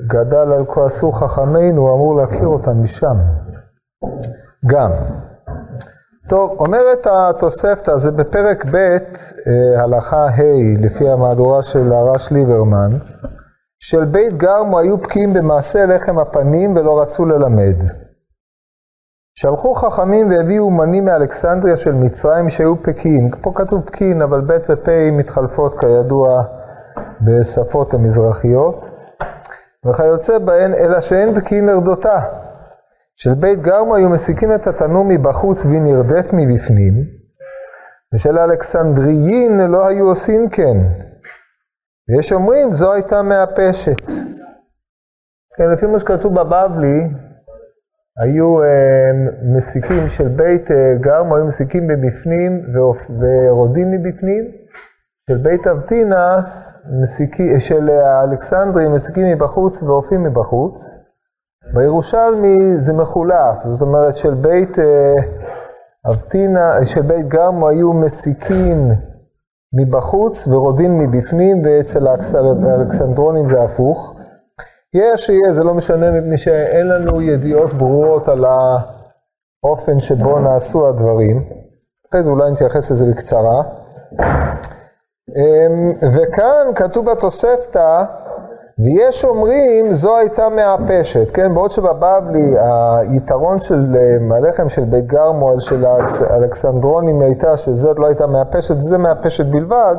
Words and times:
שגדל 0.00 0.52
על 0.52 0.64
כועסו 0.66 1.12
חכמינו, 1.12 1.94
אמור 1.94 2.16
להכיר 2.16 2.46
אותם 2.46 2.82
משם. 2.82 3.16
גם. 4.66 4.90
טוב, 6.28 6.50
אומרת 6.60 7.06
התוספתא, 7.06 7.96
זה 7.96 8.10
בפרק 8.10 8.64
ב', 8.64 8.76
אה, 8.76 9.82
הלכה 9.82 10.26
ה', 10.26 10.78
לפי 10.78 11.08
המהדורה 11.08 11.62
של 11.62 11.92
הרש 11.92 12.32
ליברמן, 12.32 12.90
של 13.82 14.04
בית 14.04 14.36
גרמו 14.36 14.78
היו 14.78 14.96
בקיאים 14.96 15.32
במעשה 15.32 15.86
לחם 15.86 16.18
הפנים 16.18 16.76
ולא 16.76 17.02
רצו 17.02 17.26
ללמד. 17.26 17.76
שלחו 19.38 19.74
חכמים 19.74 20.30
והביאו 20.30 20.64
אומנים 20.64 21.04
מאלכסנדריה 21.04 21.76
של 21.76 21.92
מצרים 21.92 22.48
שהיו 22.48 22.76
פקיעין. 22.76 23.30
פה 23.42 23.52
כתוב 23.54 23.82
פקיעין, 23.86 24.22
אבל 24.22 24.40
ב' 24.40 24.58
ופ' 24.68 24.88
מתחלפות 25.12 25.74
כידוע 25.78 26.38
בשפות 27.20 27.94
המזרחיות. 27.94 28.84
וכיוצא 29.86 30.38
בהן, 30.38 30.74
אלא 30.74 31.00
שאין 31.00 31.40
פקיעין 31.40 31.66
לרדותה. 31.66 32.20
של 33.16 33.34
בית 33.34 33.62
גרמו 33.62 33.96
היו 33.96 34.08
מסיקים 34.08 34.54
את 34.54 34.66
התנור 34.66 35.04
מבחוץ 35.04 35.64
והיא 35.64 35.80
נרדית 35.80 36.30
מבפנים, 36.32 36.94
ושל 38.14 38.38
אלכסנדריין 38.38 39.60
לא 39.70 39.86
היו 39.86 40.08
עושים 40.08 40.48
כן. 40.48 40.76
ויש 42.08 42.32
אומרים, 42.32 42.72
זו 42.72 42.92
הייתה 42.92 43.22
מהפשת. 43.22 44.06
כן, 45.56 45.70
לפי 45.76 45.86
מה 45.86 46.00
שכתוב 46.00 46.34
בבבלי, 46.34 47.08
היו 48.22 48.62
אה, 48.62 49.12
מסיקים 49.56 50.08
של 50.08 50.28
בית 50.28 50.70
אה, 50.70 50.94
גרמו, 51.00 51.36
היו 51.36 51.46
מסיקים 51.46 51.88
מבפנים 51.88 52.62
ורודים 53.20 53.90
מבפנים. 53.90 54.44
של 55.30 55.36
בית 55.36 55.66
אבטינס, 55.66 56.80
מסיקי, 57.02 57.60
של 57.60 57.90
אלכסנדרי, 57.90 58.88
מסיקים 58.88 59.26
מבחוץ 59.26 59.82
ואופים 59.82 60.22
מבחוץ. 60.22 60.98
בירושלמי 61.74 62.76
זה 62.76 62.92
מחולף, 62.92 63.58
זאת 63.64 63.82
אומרת 63.82 64.16
של 64.16 64.34
בית 64.34 64.78
אה, 64.78 65.14
אבטינה, 66.10 66.72
של 66.84 67.02
בית 67.02 67.28
גרמו 67.28 67.68
היו 67.68 67.92
מסיקין 67.92 68.92
מבחוץ 69.80 70.48
ורודין 70.48 70.98
מבפנים, 70.98 71.62
ואצל 71.64 72.06
האלכסנדרונים 72.06 73.48
זה 73.48 73.62
הפוך. 73.62 74.14
יהיה 74.94 75.16
שיהיה, 75.16 75.52
זה 75.52 75.64
לא 75.64 75.74
משנה 75.74 76.10
מפני 76.10 76.38
שאין 76.38 76.86
לנו 76.88 77.22
ידיעות 77.22 77.72
ברורות 77.72 78.28
על 78.28 78.44
האופן 78.44 80.00
שבו 80.00 80.38
נעשו 80.38 80.88
הדברים. 80.88 81.44
אחרי 82.10 82.22
זה 82.22 82.30
אולי 82.30 82.50
נתייחס 82.50 82.90
לזה 82.90 83.04
בקצרה. 83.10 83.62
אמ, 85.36 85.90
וכאן 86.12 86.66
כתוב 86.74 87.10
בתוספתא, 87.10 88.04
ויש 88.78 89.24
אומרים 89.24 89.94
זו 89.94 90.16
הייתה 90.16 90.48
מהפשת, 90.48 91.30
כן? 91.30 91.54
בעוד 91.54 91.70
שבבבלי 91.70 92.54
היתרון 93.10 93.60
של 93.60 93.96
אה, 93.96 94.36
הלחם 94.36 94.68
של 94.68 94.84
בית 94.84 95.06
גרמו 95.06 95.50
על 95.50 95.60
של 95.60 95.84
האלכסנדרונים 96.30 97.22
הייתה 97.22 97.56
שזאת 97.56 97.98
לא 97.98 98.06
הייתה 98.06 98.26
מהפשת, 98.26 98.80
זה 98.80 98.98
מהפשת 98.98 99.46
בלבד, 99.46 99.94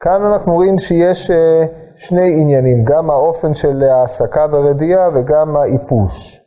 כאן 0.00 0.22
אנחנו 0.22 0.54
רואים 0.54 0.78
שיש 0.78 1.30
אה, 1.30 1.64
שני 1.96 2.40
עניינים, 2.40 2.84
גם 2.84 3.10
האופן 3.10 3.54
של 3.54 3.82
העסקה 3.82 4.46
ורדיעה 4.52 5.10
וגם 5.14 5.56
האיפוש. 5.56 6.42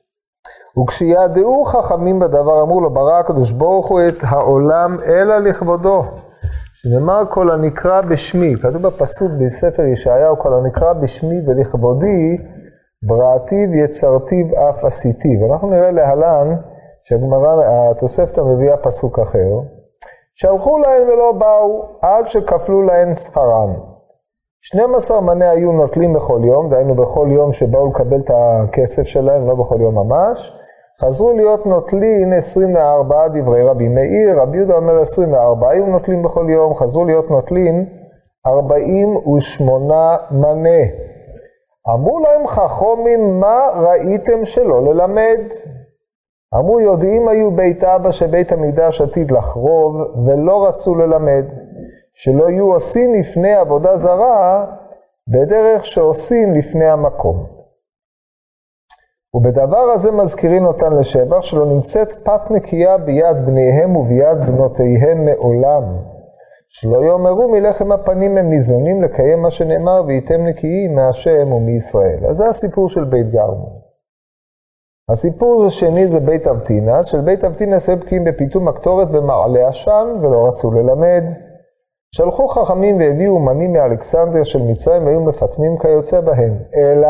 וכשידעו 0.82 1.66
חכמים 1.66 2.20
בדבר 2.20 2.62
אמרו 2.62 2.82
לו 2.82 2.90
ברא 2.90 3.20
הקדוש 3.20 3.52
ברוך 3.52 3.88
הוא 3.88 4.02
את 4.08 4.24
העולם 4.28 4.98
אלא 5.08 5.38
לכבודו. 5.38 6.04
שנאמר 6.82 7.24
כל 7.30 7.52
הנקרא 7.52 8.02
בשמי, 8.02 8.56
כתוב 8.62 8.82
בפסוק 8.82 9.32
בספר 9.42 9.84
ישעיהו, 9.84 10.38
כל 10.38 10.54
הנקרא 10.54 10.94
בשמי 10.94 11.36
ולכבודי, 11.48 12.38
בראתיו 13.08 13.76
יצרתיו 13.76 14.46
אף 14.70 14.84
עשיתיו. 14.84 15.54
אנחנו 15.54 15.70
נראה 15.70 15.92
להלן 15.92 16.56
שהגמרא, 17.04 17.64
התוספתא 17.92 18.42
מביאה 18.42 18.78
פסוק 18.78 19.20
אחר, 19.20 19.50
שלחו 20.36 20.78
להם 20.78 21.08
ולא 21.08 21.32
באו 21.32 21.86
עד 22.02 22.28
שכפלו 22.28 22.82
להם 22.82 23.16
שכרם. 23.16 23.74
12 24.62 25.22
מנה 25.22 25.50
היו 25.50 25.72
נוטלים 25.72 26.14
בכל 26.14 26.42
יום, 26.44 26.70
דהיינו 26.70 26.96
בכל 26.96 27.28
יום 27.32 27.52
שבאו 27.52 27.90
לקבל 27.90 28.20
את 28.20 28.32
הכסף 28.34 29.04
שלהם, 29.04 29.48
לא 29.48 29.56
בכל 29.56 29.78
יום 29.82 29.96
ממש. 29.96 30.59
חזרו 31.02 31.34
להיות 31.34 31.66
נוטלין 31.66 32.34
24 32.34 33.28
דברי 33.28 33.64
רבי 33.64 33.88
מאיר, 33.88 34.42
רבי 34.42 34.58
יהודה 34.58 34.74
אומר 34.74 35.02
24 35.02 35.70
היו 35.70 35.86
נוטלים 35.86 36.24
בכל 36.24 36.46
יום, 36.50 36.76
חזרו 36.76 37.06
להיות 37.06 37.30
נוטלין 37.30 37.86
48 38.48 40.18
מנה. 40.32 40.80
אמרו 41.94 42.20
להם 42.20 42.48
חכומים, 42.48 43.40
מה 43.40 43.68
ראיתם 43.76 44.46
שלא 44.46 44.82
ללמד? 44.82 45.40
אמרו, 46.56 46.80
יודעים 46.80 47.28
היו 47.28 47.52
בית 47.52 47.84
אבא 47.84 48.12
שבית 48.12 48.52
המקדש 48.52 49.02
עתיד 49.02 49.32
לחרוב, 49.32 49.96
ולא 50.26 50.68
רצו 50.68 50.96
ללמד. 50.96 51.46
שלא 52.14 52.50
יהיו 52.50 52.74
עושים 52.74 53.14
לפני 53.20 53.54
עבודה 53.54 53.98
זרה, 53.98 54.66
בדרך 55.28 55.86
שעושים 55.86 56.54
לפני 56.54 56.86
המקום. 56.86 57.59
ובדבר 59.34 59.92
הזה 59.94 60.12
מזכירים 60.12 60.66
אותן 60.66 60.94
לשבח, 60.94 61.42
שלא 61.42 61.66
נמצאת 61.66 62.14
פת 62.14 62.42
נקייה 62.50 62.98
ביד 62.98 63.46
בניהם 63.46 63.96
וביד 63.96 64.46
בנותיהם 64.48 65.26
מעולם. 65.26 65.84
שלא 66.70 67.06
יאמרו 67.06 67.48
מלחם 67.48 67.92
הפנים 67.92 68.38
הם 68.38 68.50
ניזונים 68.50 69.02
לקיים 69.02 69.42
מה 69.42 69.52
שנאמר, 69.52 70.04
והייתם 70.08 70.46
נקיים 70.46 70.96
מהשם 70.96 71.54
ומישראל. 71.54 72.26
אז 72.30 72.36
זה 72.36 72.50
הסיפור 72.50 72.90
של 72.90 73.04
בית 73.04 73.32
גרמו. 73.32 73.82
הסיפור 75.12 75.66
השני 75.66 76.08
זה 76.08 76.20
בית 76.20 76.48
אבטינס, 76.48 77.06
של 77.06 77.22
בית 77.22 77.44
אבטינס 77.44 77.90
היו 77.90 77.98
בקיאים 77.98 78.24
בפיתום 78.24 78.68
הקטורת 78.68 79.12
במעלה 79.12 79.68
עשן, 79.68 80.08
ולא 80.22 80.48
רצו 80.48 80.72
ללמד. 80.72 81.24
שלחו 82.16 82.48
חכמים 82.48 82.98
והביאו 82.98 83.34
אומנים 83.34 83.74
מאלכסנדריה 83.74 84.46
של 84.46 84.60
מצרים, 84.72 85.06
והיו 85.06 85.20
מפטמים 85.20 85.78
כיוצא 85.78 86.22
בהם. 86.22 86.54
אלא 86.76 87.10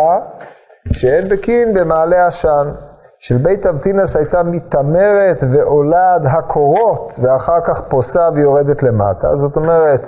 שאין 0.91 1.29
בקין 1.29 1.73
במעלה 1.73 2.27
עשן. 2.27 2.71
של 3.19 3.37
בית 3.37 3.65
אבטינס 3.65 4.15
הייתה 4.15 4.43
מתעמרת 4.43 5.43
ועולה 5.49 6.15
הקורות, 6.15 7.19
ואחר 7.21 7.61
כך 7.63 7.81
פוסה 7.81 8.29
ויורדת 8.35 8.83
למטה. 8.83 9.35
זאת 9.35 9.55
אומרת, 9.55 10.07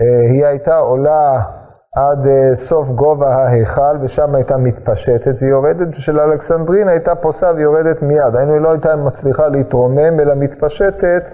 אה, 0.00 0.30
היא 0.32 0.46
הייתה 0.46 0.76
עולה 0.76 1.40
עד 1.96 2.26
אה, 2.26 2.54
סוף 2.54 2.88
גובה 2.88 3.34
ההיכל, 3.34 3.96
ושם 4.02 4.34
הייתה 4.34 4.56
מתפשטת 4.56 5.42
ויורדת, 5.42 5.88
ושל 5.90 6.20
אלכסנדרין 6.20 6.88
הייתה 6.88 7.14
פוסה 7.14 7.52
ויורדת 7.56 8.02
מיד. 8.02 8.36
היינו, 8.36 8.52
היא 8.52 8.60
לא 8.60 8.70
הייתה 8.70 8.96
מצליחה 8.96 9.48
להתרומם, 9.48 10.20
אלא 10.20 10.34
מתפשטת 10.34 11.32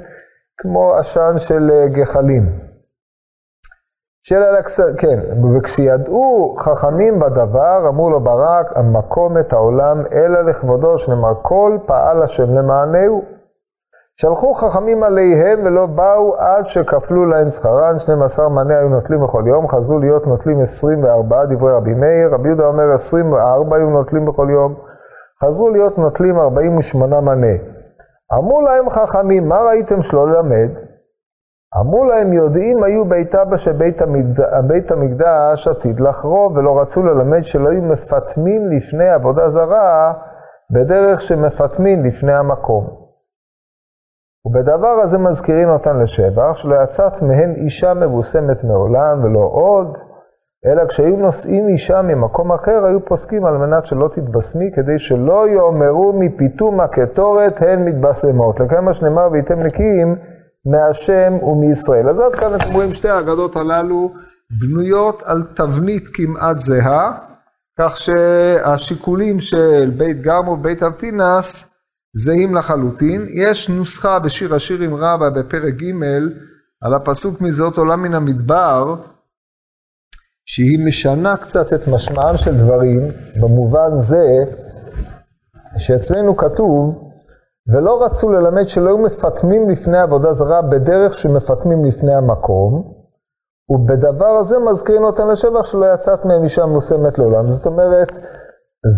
כמו 0.58 0.94
עשן 0.94 1.34
של 1.36 1.70
אה, 1.70 1.88
גחלים. 1.88 2.73
של 4.26 4.42
אלכסנדר, 4.42 4.92
כן, 4.98 5.18
וכשידעו 5.56 6.54
חכמים 6.58 7.18
בדבר, 7.18 7.88
אמרו 7.88 8.10
לו 8.10 8.20
ברק, 8.20 8.78
המקום 8.78 9.38
את 9.38 9.52
העולם 9.52 10.02
אלא 10.12 10.40
לכבודו, 10.40 10.98
שנאמר 10.98 11.34
כל 11.42 11.78
פעל 11.86 12.22
השם 12.22 12.54
למענהו. 12.54 13.22
שלחו 14.20 14.54
חכמים 14.54 15.02
עליהם 15.02 15.60
ולא 15.64 15.86
באו 15.86 16.36
עד 16.38 16.66
שכפלו 16.66 17.26
להם 17.26 17.48
שכרן, 17.48 17.98
12 17.98 18.48
מנה 18.48 18.78
היו 18.78 18.88
נוטלים 18.88 19.22
בכל 19.22 19.44
יום, 19.46 19.68
חזרו 19.68 19.98
להיות 19.98 20.26
נוטלים 20.26 20.60
24 20.60 21.44
דברי 21.44 21.72
רבי 21.72 21.94
מאיר, 21.94 22.34
רבי 22.34 22.48
יהודה 22.48 22.66
אומר 22.66 22.92
24 22.94 23.76
היו 23.76 23.90
נוטלים 23.90 24.26
בכל 24.26 24.46
יום, 24.50 24.74
חזרו 25.44 25.70
להיות 25.70 25.98
נוטלים 25.98 26.38
48 26.38 27.20
מנה. 27.20 27.56
אמרו 28.34 28.60
להם 28.60 28.90
חכמים, 28.90 29.48
מה 29.48 29.58
ראיתם 29.62 30.02
שלא 30.02 30.28
ללמד? 30.28 30.93
אמרו 31.80 32.04
להם, 32.04 32.32
יודעים 32.32 32.82
היו 32.82 33.04
בית 33.04 33.34
אבא 33.34 33.56
שבית 33.56 34.02
המקד... 34.02 34.40
המקדש 34.90 35.68
עתיד 35.68 36.00
לחרוב, 36.00 36.56
ולא 36.56 36.80
רצו 36.80 37.02
ללמד 37.02 37.44
שלא 37.44 37.68
היו 37.70 37.82
מפטמים 37.82 38.70
לפני 38.70 39.08
עבודה 39.08 39.48
זרה, 39.48 40.12
בדרך 40.70 41.20
שמפטמים 41.20 42.04
לפני 42.04 42.32
המקום. 42.32 43.04
ובדבר 44.46 45.00
הזה 45.02 45.18
מזכירים 45.18 45.68
אותן 45.68 45.98
לשבח, 45.98 46.54
שלא 46.54 46.82
יצאת 46.82 47.22
מהן 47.22 47.54
אישה 47.54 47.94
מבוסמת 47.94 48.64
מעולם 48.64 49.24
ולא 49.24 49.50
עוד, 49.52 49.98
אלא 50.66 50.86
כשהיו 50.86 51.16
נושאים 51.16 51.68
אישה 51.68 52.02
ממקום 52.02 52.52
אחר, 52.52 52.84
היו 52.86 53.04
פוסקים 53.04 53.46
על 53.46 53.56
מנת 53.56 53.86
שלא 53.86 54.08
תתבשמי, 54.08 54.70
כדי 54.74 54.98
שלא 54.98 55.48
יאמרו 55.48 56.12
מפיתום 56.12 56.80
הקטורת 56.80 57.62
הן 57.62 57.84
מתבשמות. 57.84 58.60
לקיים 58.60 58.84
מה 58.84 58.92
שנאמר, 58.92 59.28
והייתם 59.32 59.60
נקיים, 59.62 60.16
מהשם 60.66 61.32
ומישראל. 61.42 62.08
אז 62.08 62.20
עד 62.20 62.34
כאן 62.34 62.54
אתם 62.54 62.72
רואים 62.72 62.92
שתי 62.92 63.08
האגדות 63.08 63.56
הללו 63.56 64.14
בנויות 64.60 65.22
על 65.26 65.42
תבנית 65.54 66.08
כמעט 66.08 66.58
זהה, 66.58 67.18
כך 67.78 67.96
שהשיקולים 67.96 69.40
של 69.40 69.90
בית 69.96 70.20
גרמו 70.20 70.50
ובית 70.50 70.82
אבטינס 70.82 71.70
זהים 72.16 72.54
לחלוטין. 72.54 73.26
יש 73.28 73.68
נוסחה 73.68 74.18
בשיר 74.18 74.54
השירים 74.54 74.94
רבה 74.94 75.30
בפרק 75.30 75.74
ג' 75.74 75.92
על 76.82 76.94
הפסוק 76.94 77.40
מזאת 77.40 77.78
עולם 77.78 78.02
מן 78.02 78.14
המדבר, 78.14 78.94
שהיא 80.46 80.86
משנה 80.86 81.36
קצת 81.36 81.72
את 81.72 81.88
משמעם 81.88 82.36
של 82.36 82.54
דברים, 82.54 83.00
במובן 83.40 83.98
זה 83.98 84.26
שאצלנו 85.78 86.36
כתוב, 86.36 87.03
ולא 87.72 88.04
רצו 88.04 88.32
ללמד 88.32 88.68
שלא 88.68 88.88
היו 88.88 88.98
מפטמים 88.98 89.70
לפני 89.70 89.98
עבודה 89.98 90.32
זרה 90.32 90.62
בדרך 90.62 91.14
שמפטמים 91.14 91.84
לפני 91.84 92.14
המקום, 92.14 92.92
ובדבר 93.70 94.36
הזה 94.40 94.58
מזכירים 94.58 95.04
אותם 95.04 95.30
לשבח 95.30 95.64
שלא 95.64 95.94
יצאת 95.94 96.24
מהם 96.24 96.42
אישה 96.42 96.66
מושמת 96.66 97.18
לעולם. 97.18 97.48
זאת 97.48 97.66
אומרת, 97.66 98.18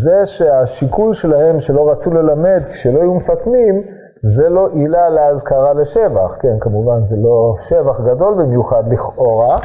זה 0.02 0.26
שהשיקול 0.26 1.14
שלהם 1.14 1.60
שלא 1.60 1.90
רצו 1.90 2.14
ללמד 2.14 2.62
כשלא 2.72 3.00
היו 3.00 3.14
מפטמים, 3.14 3.82
זה 4.22 4.48
לא 4.48 4.68
עילה 4.72 5.08
להזכרה 5.08 5.74
לשבח. 5.74 6.36
כן, 6.40 6.58
כמובן 6.60 7.04
זה 7.04 7.16
לא 7.16 7.54
שבח 7.68 8.00
גדול 8.00 8.34
במיוחד 8.34 8.82
לכאורה, 8.92 9.58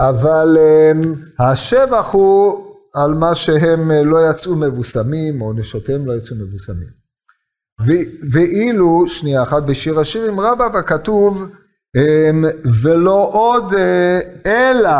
אבל 0.00 0.56
um, 0.56 1.06
השבח 1.42 2.10
הוא 2.12 2.54
על 2.94 3.14
מה 3.14 3.34
שהם 3.34 3.90
לא 3.90 4.30
יצאו 4.30 4.56
מבוסמים, 4.56 5.42
או 5.42 5.52
נשותיהם 5.52 6.06
לא 6.06 6.12
יצאו 6.12 6.36
מבוסמים. 6.36 7.07
ואילו, 8.32 9.08
שנייה 9.08 9.42
אחת, 9.42 9.62
בשיר 9.62 10.00
השירים 10.00 10.40
רבה 10.40 10.82
כתוב, 10.82 11.46
אמ, 11.96 12.44
ולא 12.82 13.30
עוד 13.32 13.74
אה, 13.74 14.20
אלא, 14.46 14.90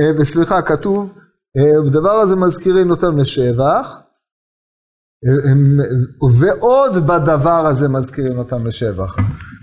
אה, 0.00 0.24
סליחה, 0.24 0.62
כתוב, 0.62 1.12
אה, 1.56 2.10
הזה 2.10 2.36
מזכירים 2.36 2.90
אותם 2.90 3.18
לשבח, 3.18 4.00
ועוד 6.40 7.06
בדבר 7.06 7.66
הזה 7.66 7.88
מזכירים 7.88 8.38
אותם 8.38 8.66
לשבח. 8.66 9.16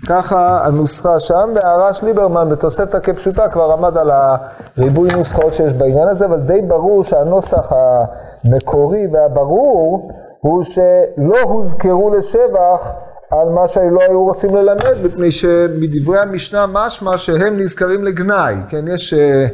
ככה 0.06 0.66
הנוסחה 0.66 1.20
שם, 1.20 1.50
והרש 1.54 2.02
ליברמן 2.02 2.48
בתוספתא 2.50 2.98
כפשוטה 3.00 3.48
כבר 3.48 3.72
עמד 3.72 3.96
על 3.96 4.10
הריבוי 4.10 5.08
נוסחאות 5.12 5.54
שיש 5.54 5.72
בעניין 5.72 6.08
הזה, 6.08 6.24
אבל 6.24 6.40
די 6.40 6.62
ברור 6.62 7.04
שהנוסח 7.04 7.72
המקורי 7.72 9.06
והברור 9.12 10.12
הוא 10.42 10.64
שלא 10.64 11.40
הוזכרו 11.40 12.14
לשבח 12.14 12.90
על 13.30 13.48
מה 13.48 13.68
שלא 13.68 14.00
היו 14.08 14.24
רוצים 14.24 14.56
ללמד, 14.56 15.04
מפני 15.04 15.32
שמדברי 15.32 16.18
המשנה 16.18 16.66
משמע 16.66 17.18
שהם 17.18 17.58
נזכרים 17.58 18.04
לגנאי, 18.04 18.54
כן, 18.68 18.88
יש 18.88 19.14
אה, 19.14 19.46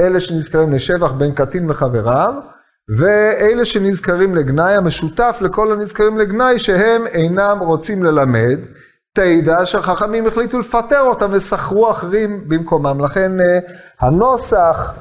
אלה 0.00 0.20
שנזכרים 0.20 0.72
לשבח 0.72 1.12
בין 1.12 1.32
קטין 1.32 1.70
וחבריו, 1.70 2.34
ואלה 2.98 3.64
שנזכרים 3.64 4.34
לגנאי, 4.34 4.74
המשותף 4.74 5.38
לכל 5.40 5.72
הנזכרים 5.72 6.18
לגנאי, 6.18 6.58
שהם 6.58 7.06
אינם 7.06 7.58
רוצים 7.60 8.04
ללמד, 8.04 8.58
תדע 9.14 9.66
שהחכמים 9.66 10.26
החליטו 10.26 10.58
לפטר 10.58 11.00
אותם 11.00 11.28
ושכרו 11.32 11.90
אחרים 11.90 12.48
במקומם. 12.48 13.00
לכן 13.00 13.40
אה, 13.40 13.58
הנוסח 14.00 14.94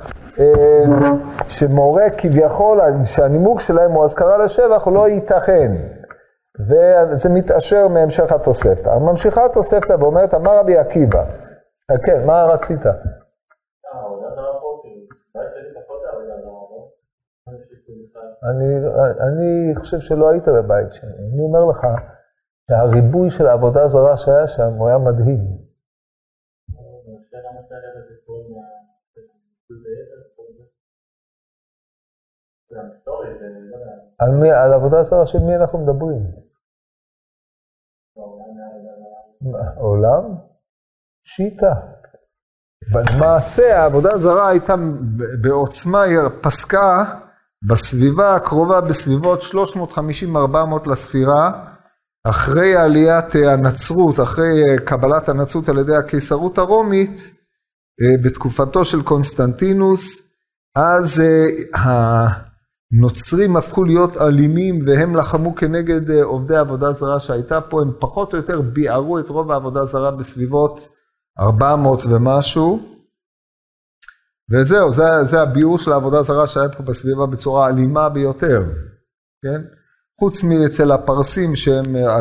שמורה 1.47 2.09
כביכול 2.17 2.79
שהנימוק 3.03 3.59
שלהם 3.59 3.91
הוא 3.91 4.03
אזכרה 4.03 4.37
לשבח 4.37 4.85
הוא 4.85 4.93
לא 4.93 5.07
ייתכן. 5.07 5.71
וזה 6.59 7.29
מתעשר 7.29 7.87
מהמשך 7.87 8.31
התוספתא. 8.31 8.97
ממשיכה 8.99 9.45
התוספתא 9.45 9.93
ואומרת, 9.99 10.33
אמר 10.33 10.59
רבי 10.59 10.77
עקיבא, 10.77 11.23
כן, 12.05 12.25
מה 12.25 12.43
רצית? 12.43 12.85
אני, 18.43 18.75
אני 19.19 19.75
חושב 19.75 19.99
שלא 19.99 20.29
היית 20.29 20.47
בבית 20.47 20.93
שלי. 20.93 21.09
אני 21.09 21.41
אומר 21.41 21.65
לך 21.65 21.87
שהריבוי 22.69 23.29
של 23.29 23.47
העבודה 23.47 23.83
הזרה 23.83 24.17
שהיה 24.17 24.47
שם, 24.47 24.73
הוא 24.77 24.87
היה 24.87 24.97
מדהים. 24.97 25.68
על, 34.19 34.31
מי, 34.41 34.51
על 34.51 34.73
עבודה 34.73 35.03
זרה 35.03 35.27
של 35.27 35.39
מי 35.39 35.55
אנחנו 35.55 35.79
מדברים? 35.79 36.19
עולם? 39.77 40.35
שיטה. 41.23 41.73
במעשה 42.93 43.81
העבודה 43.81 44.09
הזרה 44.13 44.49
הייתה 44.49 44.75
בעוצמה, 45.43 46.01
היא 46.01 46.17
פסקה 46.41 47.03
בסביבה 47.69 48.35
הקרובה 48.35 48.81
בסביבות 48.81 49.39
350-400 49.41 50.89
לספירה, 50.89 51.65
אחרי 52.29 52.75
עליית 52.75 53.35
הנצרות, 53.35 54.19
אחרי 54.19 54.63
קבלת 54.85 55.29
הנצרות 55.29 55.69
על 55.69 55.77
ידי 55.77 55.95
הקיסרות 55.95 56.57
הרומית, 56.57 57.19
אה, 58.01 58.23
בתקופתו 58.23 58.85
של 58.85 59.03
קונסטנטינוס, 59.03 60.29
אז 60.75 61.21
אה, 61.75 62.48
הנוצרים 62.93 63.57
הפכו 63.57 63.83
להיות 63.83 64.17
אלימים 64.17 64.79
והם 64.87 65.15
לחמו 65.15 65.55
כנגד 65.55 66.11
אה, 66.11 66.23
עובדי 66.23 66.55
עבודה 66.55 66.91
זרה 66.91 67.19
שהייתה 67.19 67.61
פה, 67.61 67.81
הם 67.81 67.91
פחות 67.99 68.33
או 68.33 68.37
יותר 68.37 68.61
ביערו 68.61 69.19
את 69.19 69.29
רוב 69.29 69.51
העבודה 69.51 69.85
זרה 69.85 70.11
בסביבות 70.11 70.87
400 71.39 72.05
ומשהו. 72.05 72.79
וזהו, 74.51 74.93
זה, 74.93 75.03
זה 75.23 75.41
הביאור 75.41 75.77
של 75.77 75.91
העבודה 75.91 76.21
זרה 76.21 76.47
שהיה 76.47 76.69
פה 76.69 76.83
בסביבה 76.83 77.25
בצורה 77.25 77.67
אלימה 77.69 78.09
ביותר, 78.09 78.61
כן? 79.43 79.61
חוץ 80.19 80.43
מאצל 80.43 80.91
הפרסים 80.91 81.55
שהם 81.55 81.95
אה, 81.95 82.17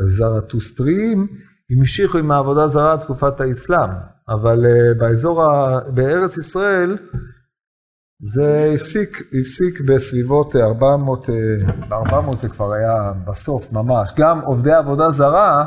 הזרטוסטריים, 0.00 1.26
המשיכו 1.70 2.18
עם 2.18 2.30
העבודה 2.30 2.68
זרה 2.68 2.98
תקופת 2.98 3.40
האסלאם, 3.40 3.90
אבל 4.28 4.64
uh, 4.64 4.98
באזור. 4.98 5.42
בארץ 5.94 6.36
ישראל, 6.36 6.96
זה 8.26 8.72
הפסיק, 8.74 9.18
הפסיק 9.40 9.80
בסביבות 9.88 10.56
400, 10.56 11.28
ב-400 11.88 12.36
זה 12.36 12.48
כבר 12.48 12.72
היה 12.72 13.12
בסוף 13.26 13.72
ממש. 13.72 14.12
גם 14.16 14.40
עובדי 14.40 14.72
עבודה 14.72 15.10
זרה 15.10 15.64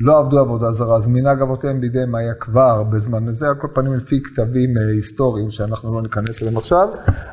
לא 0.00 0.18
עבדו 0.18 0.38
עבודה 0.38 0.72
זרה, 0.72 0.96
אז 0.96 1.06
מנהג 1.06 1.42
אבותיהם 1.42 1.80
בידיהם 1.80 2.14
היה 2.14 2.34
כבר 2.34 2.82
בזמן 2.82 3.28
הזה, 3.28 3.48
על 3.48 3.54
כל 3.54 3.68
פנים 3.74 3.94
לפי 3.94 4.22
כתבים 4.22 4.78
אה, 4.78 4.88
היסטוריים 4.94 5.50
שאנחנו 5.50 5.94
לא 5.94 6.02
ניכנס 6.02 6.42
אליהם 6.42 6.56
עכשיו, 6.56 6.88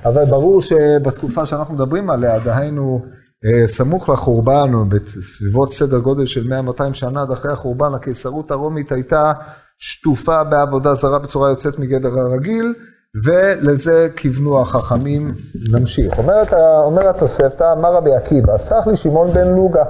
אבל 0.05 0.25
ברור 0.25 0.61
שבתקופה 0.61 1.45
שאנחנו 1.45 1.73
מדברים 1.73 2.09
עליה, 2.09 2.39
דהיינו 2.39 3.05
אה, 3.45 3.67
סמוך 3.67 4.09
לחורבן, 4.09 4.71
בסביבות 4.89 5.71
סדר 5.71 5.99
גודל 5.99 6.25
של 6.25 6.53
100-200 6.77 6.93
שנה 6.93 7.21
עד 7.21 7.31
אחרי 7.31 7.51
החורבן, 7.51 7.93
הקיסרות 7.93 8.51
הרומית 8.51 8.91
הייתה 8.91 9.31
שטופה 9.79 10.43
בעבודה 10.43 10.93
זרה 10.93 11.19
בצורה 11.19 11.49
יוצאת 11.49 11.79
מגדר 11.79 12.19
הרגיל, 12.19 12.73
ולזה 13.15 14.07
כיוונו 14.15 14.61
החכמים. 14.61 15.31
נמשיך. 15.73 16.19
אומרת, 16.19 16.53
אומר 16.83 17.09
התוספתא, 17.09 17.73
אמר 17.73 17.93
רבי 17.93 18.15
עקיבא, 18.15 18.57
סח 18.57 18.87
לי 18.87 18.95
שמעון 18.95 19.31
בן 19.31 19.47
לוגה. 19.47 19.83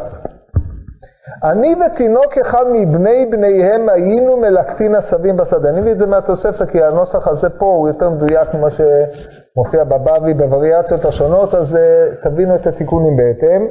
אני 1.44 1.76
ותינוק 1.86 2.38
אחד 2.38 2.66
מבני 2.72 3.26
בניהם 3.32 3.90
היינו 3.90 4.38
מלקטין 4.38 4.96
עשבים 4.96 5.38
בשדה. 5.38 5.70
אני 5.70 5.82
מביא 5.82 5.92
את 5.92 5.98
זה 5.98 6.06
מהתוספתא, 6.06 6.66
כי 6.66 6.84
הנוסח 6.84 7.28
הזה 7.28 7.50
פה 7.50 7.66
הוא 7.66 7.88
יותר 7.88 8.10
מדויק 8.10 8.54
ממה 8.54 8.68
שמופיע 8.70 9.84
בבבלי 9.84 10.34
בווריאציות 10.34 11.06
השונות, 11.06 11.56
אז 11.56 11.76
uh, 11.76 12.24
תבינו 12.24 12.56
את 12.56 12.68
התיקונים 12.68 13.18
בהתאם. 13.18 13.68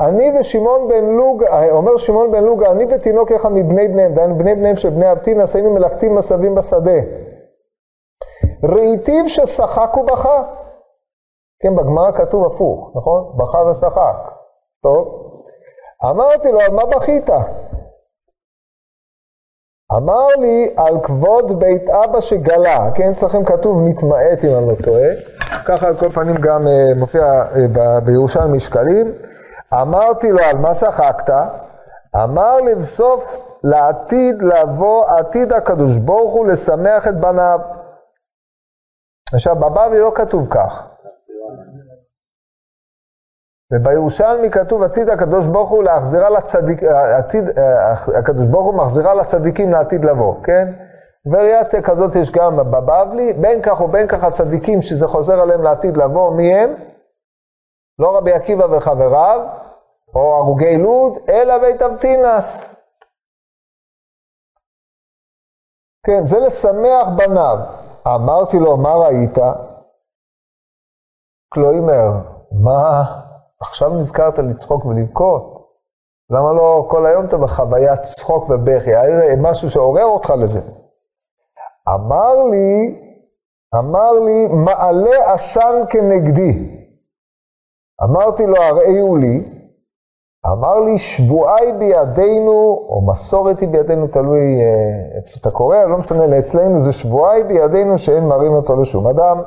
אני 0.00 0.32
ושמעון 0.40 0.88
בן 0.88 1.04
לוג, 1.04 1.44
אומר 1.70 1.96
שמעון 1.96 2.32
בן 2.32 2.44
לוג, 2.44 2.62
אני 2.64 2.86
ותינוק 2.94 3.32
אחד 3.32 3.52
מבני 3.52 3.88
בניהם, 3.88 4.14
דהיינו 4.14 4.38
בני 4.38 4.54
בניהם 4.54 4.76
של 4.76 4.90
בני 4.90 5.12
אבטינס, 5.12 5.56
היינו 5.56 5.74
מלקטין 5.74 6.18
עשבים 6.18 6.54
בשדה. 6.54 7.00
ראיתיו 8.64 9.28
ששחק 9.28 9.96
ובכה. 9.96 10.42
כן, 11.62 11.76
בגמרא 11.76 12.12
כתוב 12.12 12.46
הפוך, 12.46 12.90
נכון? 12.96 13.36
בכה 13.36 13.58
ושחק. 13.58 14.32
טוב. 14.82 15.32
אמרתי 16.10 16.52
לו, 16.52 16.60
על 16.60 16.70
מה 16.72 16.82
בכית? 16.86 17.30
אמר 19.96 20.26
לי, 20.38 20.74
על 20.76 21.00
כבוד 21.02 21.58
בית 21.58 21.90
אבא 21.90 22.20
שגלה, 22.20 22.90
כן, 22.94 23.10
אצלכם 23.10 23.44
כתוב 23.44 23.78
נתמעט 23.84 24.44
אם 24.44 24.58
אני 24.58 24.68
לא 24.68 24.74
טועה, 24.84 25.08
ככה 25.66 25.88
על 25.88 25.96
כל 25.96 26.08
פנים 26.08 26.34
גם 26.34 26.62
uh, 26.62 26.98
מופיע 26.98 27.44
uh, 27.44 28.00
בירושלמי 28.04 28.60
שקלים. 28.60 29.12
אמרתי 29.74 30.32
לו, 30.32 30.38
על 30.50 30.58
מה 30.58 30.74
שחקת? 30.74 31.34
אמר 32.24 32.56
לבסוף 32.60 33.48
לעתיד 33.64 34.42
לבוא, 34.42 35.04
עתיד 35.06 35.52
הקדוש 35.52 35.98
ברוך 35.98 36.32
הוא 36.32 36.46
לשמח 36.46 37.08
את 37.08 37.20
בניו. 37.20 37.60
עכשיו, 39.34 39.56
בבבלי 39.56 40.00
לא 40.00 40.12
כתוב 40.14 40.48
כך. 40.50 40.88
ובירושלמי 43.72 44.50
כתוב 44.50 44.82
עתיד 44.82 45.08
הקדוש 45.08 45.46
ברוך 45.46 45.70
הוא 45.70 45.84
להחזירה 45.84 46.30
לצדיק, 46.30 46.82
עתיד, 47.18 47.44
הקדוש 48.18 48.46
ברוך 48.46 48.66
הוא 48.66 48.74
מחזירה 48.74 49.14
לצדיקים 49.14 49.72
לעתיד 49.72 50.04
לבוא, 50.04 50.44
כן? 50.44 50.68
וריאציה 51.26 51.82
כזאת 51.82 52.16
יש 52.22 52.30
גם 52.30 52.56
בבבלי, 52.56 53.32
בין 53.32 53.62
כך 53.62 53.80
ובין 53.80 54.08
כך 54.08 54.24
הצדיקים 54.24 54.82
שזה 54.82 55.06
חוזר 55.06 55.40
עליהם 55.40 55.62
לעתיד 55.62 55.96
לבוא, 55.96 56.36
מי 56.36 56.54
הם? 56.54 56.74
לא 57.98 58.16
רבי 58.16 58.32
עקיבא 58.32 58.64
וחבריו, 58.64 59.40
או 60.14 60.36
הרוגי 60.36 60.78
לוד, 60.78 61.18
אלא 61.28 61.58
בית 61.58 61.82
אבטינס. 61.82 62.74
כן, 66.06 66.24
זה 66.24 66.40
לשמח 66.40 67.08
בניו. 67.16 67.81
אמרתי 68.06 68.58
לו, 68.58 68.76
מה 68.76 68.94
ראית? 68.94 69.38
קלוימר, 71.54 72.10
מה, 72.64 73.04
עכשיו 73.60 73.96
נזכרת 73.98 74.38
לצחוק 74.38 74.84
ולבכות? 74.84 75.52
למה 76.30 76.52
לא 76.52 76.86
כל 76.90 77.06
היום 77.06 77.24
אתה 77.24 77.36
בחוויית 77.36 78.02
צחוק 78.02 78.50
ובכי? 78.50 78.96
היה 78.96 79.36
משהו 79.42 79.70
שעורר 79.70 80.04
אותך 80.04 80.30
לזה. 80.30 80.60
אמר 81.88 82.42
לי, 82.50 83.00
אמר 83.78 84.10
לי, 84.10 84.48
מעלה 84.48 85.34
עשן 85.34 85.82
כנגדי. 85.90 86.82
אמרתי 88.02 88.46
לו, 88.46 88.56
הראיהו 88.56 89.16
לי. 89.16 89.61
אמר 90.46 90.78
לי, 90.78 90.98
שבועי 90.98 91.72
בידינו, 91.72 92.86
או 92.88 93.06
מסורת 93.12 93.60
היא 93.60 93.68
בידינו, 93.68 94.06
תלוי 94.06 94.40
אה, 94.40 95.16
איפה 95.16 95.38
אתה 95.40 95.50
קורא, 95.50 95.76
לא 95.76 95.98
משנה, 95.98 96.38
אצלנו 96.38 96.80
זה 96.80 96.92
שבועי 96.92 97.44
בידינו 97.44 97.98
שאין 97.98 98.24
מראים 98.24 98.52
אותו 98.52 98.82
לשום 98.82 99.06
אדם. 99.06 99.42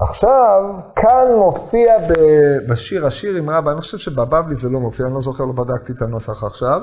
עכשיו, 0.00 0.62
כאן 0.96 1.26
מופיע 1.36 1.94
בשיר, 2.70 3.06
השיר 3.06 3.36
עם 3.36 3.50
רבא, 3.50 3.72
אני 3.72 3.80
חושב 3.80 3.98
שבבבלי 3.98 4.54
זה 4.54 4.68
לא 4.72 4.80
מופיע, 4.80 5.06
אני 5.06 5.14
לא 5.14 5.20
זוכר, 5.20 5.44
לא 5.44 5.52
בדקתי 5.52 5.92
את 5.92 6.02
הנוסח 6.02 6.44
עכשיו, 6.44 6.80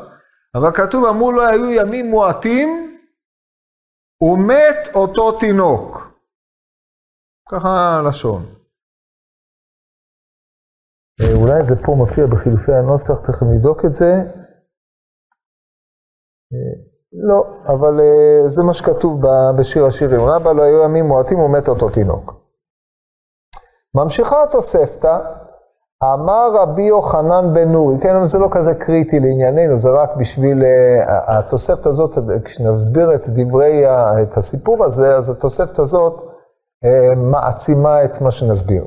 אבל 0.56 0.72
כתוב, 0.72 1.06
אמרו 1.06 1.32
לו, 1.32 1.42
היו 1.48 1.72
ימים 1.72 2.10
מועטים, 2.10 2.98
ומת 4.22 4.88
אותו 4.96 5.32
תינוק. 5.32 6.12
ככה 7.52 8.00
הלשון. 8.00 8.65
אה, 11.22 11.42
אולי 11.42 11.64
זה 11.64 11.76
פה 11.76 11.96
מופיע 11.96 12.26
בחילופי 12.26 12.74
הנוסח, 12.74 13.14
תכף 13.20 13.44
נבדוק 13.44 13.86
את 13.86 13.94
זה. 13.94 14.14
אה, 16.54 16.76
לא, 17.28 17.46
אבל 17.68 18.00
אה, 18.00 18.50
זה 18.50 18.64
מה 18.64 18.74
שכתוב 18.74 19.22
בשיר 19.60 19.86
השירים. 19.86 20.22
רבא 20.22 20.52
לא 20.52 20.64
היו 20.64 20.84
ימים 20.84 21.06
מועטים 21.06 21.40
ומת 21.40 21.68
אותו 21.68 21.90
תינוק. 21.90 22.34
ממשיכה 23.96 24.44
התוספתא, 24.44 25.18
אמר 26.04 26.50
רבי 26.54 26.84
יוחנן 26.84 27.54
בן 27.54 27.72
נורי, 27.72 28.00
כן, 28.02 28.26
זה 28.26 28.40
לא 28.40 28.48
כזה 28.52 28.76
קריטי 28.76 29.20
לענייננו, 29.20 29.80
זה 29.80 29.90
רק 29.90 30.10
בשביל, 30.20 30.64
התוספתא 31.08 31.90
הזאת, 31.90 32.18
כשנסביר 32.46 33.16
את 33.16 33.30
דברי, 33.30 33.84
את 34.24 34.38
הסיפור 34.38 34.84
הזה, 34.86 35.18
אז 35.18 35.30
התוספתא 35.30 35.82
הזאת 35.82 36.22
מעצימה 37.16 38.04
את 38.04 38.22
מה 38.22 38.32
שנסביר. 38.32 38.86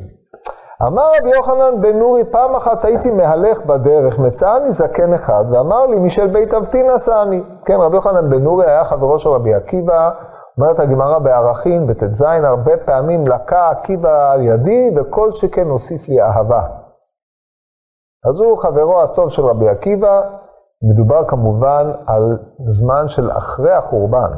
אמר 0.86 1.10
רבי 1.20 1.30
יוחנן 1.36 1.80
בן 1.80 1.98
נורי, 1.98 2.24
פעם 2.24 2.56
אחת 2.56 2.84
הייתי 2.84 3.10
מהלך 3.10 3.66
בדרך, 3.66 4.18
מצאני 4.18 4.72
זקן 4.72 5.12
אחד, 5.12 5.44
ואמר 5.50 5.86
לי, 5.86 6.00
משל 6.00 6.26
בית 6.26 6.54
אבתי 6.54 6.82
נשאני. 6.82 7.42
כן, 7.64 7.76
רבי 7.80 7.96
יוחנן 7.96 8.30
בן 8.30 8.42
נורי 8.42 8.70
היה 8.70 8.84
חברו 8.84 9.18
של 9.18 9.28
רבי 9.28 9.54
עקיבא, 9.54 10.10
אומרת 10.58 10.80
הגמרא 10.80 11.18
בערכין, 11.18 11.86
בט"ז, 11.86 12.22
הרבה 12.22 12.76
פעמים 12.76 13.26
לקה 13.26 13.68
עקיבא 13.68 14.32
על 14.32 14.40
ידי, 14.42 14.90
וכל 14.96 15.32
שכן 15.32 15.66
הוסיף 15.66 16.08
לי 16.08 16.22
אהבה. 16.22 16.62
אז 18.28 18.40
הוא 18.40 18.58
חברו 18.58 19.02
הטוב 19.02 19.28
של 19.28 19.42
רבי 19.42 19.68
עקיבא, 19.68 20.22
מדובר 20.82 21.24
כמובן 21.28 21.92
על 22.06 22.38
זמן 22.66 23.08
של 23.08 23.30
אחרי 23.30 23.72
החורבן. 23.72 24.30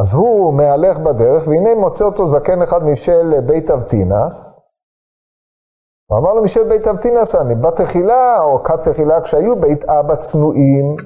אז 0.00 0.14
הוא 0.14 0.54
מהלך 0.54 0.98
בדרך, 0.98 1.48
והנה 1.48 1.74
מוצא 1.74 2.04
אותו 2.04 2.26
זקן 2.26 2.62
אחד 2.62 2.84
משל 2.84 3.40
בית 3.46 3.70
אבטינס, 3.70 4.59
הוא 6.10 6.18
אמר 6.18 6.34
לו 6.34 6.42
משל 6.42 6.64
בית 6.68 6.86
אבטינס 6.86 7.34
אני, 7.34 7.54
בתחילה 7.54 8.38
או 8.40 8.64
כת 8.64 8.88
תחילה, 8.88 9.20
כשהיו 9.20 9.56
בית 9.56 9.84
אבא 9.84 10.16
צנועים, 10.16 10.96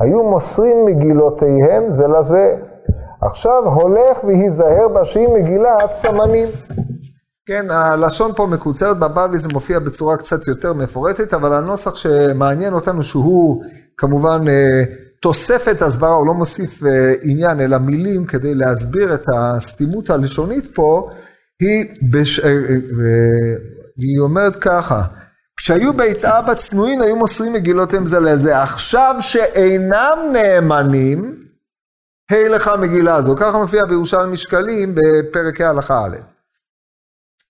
היו 0.00 0.22
מוסרים 0.22 0.84
מגילותיהם 0.84 1.90
זה 1.90 2.06
לזה. 2.06 2.56
עכשיו 3.22 3.64
הולך 3.64 4.24
והיזהר 4.24 4.88
בשהיא 4.88 5.28
מגילת 5.28 5.92
סמנים. 5.92 6.48
כן, 7.46 7.70
הלשון 7.70 8.32
פה 8.36 8.46
מקוצרת, 8.46 8.98
בבבלי 8.98 9.38
זה 9.38 9.48
מופיע 9.52 9.78
בצורה 9.78 10.16
קצת 10.16 10.46
יותר 10.46 10.72
מפורטת, 10.72 11.34
אבל 11.34 11.52
הנוסח 11.52 11.96
שמעניין 11.96 12.72
אותנו 12.72 13.02
שהוא 13.02 13.62
כמובן 13.96 14.48
אה, 14.48 14.82
תוספת 15.22 15.82
הסברה, 15.82 16.12
הוא 16.12 16.26
לא 16.26 16.34
מוסיף 16.34 16.82
אה, 16.86 17.12
עניין 17.22 17.60
אלא 17.60 17.78
מילים 17.78 18.24
כדי 18.24 18.54
להסביר 18.54 19.14
את 19.14 19.26
הסתימות 19.36 20.10
הלשונית 20.10 20.74
פה, 20.74 21.08
היא 21.60 21.84
בש... 22.12 22.40
והיא 23.98 24.18
אומרת 24.18 24.56
ככה, 24.56 25.02
כשהיו 25.56 25.92
בית 25.92 26.24
אבא 26.24 26.54
צנועים 26.54 27.02
היו 27.02 27.16
מוסרים 27.16 27.52
מגילותיהם 27.52 28.06
זה 28.06 28.20
לזה, 28.20 28.62
עכשיו 28.62 29.16
שאינם 29.20 30.18
נאמנים, 30.32 31.44
היי 32.30 32.48
לך 32.48 32.70
מגילה 32.80 33.14
הזו. 33.14 33.36
ככה 33.36 33.58
מופיע 33.58 33.84
בירושלים 33.84 34.32
משקלים 34.32 34.94
בפרק 34.94 35.60
ה' 35.60 35.68
הלכה 35.68 36.04
א'. 36.04 36.16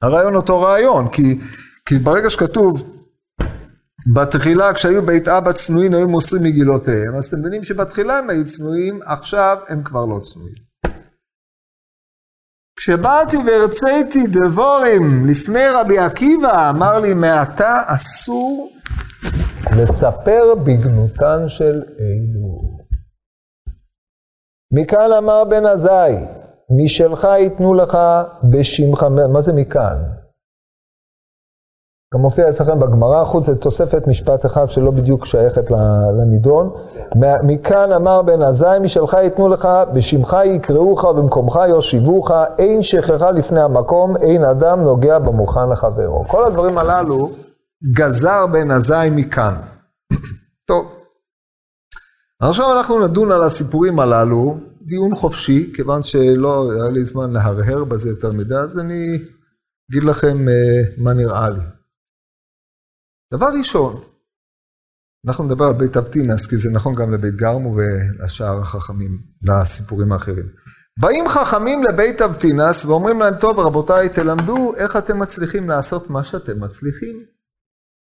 הרעיון 0.03 0.35
אותו 0.35 0.61
רעיון, 0.61 1.09
כי, 1.09 1.39
כי 1.87 1.99
ברגע 1.99 2.31
שכתוב 2.31 2.97
בתחילה 4.15 4.75
כשהיו 4.75 5.03
בית 5.03 5.29
אבא 5.29 5.53
צנועים 5.53 5.95
היו 5.95 6.09
מוסרים 6.09 6.43
מגילותיהם, 6.43 7.15
אז 7.19 7.25
אתם 7.25 7.37
מבינים 7.41 7.65
שבתחילה 7.65 8.19
הם 8.19 8.31
היו 8.31 8.45
צנועים, 8.45 9.01
עכשיו 9.05 9.59
הם 9.69 9.83
כבר 9.83 10.07
לא 10.07 10.21
צנועים. 10.25 10.70
כשבאתי 12.81 13.37
והרציתי 13.47 14.27
דבורים 14.27 15.27
לפני 15.27 15.69
רבי 15.75 15.99
עקיבא, 15.99 16.71
אמר 16.71 17.01
לי, 17.01 17.15
מעתה 17.15 17.83
אסור 17.87 18.73
לספר 19.77 20.55
בגנותן 20.55 21.49
של 21.49 21.83
אלו. 22.01 22.79
מכאן 24.73 25.13
אמר 25.19 25.45
בן 25.45 25.67
עזאי, 25.67 26.17
משלך 26.71 27.25
ייתנו 27.25 27.75
לך 27.75 27.99
בשמך, 28.51 29.03
מה 29.33 29.41
זה 29.41 29.53
מכאן? 29.53 29.97
גם 32.15 32.21
מופיע 32.21 32.51
אצלכם 32.51 32.81
בגמרא, 32.81 33.25
חוץ 33.25 33.49
לתוספת 33.49 34.07
משפט 34.07 34.47
אחד 34.47 34.71
שלא 34.71 34.91
בדיוק 34.91 35.27
שייכת 35.27 35.71
לנידון. 36.19 36.71
מכאן 37.43 37.93
אמר 37.93 38.23
בן 38.23 38.43
עזאי, 38.43 38.79
משלך 38.79 39.15
ייתנו 39.15 39.49
לך, 39.49 39.69
בשמך 39.95 40.37
יקראוך 40.45 41.05
ובמקומך 41.05 41.59
יושיבוך, 41.69 42.31
אין 42.59 42.83
שכחה 42.83 43.31
לפני 43.31 43.61
המקום, 43.61 44.17
אין 44.17 44.45
אדם 44.45 44.81
נוגע 44.81 45.19
במוכן 45.19 45.71
לחברו. 45.71 46.25
כל 46.29 46.47
הדברים 46.47 46.79
הללו 46.79 47.31
גזר 47.97 48.47
בן 48.47 48.71
עזאי 48.71 49.11
מכאן. 49.11 49.55
טוב. 50.69 50.87
עכשיו 52.41 52.77
אנחנו 52.77 53.07
נדון 53.07 53.33
על 53.33 53.43
הסיפורים 53.43 54.01
הללו, 54.01 54.57
דיון 54.83 55.15
חופשי, 55.15 55.73
כיוון 55.77 56.03
שלא 56.03 56.73
היה 56.73 56.91
לי 56.91 57.05
זמן 57.05 57.31
להרהר 57.33 57.85
בזה 57.85 58.09
יותר 58.09 58.33
מדי, 58.33 58.55
אז 58.55 58.79
אני 58.79 59.19
אגיד 59.91 60.05
לכם 60.05 60.35
uh, 60.35 61.05
מה 61.05 61.13
נראה 61.13 61.51
לי. 61.51 61.80
דבר 63.35 63.47
ראשון, 63.59 64.03
אנחנו 65.27 65.45
נדבר 65.45 65.65
על 65.65 65.73
בית 65.73 65.97
אבטינס, 65.97 66.47
כי 66.47 66.57
זה 66.57 66.71
נכון 66.71 66.95
גם 66.95 67.13
לבית 67.13 67.35
גרמו 67.35 67.77
ולשאר 67.77 68.59
החכמים, 68.59 69.23
לסיפורים 69.43 70.13
האחרים. 70.13 70.47
באים 71.01 71.29
חכמים 71.29 71.83
לבית 71.83 72.23
אבטינס 72.23 72.85
ואומרים 72.85 73.21
להם, 73.21 73.35
טוב 73.41 73.59
רבותיי, 73.59 74.09
תלמדו 74.09 74.75
איך 74.77 74.97
אתם 74.97 75.19
מצליחים 75.19 75.69
לעשות 75.69 76.11
מה 76.11 76.23
שאתם 76.25 76.65
מצליחים. 76.65 77.25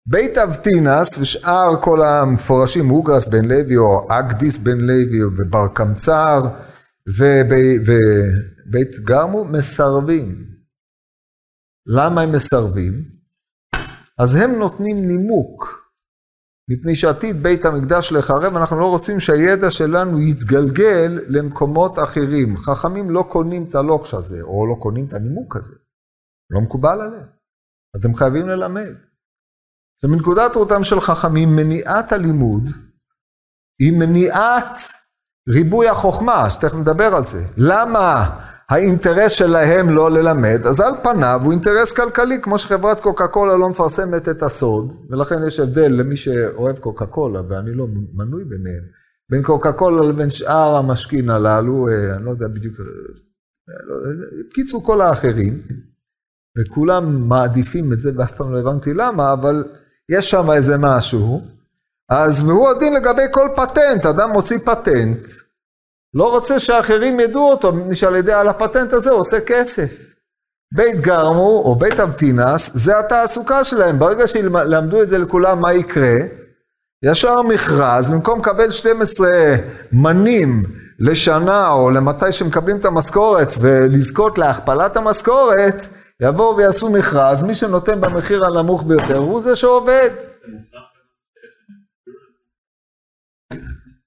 בית 0.10 0.38
אבטינס 0.38 1.18
ושאר 1.18 1.82
כל 1.82 2.02
המפורשים, 2.02 2.92
אוגרס 2.92 3.28
בן 3.28 3.46
לוי 3.46 3.78
או 3.78 4.08
אגדיס 4.10 4.58
בן 4.58 4.78
לוי 4.78 5.24
ובר 5.24 5.68
קמצר 5.74 6.42
ובית 7.08 8.92
גרמו, 9.04 9.46
מסרבים. 9.46 10.46
למה 11.86 12.22
הם 12.22 12.32
מסרבים? 12.32 13.17
אז 14.20 14.36
הם 14.36 14.52
נותנים 14.60 15.08
נימוק, 15.08 15.88
מפני 16.70 16.96
שעתיד 16.96 17.44
בית 17.44 17.66
המקדש 17.66 18.12
לחרב, 18.12 18.56
אנחנו 18.56 18.80
לא 18.80 18.86
רוצים 18.86 19.20
שהידע 19.20 19.72
שלנו 19.72 20.20
יתגלגל 20.20 21.20
למקומות 21.28 22.00
אחרים. 22.00 22.58
חכמים 22.58 23.10
לא 23.10 23.26
קונים 23.30 23.66
את 23.70 23.76
הלוקש 23.76 24.14
הזה, 24.14 24.42
או 24.42 24.68
לא 24.68 24.76
קונים 24.80 25.06
את 25.06 25.14
הנימוק 25.14 25.56
הזה. 25.56 25.76
לא 26.50 26.62
מקובל 26.62 27.02
עליהם. 27.02 27.28
אתם 27.96 28.16
חייבים 28.16 28.48
ללמד. 28.48 28.94
ומנקודת 30.04 30.56
ראותם 30.56 30.84
של 30.84 31.00
חכמים, 31.00 31.50
מניעת 31.56 32.12
הלימוד 32.12 32.64
היא 33.82 34.00
מניעת 34.00 34.80
ריבוי 35.50 35.88
החוכמה, 35.88 36.50
שתכף 36.50 36.76
נדבר 36.76 37.16
על 37.16 37.24
זה. 37.24 37.44
למה 37.58 38.40
האינטרס 38.70 39.32
שלהם 39.32 39.90
לא 39.90 40.12
ללמד, 40.12 40.62
אז 40.66 40.80
על 40.80 40.94
פניו 41.04 41.42
הוא 41.44 41.52
אינטרס 41.52 41.92
כלכלי, 41.92 42.42
כמו 42.42 42.58
שחברת 42.58 43.02
קוקה 43.02 43.28
קולה 43.28 43.58
לא 43.58 43.70
מפרסמת 43.70 44.30
את 44.30 44.44
הסוד, 44.44 44.94
ולכן 45.10 45.48
יש 45.48 45.60
הבדל 45.60 45.92
למי 45.92 46.18
שאוהב 46.18 46.78
קוקה 46.78 47.06
קולה, 47.06 47.42
ואני 47.50 47.72
לא 47.74 47.88
מנוי 48.14 48.44
ביניהם, 48.44 48.84
בין 49.30 49.44
קוקה 49.44 49.72
קולה 49.72 50.10
לבין 50.10 50.30
שאר 50.30 50.76
המשקין 50.76 51.30
הללו, 51.30 51.88
אה, 51.88 52.16
אני 52.16 52.26
לא 52.26 52.32
יודע 52.32 52.48
בדיוק, 52.48 52.76
בקיצור 54.50 54.86
כל 54.86 55.02
האחרים, 55.02 55.62
וכולם 56.60 57.30
מעדיפים 57.30 57.94
את 57.94 58.02
זה, 58.02 58.12
ואף 58.16 58.32
פעם 58.32 58.54
לא 58.54 58.60
הבנתי 58.60 58.94
למה, 58.94 59.34
אבל 59.34 59.64
יש 60.10 60.30
שם 60.30 60.52
איזה 60.52 60.76
משהו, 60.80 61.42
אז 62.10 62.44
והוא 62.44 62.70
הדין 62.70 62.94
לגבי 62.94 63.22
כל 63.32 63.50
פטנט, 63.56 64.06
אדם 64.06 64.30
מוציא 64.30 64.58
פטנט, 64.58 65.28
לא 66.14 66.32
רוצה 66.32 66.60
שאחרים 66.60 67.20
ידעו 67.20 67.52
אותו, 67.52 67.74
שעל 67.94 68.16
ידי, 68.16 68.34
על 68.34 68.48
הפטנט 68.48 68.94
הזה 68.94 69.12
הוא 69.12 69.20
עושה 69.20 69.38
כסף. 69.46 70.18
בית 70.74 71.02
גרמו 71.02 71.62
או 71.66 71.76
בית 71.76 72.00
אבטינס, 72.00 72.72
זה 72.74 73.00
התעסוקה 73.00 73.64
שלהם. 73.64 74.00
ברגע 74.00 74.28
שילמדו 74.28 75.02
את 75.02 75.08
זה 75.08 75.18
לכולם, 75.18 75.62
מה 75.62 75.74
יקרה? 75.74 76.14
ישר 77.06 77.42
מכרז, 77.42 78.10
במקום 78.10 78.40
לקבל 78.40 78.72
12 78.72 79.30
מנים 79.92 80.64
לשנה 81.00 81.70
או 81.72 81.90
למתי 81.90 82.32
שמקבלים 82.32 82.78
את 82.78 82.86
המשכורת 82.86 83.54
ולזכות 83.62 84.38
להכפלת 84.38 84.98
המשכורת, 84.98 85.86
יבואו 86.22 86.58
ויעשו 86.58 86.90
מכרז, 86.90 87.44
מי 87.44 87.56
שנותן 87.56 88.02
במחיר 88.02 88.46
הנמוך 88.46 88.84
ביותר 88.84 89.18
הוא 89.18 89.42
זה 89.42 89.56
שעובד. 89.56 90.10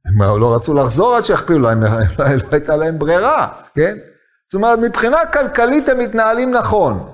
הם 0.07 0.23
לא 0.23 0.54
רצו 0.54 0.75
לחזור 0.75 1.16
עד 1.16 1.23
שיכפילו 1.25 1.59
להם, 1.59 1.83
לא 2.19 2.25
הייתה 2.52 2.76
להם 2.76 2.99
ברירה, 2.99 3.49
כן? 3.75 3.97
זאת 4.52 4.54
אומרת, 4.54 4.78
מבחינה 4.78 5.26
כלכלית 5.33 5.88
הם 5.88 5.99
מתנהלים 5.99 6.50
נכון. 6.50 7.11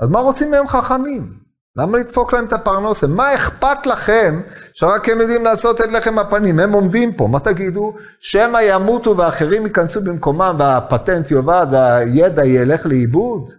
אז 0.00 0.08
מה 0.08 0.20
רוצים 0.20 0.50
מהם 0.50 0.68
חכמים? 0.68 1.48
למה 1.76 1.98
לדפוק 1.98 2.32
להם 2.32 2.44
את 2.44 2.52
הפרנסה? 2.52 3.06
מה 3.06 3.34
אכפת 3.34 3.86
לכם 3.86 4.40
שרק 4.72 5.08
הם 5.08 5.20
יודעים 5.20 5.44
לעשות 5.44 5.80
את 5.80 5.86
לחם 5.92 6.18
הפנים? 6.18 6.58
הם 6.58 6.72
עומדים 6.72 7.12
פה, 7.12 7.26
מה 7.26 7.40
תגידו? 7.40 7.94
שמא 8.20 8.58
ימותו 8.62 9.16
ואחרים 9.16 9.66
ייכנסו 9.66 10.00
במקומם 10.00 10.56
והפטנט 10.58 11.30
יאבד 11.30 11.66
והידע 11.70 12.46
ילך 12.46 12.86
לאיבוד? 12.86 13.50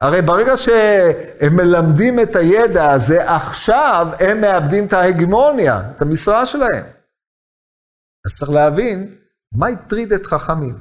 הרי 0.00 0.22
ברגע 0.22 0.56
שהם 0.56 1.56
מלמדים 1.56 2.20
את 2.20 2.36
הידע 2.36 2.92
הזה, 2.92 3.34
עכשיו 3.34 4.08
הם 4.20 4.40
מאבדים 4.40 4.86
את 4.86 4.92
ההגמוניה, 4.92 5.82
את 5.96 6.02
המשרה 6.02 6.46
שלהם. 6.46 6.84
אז 8.26 8.36
צריך 8.38 8.50
להבין 8.50 9.14
מה 9.54 9.66
הטריד 9.66 10.12
את 10.12 10.26
חכמים. 10.26 10.74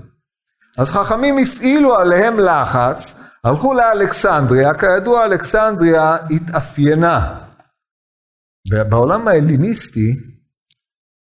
אז 0.78 0.90
חכמים 0.90 1.38
הפעילו 1.38 1.96
עליהם 1.96 2.40
לחץ, 2.40 3.20
הלכו 3.44 3.74
לאלכסנדריה, 3.74 4.74
כידוע 4.74 5.26
אלכסנדריה 5.26 6.16
התאפיינה. 6.16 7.40
בעולם 8.90 9.28
ההליניסטי 9.28 10.16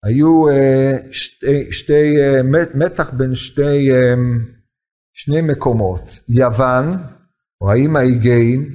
היו 0.04 0.49
אה, 0.49 0.92
שתי, 1.12 1.73
שתי 1.73 2.16
אה, 2.21 2.42
מתח 2.75 3.11
בין 3.11 3.35
שתי, 3.35 3.92
אה, 3.92 4.14
שני 5.12 5.42
מקומות, 5.42 6.12
יוון, 6.28 6.92
או 7.61 7.71
האיים 7.71 7.97
האיגאים, 7.97 8.69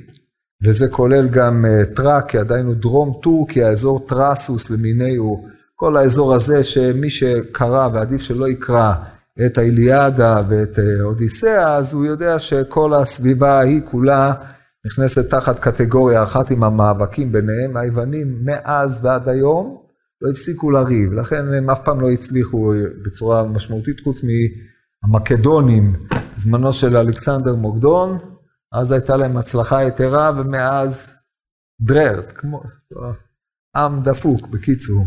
וזה 0.64 0.88
כולל 0.88 1.28
גם 1.30 1.66
טראקיה, 1.96 2.44
דהיינו 2.44 2.74
דרום 2.74 3.20
טורקיה, 3.24 3.70
אזור 3.70 4.06
טרסוס 4.08 4.70
למיניהו, 4.70 5.48
כל 5.80 5.98
האזור 5.98 6.34
הזה 6.34 6.64
שמי 6.64 7.10
שקרא 7.10 7.90
ועדיף 7.94 8.22
שלא 8.22 8.48
יקרא 8.48 8.94
את 9.46 9.58
האיליאדה 9.58 10.40
ואת 10.50 10.80
אודיסאה, 11.02 11.76
אז 11.76 11.94
הוא 11.94 12.06
יודע 12.06 12.40
שכל 12.40 12.94
הסביבה 12.94 13.60
היא 13.60 13.82
כולה 13.86 14.34
נכנסת 14.86 15.30
תחת 15.30 15.60
קטגוריה 15.60 16.24
אחת 16.24 16.52
עם 16.52 16.64
המאבקים 16.64 17.32
ביניהם. 17.32 17.78
היוונים 17.78 18.46
מאז 18.46 19.06
ועד 19.06 19.30
היום 19.30 19.78
לא 20.22 20.32
הפסיקו 20.32 20.72
לריב, 20.72 21.14
לכן 21.14 21.54
הם 21.54 21.70
אף 21.70 21.80
פעם 21.86 22.02
לא 22.02 22.12
הצליחו 22.12 22.74
בצורה 23.06 23.44
משמעותית 23.44 24.00
חוץ 24.00 24.22
מהמקדונים, 25.04 25.94
זמנו 26.36 26.74
של 26.74 26.98
אלכסנדר 26.98 27.56
מוקדון, 27.56 28.18
אז 28.74 28.92
הייתה 28.92 29.18
להם 29.18 29.38
הצלחה 29.38 29.84
יתרה 29.84 30.32
ומאז 30.38 31.20
דררט, 31.82 32.32
כמו 32.36 32.64
עם 33.76 34.04
דפוק 34.04 34.48
בקיצור. 34.48 35.06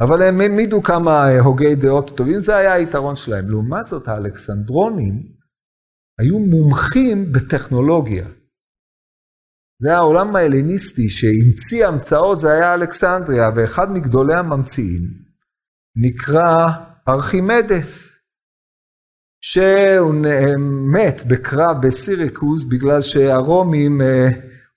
אבל 0.00 0.22
הם 0.22 0.40
העמידו 0.40 0.82
כמה 0.82 1.28
הוגי 1.38 1.74
דעות 1.74 2.16
טובים, 2.16 2.40
זה 2.40 2.56
היה 2.56 2.72
היתרון 2.72 3.16
שלהם. 3.16 3.50
לעומת 3.50 3.86
זאת, 3.86 4.08
האלכסנדרונים 4.08 5.22
היו 6.20 6.38
מומחים 6.38 7.32
בטכנולוגיה. 7.32 8.26
זה 9.82 9.96
העולם 9.96 10.36
ההלניסטי 10.36 11.10
שהמציא 11.10 11.86
המצאות, 11.86 12.38
זה 12.38 12.52
היה 12.52 12.74
אלכסנדריה, 12.74 13.50
ואחד 13.56 13.92
מגדולי 13.92 14.34
הממציאים 14.34 15.02
נקרא 15.96 16.66
ארכימדס, 17.08 18.16
שהוא 19.42 20.14
מת 20.92 21.22
בקרב 21.30 21.76
בסיריקוס 21.86 22.64
בגלל 22.64 23.02
שהרומים 23.02 24.02
אה, 24.02 24.28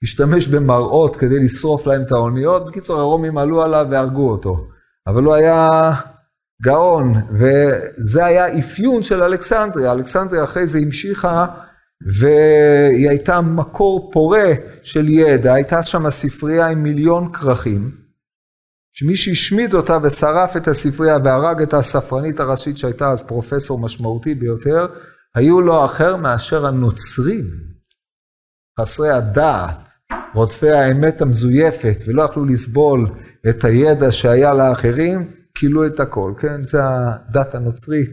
השתמש 0.03 0.47
במראות 0.47 1.15
כדי 1.15 1.39
לשרוף 1.39 1.88
להם 1.88 2.01
את 2.01 2.12
האוניות. 2.12 2.67
בקיצור, 2.67 2.99
הרומים 2.99 3.38
עלו 3.38 3.63
עליו 3.63 3.86
והרגו 3.91 4.29
אותו. 4.29 4.72
אבל 5.07 5.23
הוא 5.23 5.33
היה 5.33 5.69
גאון, 6.63 7.13
וזה 7.39 8.25
היה 8.25 8.59
אפיון 8.59 9.03
של 9.03 9.23
אלכסנדריה. 9.23 9.91
אלכסנדריה 9.91 10.43
אחרי 10.43 10.67
זה 10.67 10.79
המשיכה, 10.79 11.45
והיא 12.19 13.09
הייתה 13.09 13.41
מקור 13.41 14.11
פורה 14.13 14.53
של 14.83 15.09
ידע, 15.09 15.53
הייתה 15.53 15.83
שם 15.83 16.09
ספרייה 16.09 16.67
עם 16.67 16.83
מיליון 16.83 17.33
כרכים, 17.33 17.85
שמי 18.93 19.15
שהשמיד 19.15 19.73
אותה 19.73 19.97
ושרף 20.03 20.57
את 20.57 20.67
הספרייה 20.67 21.17
והרג 21.23 21.61
את 21.61 21.73
הספרנית 21.73 22.39
הראשית 22.39 22.77
שהייתה 22.77 23.11
אז 23.11 23.21
פרופסור 23.21 23.79
משמעותי 23.79 24.35
ביותר, 24.35 24.87
היו 25.35 25.61
לא 25.61 25.85
אחר 25.85 26.15
מאשר 26.15 26.65
הנוצרים, 26.65 27.45
חסרי 28.79 29.09
הדעת, 29.09 29.89
רודפי 30.34 30.69
האמת 30.69 31.21
המזויפת, 31.21 31.97
ולא 32.08 32.21
יכלו 32.21 32.45
לסבול 32.45 33.10
את 33.49 33.63
הידע 33.63 34.12
שהיה 34.12 34.54
לאחרים, 34.54 35.32
כילו 35.56 35.88
את 35.88 35.99
הכל, 35.99 36.34
כן? 36.39 36.62
זה 36.62 36.80
הדת 36.84 37.56
הנוצרית 37.56 38.12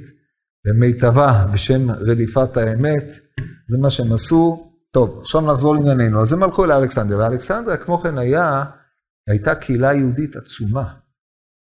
במיטבה 0.67 1.47
בשם 1.53 1.91
רדיפת 1.91 2.57
האמת, 2.57 3.05
זה 3.69 3.79
מה 3.79 3.91
שהם 3.91 4.13
עשו. 4.13 4.67
טוב, 4.93 5.19
עכשיו 5.21 5.41
נחזור 5.41 5.77
לענייננו. 5.77 6.23
אז 6.23 6.33
הם 6.33 6.43
הלכו 6.43 6.67
לאלכסנדריה, 6.67 7.29
ואלכסנדריה 7.29 7.77
כמו 7.77 7.99
כן 7.99 8.19
היה, 8.19 8.65
הייתה 9.29 9.55
קהילה 9.55 9.93
יהודית 9.93 10.37
עצומה. 10.37 10.85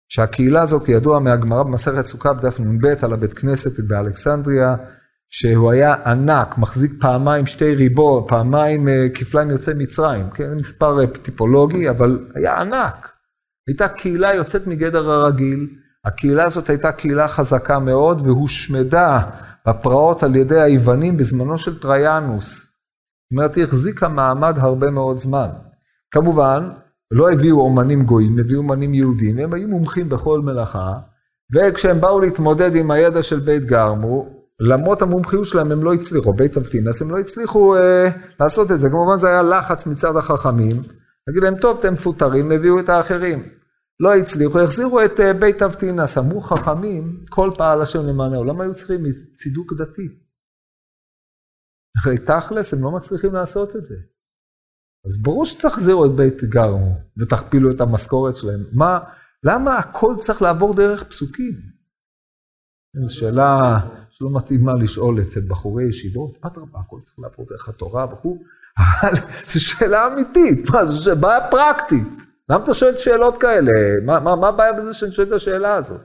שהקהילה 0.09 0.63
הזאת, 0.63 0.85
כידוע 0.85 1.19
מהגמרא 1.19 1.63
במסכת 1.63 2.05
סוכה 2.05 2.33
בדף 2.33 2.61
נ"ב 2.61 2.87
על 3.03 3.13
הבית 3.13 3.33
כנסת 3.33 3.81
באלכסנדריה, 3.81 4.77
שהוא 5.35 5.71
היה 5.73 5.95
ענק, 6.07 6.59
מחזיק 6.59 6.92
פעמיים 7.01 7.47
שתי 7.47 7.75
ריבו, 7.75 8.27
פעמיים 8.29 8.88
אה, 8.88 9.07
כפליים 9.14 9.51
יוצאי 9.51 9.75
מצרים, 9.79 10.31
כן, 10.31 10.55
מספר 10.55 11.01
אה, 11.01 11.07
טיפולוגי, 11.07 11.90
אבל 11.90 12.29
היה 12.35 12.61
ענק. 12.61 13.09
הייתה 13.68 13.88
קהילה 13.88 14.35
יוצאת 14.35 14.66
מגדר 14.66 15.11
הרגיל, 15.11 15.68
הקהילה 16.05 16.45
הזאת 16.45 16.71
הייתה 16.71 16.92
קהילה 16.92 17.29
חזקה 17.29 17.79
מאוד 17.79 18.27
והושמדה 18.27 19.21
בפרעות 19.68 20.23
על 20.23 20.37
ידי 20.37 20.61
היוונים 20.61 21.16
בזמנו 21.16 21.59
של 21.59 21.81
טריאנוס. 21.81 22.62
זאת 22.62 23.33
אומרת, 23.33 23.55
היא 23.55 23.64
החזיקה 23.64 24.09
מעמד 24.09 24.55
הרבה 24.59 24.90
מאוד 24.90 25.18
זמן. 25.18 25.49
כמובן, 26.11 26.71
לא 27.11 27.31
הביאו 27.31 27.61
אומנים 27.61 28.03
גויים, 28.03 28.38
הביאו 28.38 28.59
אומנים 28.59 28.95
יהודים, 28.95 29.38
הם 29.38 29.53
היו 29.53 29.68
מומחים 29.68 30.09
בכל 30.09 30.40
מלאכה, 30.40 30.99
וכשהם 31.55 32.01
באו 32.01 32.21
להתמודד 32.21 32.77
עם 32.77 32.90
הידע 32.90 33.23
של 33.23 33.38
בית 33.40 33.64
גרמו, 33.64 34.42
למרות 34.68 35.03
המומחיות 35.03 35.46
שלהם 35.46 35.72
הם 35.72 35.85
לא 35.85 35.94
הצליחו, 35.94 36.33
בית 36.33 36.57
אבטינס, 36.57 37.03
הם 37.03 37.11
לא 37.11 37.18
הצליחו 37.18 37.77
אה, 37.77 38.09
לעשות 38.40 38.70
את 38.70 38.81
זה. 38.81 38.88
כמובן 38.90 39.16
זה 39.16 39.29
היה 39.29 39.42
לחץ 39.42 39.87
מצד 39.87 40.16
החכמים, 40.16 40.77
להגיד 41.27 41.42
להם, 41.42 41.61
טוב, 41.61 41.79
אתם 41.79 41.94
מפוטרים, 41.94 42.53
הביאו 42.53 42.81
את 42.81 42.88
האחרים. 42.88 43.48
לא 44.01 44.14
הצליחו, 44.14 44.61
החזירו 44.61 45.05
את 45.05 45.20
אה, 45.20 45.33
בית 45.33 45.62
אבטינס, 45.62 46.18
אמרו 46.18 46.40
חכמים, 46.40 47.25
כל 47.29 47.51
פעל 47.57 47.83
השם 47.83 48.07
למענהו. 48.07 48.44
למה 48.44 48.64
היו 48.64 48.75
צריכים 48.75 49.01
צידוק 49.35 49.72
דתי? 49.72 50.09
הרי 52.05 52.18
תכלס, 52.18 52.75
הם 52.75 52.83
לא 52.83 52.90
מצליחים 52.90 53.33
לעשות 53.33 53.77
את 53.77 53.85
זה. 53.85 53.94
אז 55.07 55.22
ברור 55.22 55.44
שתחזירו 55.44 56.07
את 56.07 56.11
בית 56.11 56.44
גרמו 56.44 56.94
ותכפילו 57.18 57.70
את 57.70 57.81
המשכורת 57.81 58.37
שלהם. 58.37 58.61
מה, 58.72 58.98
למה 59.44 59.79
הכל 59.79 60.14
צריך 60.18 60.42
לעבור 60.42 60.75
דרך 60.75 61.05
פסוקים? 61.05 61.53
זו 63.05 63.14
שאלה 63.14 63.81
שלא 64.23 64.31
מתאימה 64.33 64.73
לשאול 64.75 65.21
אצל 65.21 65.41
בחורי 65.49 65.85
ישיבות, 65.85 66.39
אדרבה, 66.41 66.79
הכל 66.79 66.97
צריך 67.01 67.15
לעבור 67.19 67.47
דרך 67.51 67.69
התורה 67.69 68.07
וכו', 68.13 68.39
אבל 68.79 69.15
זו 69.47 69.65
שאלה 69.65 70.07
אמיתית, 70.13 70.71
מה, 70.71 70.85
זו 70.85 71.17
בעיה 71.17 71.51
פרקטית. 71.51 72.23
למה 72.49 72.65
אתה 72.65 72.75
שואל 72.75 72.97
שאלות 72.97 73.39
כאלה? 73.39 73.71
מה, 74.05 74.21
מה, 74.21 74.37
מה 74.37 74.49
הבעיה 74.49 74.73
בזה 74.73 74.95
שאני 74.95 75.13
שואל 75.13 75.27
את 75.27 75.33
השאלה 75.33 75.75
הזאת? 75.75 76.01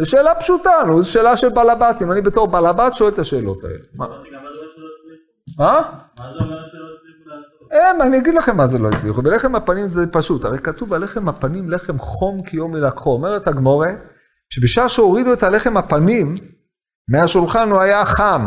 זו 0.00 0.10
שאלה 0.10 0.34
פשוטה, 0.34 0.70
נו, 0.86 1.02
זו 1.02 1.10
שאלה 1.12 1.36
של 1.36 1.48
בלבטים, 1.48 2.12
אני 2.12 2.20
בתור 2.20 2.46
בלבט 2.48 2.94
שואל 2.94 3.12
את 3.12 3.18
השאלות 3.18 3.64
האלה. 3.64 3.84
מה? 3.94 4.06
מה 6.18 6.32
זה 6.32 6.38
אומר 6.38 6.66
שלא 6.66 6.84
הצליחו 6.94 7.28
לעשות? 7.28 7.68
הם, 7.72 8.02
אני 8.02 8.18
אגיד 8.18 8.34
לכם 8.34 8.56
מה 8.56 8.66
זה 8.66 8.78
לא 8.78 8.88
הצליחו. 8.88 9.22
בלחם 9.22 9.54
הפנים 9.54 9.88
זה 9.88 10.06
פשוט, 10.06 10.44
הרי 10.44 10.58
כתוב 10.58 10.92
על 10.92 11.04
לחם 11.04 11.28
הפנים 11.28 11.70
לחם 11.70 11.98
חום 11.98 12.42
כיום 12.42 12.72
מלקחו. 12.72 13.12
אומרת 13.12 13.48
הגמורה, 13.48 13.94
שבשעה 14.50 14.88
שהורידו 14.88 15.32
את 15.32 15.42
הלחם 15.42 15.76
הפנים, 15.76 16.34
מהשולחן 17.10 17.70
הוא 17.70 17.80
היה 17.80 18.04
חם. 18.04 18.46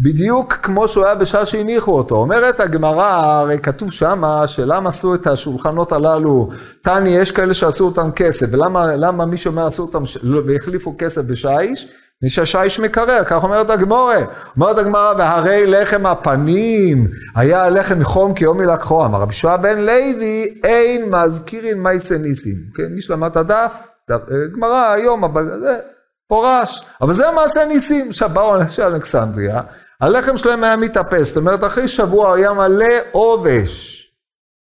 בדיוק 0.00 0.52
כמו 0.52 0.88
שהוא 0.88 1.04
היה 1.04 1.14
בשעה 1.14 1.46
שהניחו 1.46 1.92
אותו. 1.92 2.16
אומרת 2.16 2.60
הגמרא, 2.60 3.04
הרי 3.04 3.58
כתוב 3.58 3.90
שמה, 3.90 4.46
שלמה 4.46 4.88
עשו 4.88 5.14
את 5.14 5.26
השולחנות 5.26 5.92
הללו, 5.92 6.48
תני, 6.82 7.10
יש 7.10 7.30
כאלה 7.30 7.54
שעשו 7.54 7.84
אותם 7.84 8.10
כסף, 8.16 8.46
ולמה 8.50 9.26
מי 9.26 9.36
שאומר 9.36 9.66
עשו 9.66 9.82
אותם, 9.82 10.02
והחליפו 10.46 10.94
כסף 10.98 11.22
בשיש? 11.22 11.88
מי 12.22 12.28
שהשיש 12.28 12.80
מקרר, 12.80 13.24
כך 13.24 13.44
אומרת 13.44 13.70
הגמורה. 13.70 14.18
אומרת 14.56 14.78
הגמרא, 14.78 15.14
והרי 15.18 15.66
לחם 15.66 16.06
הפנים 16.06 17.06
היה 17.36 17.68
לחם 17.68 18.04
חום 18.04 18.34
כי 18.34 18.44
יום 18.44 18.62
ילקחו. 18.62 19.04
אמר 19.04 19.20
רבי 19.20 19.32
שועה 19.32 19.56
בן 19.56 19.78
לוי, 19.78 20.60
אין 20.64 21.10
מזכירין 21.10 21.82
מייסה 21.82 22.18
ניסים. 22.18 22.56
כן, 22.76 22.94
מי 22.94 23.02
שלמד 23.02 23.30
את 23.30 23.36
הדף, 23.36 23.72
אה, 24.10 24.16
גמרא 24.56 24.92
היום, 24.92 25.24
זה 25.60 25.78
פורש. 26.28 26.86
אבל 27.00 27.12
זה 27.12 27.30
מעשה 27.30 27.64
ניסים. 27.64 28.08
עכשיו 28.08 28.30
באו 28.32 28.56
אנשי 28.56 28.82
אלכסנדריה, 28.82 29.60
הלחם 30.00 30.36
שלהם 30.36 30.64
היה 30.64 30.76
מתאפס, 30.76 31.28
זאת 31.28 31.36
אומרת, 31.36 31.64
אחרי 31.64 31.88
שבוע 31.88 32.34
היה 32.34 32.52
מלא 32.52 32.94
עובש. 33.12 34.02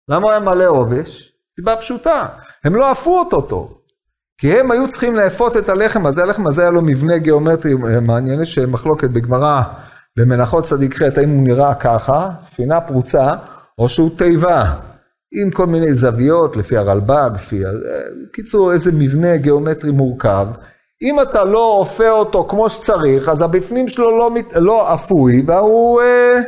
למה 0.09 0.23
הוא 0.23 0.31
היה 0.31 0.39
מלא 0.39 0.65
עובש? 0.65 1.33
סיבה 1.55 1.75
פשוטה, 1.75 2.25
הם 2.63 2.75
לא 2.75 2.91
עפו 2.91 3.19
אותו 3.19 3.41
טוב. 3.41 3.75
כי 4.37 4.59
הם 4.59 4.71
היו 4.71 4.87
צריכים 4.87 5.15
לאפות 5.15 5.57
את 5.57 5.69
הלחם 5.69 6.05
הזה, 6.05 6.21
הלחם 6.23 6.47
הזה 6.47 6.61
היה 6.61 6.71
לו 6.71 6.81
מבנה 6.81 7.17
גיאומטרי 7.17 7.73
מעניין, 8.01 8.41
יש 8.41 8.59
מחלוקת 8.59 9.09
בגמרא 9.09 9.61
במנחות 10.17 10.63
צדיק 10.63 10.95
ח', 10.95 11.17
האם 11.17 11.29
הוא 11.29 11.43
נראה 11.43 11.75
ככה, 11.75 12.29
ספינה 12.41 12.81
פרוצה, 12.81 13.31
או 13.77 13.89
שהוא 13.89 14.17
תיבה, 14.17 14.73
עם 15.31 15.51
כל 15.51 15.65
מיני 15.65 15.93
זוויות, 15.93 16.57
לפי 16.57 16.77
הרלב"ג, 16.77 17.29
לפי... 17.35 17.63
בקיצור, 18.29 18.73
איזה 18.73 18.91
מבנה 18.91 19.37
גיאומטרי 19.37 19.91
מורכב. 19.91 20.47
אם 21.01 21.21
אתה 21.21 21.43
לא 21.43 21.73
אופה 21.73 22.09
אותו 22.09 22.45
כמו 22.49 22.69
שצריך, 22.69 23.29
אז 23.29 23.41
הבפנים 23.41 23.87
שלו 23.87 24.17
לא, 24.17 24.31
לא 24.55 24.93
אפוי, 24.93 25.43
והוא 25.47 26.01
אה, 26.01 26.39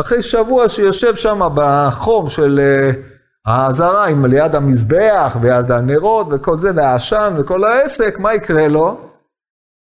אחרי 0.00 0.22
שבוע 0.22 0.68
שיושב 0.68 1.14
שם 1.14 1.40
בחום 1.54 2.28
של... 2.28 2.60
אה, 2.60 2.90
האזהרה 3.46 4.06
עם 4.06 4.26
ליד 4.26 4.54
המזבח 4.54 5.36
ויד 5.40 5.70
הנרות 5.70 6.26
וכל 6.30 6.58
זה 6.58 6.70
והעשן 6.74 7.34
וכל 7.38 7.64
העסק, 7.64 8.18
מה 8.18 8.34
יקרה 8.34 8.68
לו? 8.68 9.00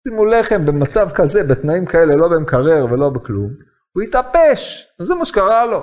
שימו 0.09 0.25
לחם 0.25 0.67
במצב 0.67 1.11
כזה, 1.11 1.43
בתנאים 1.43 1.87
כאלה, 1.87 2.17
לא 2.17 2.29
במקרר 2.29 2.87
ולא 2.91 3.11
בכלום, 3.11 3.51
הוא 3.93 4.03
יתאפש, 4.03 4.87
וזה 5.01 5.15
מה 5.15 5.25
שקרה 5.25 5.67
לו. 5.67 5.83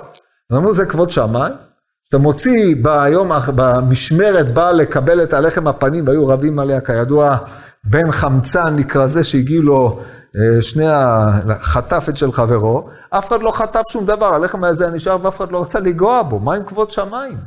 אמרו 0.52 0.74
זה 0.74 0.86
כבוד 0.86 1.10
שמיים, 1.10 1.54
אתה 2.08 2.18
מוציא 2.18 2.76
ביום, 2.82 3.32
במשמרת, 3.54 4.50
בא 4.50 4.70
לקבל 4.70 5.22
את 5.22 5.32
הלחם 5.32 5.68
הפנים 5.68 6.06
והיו 6.06 6.28
רבים 6.28 6.58
עליה, 6.58 6.80
כידוע, 6.80 7.36
בן 7.86 8.12
חמצן 8.12 8.76
נקרא 8.76 9.06
זה 9.06 9.24
שהגיעו 9.24 9.62
לו 9.62 10.02
אה, 10.36 10.62
שני 10.62 10.86
החטף 10.88 12.04
את 12.08 12.16
של 12.16 12.32
חברו, 12.32 12.88
אף 13.10 13.28
אחד 13.28 13.42
לא 13.42 13.52
חטף 13.52 13.82
שום 13.88 14.06
דבר, 14.06 14.34
הלחם 14.34 14.64
הזה 14.64 14.86
נשאר 14.90 15.24
ואף 15.24 15.36
אחד 15.36 15.52
לא 15.52 15.62
רצה 15.62 15.80
לגוע 15.80 16.22
בו, 16.22 16.38
מה 16.38 16.54
עם 16.54 16.64
כבוד 16.64 16.90
שמיים? 16.90 17.38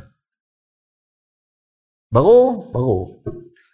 ברור? 2.12 2.70
ברור. 2.72 3.22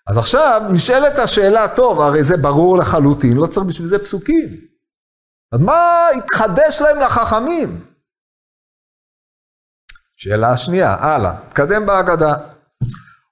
אז 0.06 0.18
עכשיו 0.18 0.62
נשאלת 0.72 1.18
השאלה, 1.18 1.76
טוב, 1.76 2.00
הרי 2.00 2.24
זה 2.24 2.36
ברור 2.36 2.78
לחלוטין, 2.78 3.36
לא 3.36 3.46
צריך 3.46 3.66
בשביל 3.66 3.88
זה 3.88 3.98
פסוקים. 3.98 4.48
אז 5.52 5.60
מה 5.60 6.08
התחדש 6.18 6.80
להם 6.80 6.98
לחכמים? 7.00 7.84
שאלה 10.16 10.56
שנייה, 10.56 10.94
הלאה, 10.94 11.34
תקדם 11.50 11.86
בהגדה. 11.86 12.34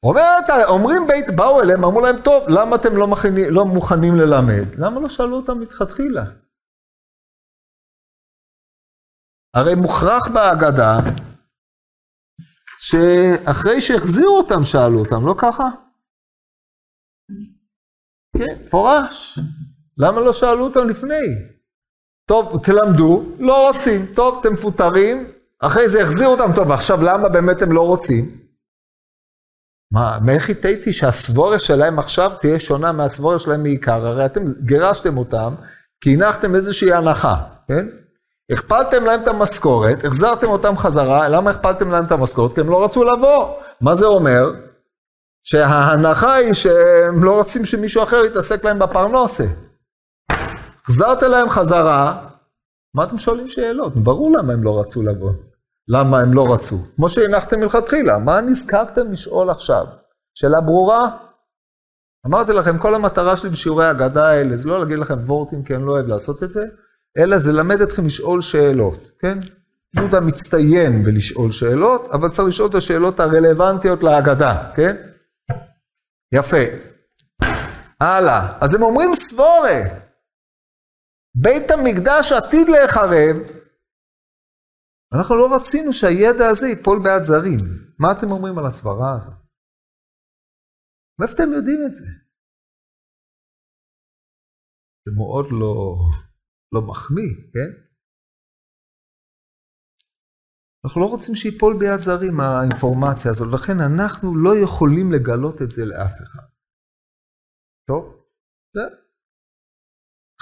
אומרת, 0.05 0.51
אומרים 0.69 1.07
בית, 1.07 1.27
באו 1.37 1.61
אליהם, 1.61 1.85
אמרו 1.85 2.01
להם, 2.01 2.17
טוב, 2.25 2.49
למה 2.49 2.77
אתם 2.77 2.97
לא, 2.97 3.07
מכני, 3.07 3.51
לא 3.51 3.65
מוכנים 3.65 4.15
ללמד? 4.15 4.75
למה 4.79 5.01
לא 5.01 5.09
שאלו 5.09 5.37
אותם 5.37 5.59
מלכתחילה? 5.59 6.25
הרי 9.55 9.75
מוכרח 9.75 10.29
בהגדה 10.35 10.99
שאחרי 12.79 13.81
שהחזירו 13.81 14.39
אותם 14.39 14.65
שאלו 14.65 14.99
אותם, 14.99 15.27
לא 15.27 15.35
ככה? 15.39 15.69
כן, 18.39 18.67
פורש. 18.71 19.39
למה 19.99 20.21
לא 20.21 20.33
שאלו 20.33 20.65
אותם 20.65 20.89
לפני? 20.89 21.27
טוב, 22.29 22.65
תלמדו, 22.65 23.25
לא 23.39 23.69
רוצים. 23.69 24.07
טוב, 24.15 24.39
אתם 24.41 24.53
מפוטרים, 24.53 25.27
אחרי 25.59 25.89
זה 25.89 26.03
החזירו 26.03 26.33
אותם. 26.33 26.53
טוב, 26.55 26.71
עכשיו 26.71 27.03
למה 27.03 27.29
באמת 27.29 27.63
הם 27.63 27.73
לא 27.73 27.81
רוצים? 27.81 28.50
מה, 29.93 30.19
מאיך 30.23 30.51
התהיתי 30.51 30.93
שהסבורה 30.93 31.59
שלהם 31.59 31.99
עכשיו 31.99 32.31
תהיה 32.39 32.61
שונה 32.61 32.93
מהסבורה 32.93 33.39
שלהם 33.39 33.63
מעיקר? 33.63 34.07
הרי 34.07 34.27
אתם 34.27 34.45
גירשתם 34.61 35.19
אותם, 35.19 35.55
כי 36.01 36.15
הנחתם 36.15 36.55
איזושהי 36.55 36.93
הנחה, 36.93 37.35
כן? 37.69 37.87
הכפלתם 38.53 39.05
להם 39.05 39.23
את 39.23 39.29
המשכורת, 39.29 40.05
החזרתם 40.05 40.47
אותם 40.47 40.77
חזרה, 40.77 41.29
למה 41.29 41.51
הכפלתם 41.51 41.91
להם 41.91 42.05
את 42.05 42.13
המשכורת? 42.13 42.55
כי 42.55 42.61
הם 42.61 42.69
לא 42.71 42.85
רצו 42.85 43.05
לבוא. 43.05 43.55
מה 43.81 43.95
זה 43.95 44.07
אומר? 44.07 44.53
שההנחה 45.45 46.35
היא 46.35 46.55
שהם 46.55 47.25
לא 47.25 47.39
רוצים 47.39 47.65
שמישהו 47.65 48.03
אחר 48.03 48.25
יתעסק 48.25 48.65
להם 48.65 48.79
בפרנוסה. 48.79 49.45
החזרת 50.85 51.23
להם 51.23 51.49
חזרה, 51.49 52.29
מה 52.95 53.05
אתם 53.05 53.19
שואלים 53.19 53.49
שאלות? 53.49 53.97
ברור 53.97 54.39
למה 54.39 54.53
הם 54.53 54.65
לא 54.65 54.81
רצו 54.81 55.03
לבוא. 55.03 55.33
למה 55.93 56.21
הם 56.21 56.35
לא 56.35 56.55
רצו? 56.55 56.77
כמו 56.97 57.09
שהנחתם 57.09 57.61
מלכתחילה, 57.61 58.19
מה 58.19 58.41
נזכרתם 58.41 59.13
לשאול 59.13 59.51
עכשיו? 59.51 59.87
שאלה 60.35 60.61
ברורה? 60.61 61.17
אמרתי 62.27 62.53
לכם, 62.53 62.79
כל 62.79 62.95
המטרה 62.95 63.37
שלי 63.37 63.51
בשיעורי 63.51 63.87
האגדה 63.87 64.29
האלה 64.29 64.57
זה 64.57 64.69
לא 64.69 64.81
להגיד 64.81 64.99
לכם 64.99 65.19
וורטים 65.27 65.65
כי 65.65 65.75
אני 65.75 65.87
לא 65.87 65.93
אוהב 65.93 66.07
לעשות 66.07 66.43
את 66.43 66.53
זה, 66.53 66.67
אלא 67.19 67.39
זה 67.39 67.53
למד 67.53 67.81
אתכם 67.81 68.07
לשאול 68.07 68.43
שאלות, 68.43 69.11
כן? 69.19 69.39
יהודה 69.97 70.21
מצטיין 70.21 71.05
בלשאול 71.05 71.53
שאלות, 71.53 72.09
אבל 72.13 72.29
צריך 72.29 72.49
לשאול 72.49 72.71
את 72.71 72.75
השאלות 72.75 73.21
הרלוונטיות 73.21 74.03
להגדה, 74.03 74.71
כן? 74.77 74.97
יפה. 76.35 76.65
הלאה. 78.01 78.53
אז 78.61 78.75
הם 78.75 78.83
אומרים 78.83 79.15
סבורה. 79.15 79.81
בית 81.35 81.71
המקדש 81.71 82.33
עתיד 82.33 82.69
להיחרב. 82.69 83.37
אנחנו 85.15 85.35
לא 85.37 85.47
רצינו 85.57 85.93
שהידע 85.93 86.47
הזה 86.51 86.67
ייפול 86.67 86.99
ביד 87.05 87.23
זרים. 87.31 87.61
מה 87.99 88.09
אתם 88.13 88.29
אומרים 88.35 88.59
על 88.59 88.67
הסברה 88.67 89.11
הזאת? 89.17 89.39
מאיפה 91.19 91.35
אתם 91.35 91.53
יודעים 91.57 91.81
את 91.87 91.95
זה? 91.95 92.07
זה 95.05 95.11
מאוד 95.19 95.47
לא... 95.61 95.75
לא 96.75 96.81
מחמיא, 96.91 97.33
כן? 97.55 97.71
אנחנו 100.85 101.01
לא 101.01 101.07
רוצים 101.07 101.35
שיפול 101.35 101.73
ביד 101.81 102.01
זרים 102.01 102.37
האינפורמציה 102.41 103.31
הזאת, 103.31 103.49
לכן 103.55 103.77
אנחנו 103.81 104.29
לא 104.45 104.53
יכולים 104.65 105.13
לגלות 105.15 105.57
את 105.63 105.71
זה 105.71 105.83
לאף 105.91 106.15
אחד. 106.23 106.49
טוב, 107.89 108.05
זה. 108.75 108.85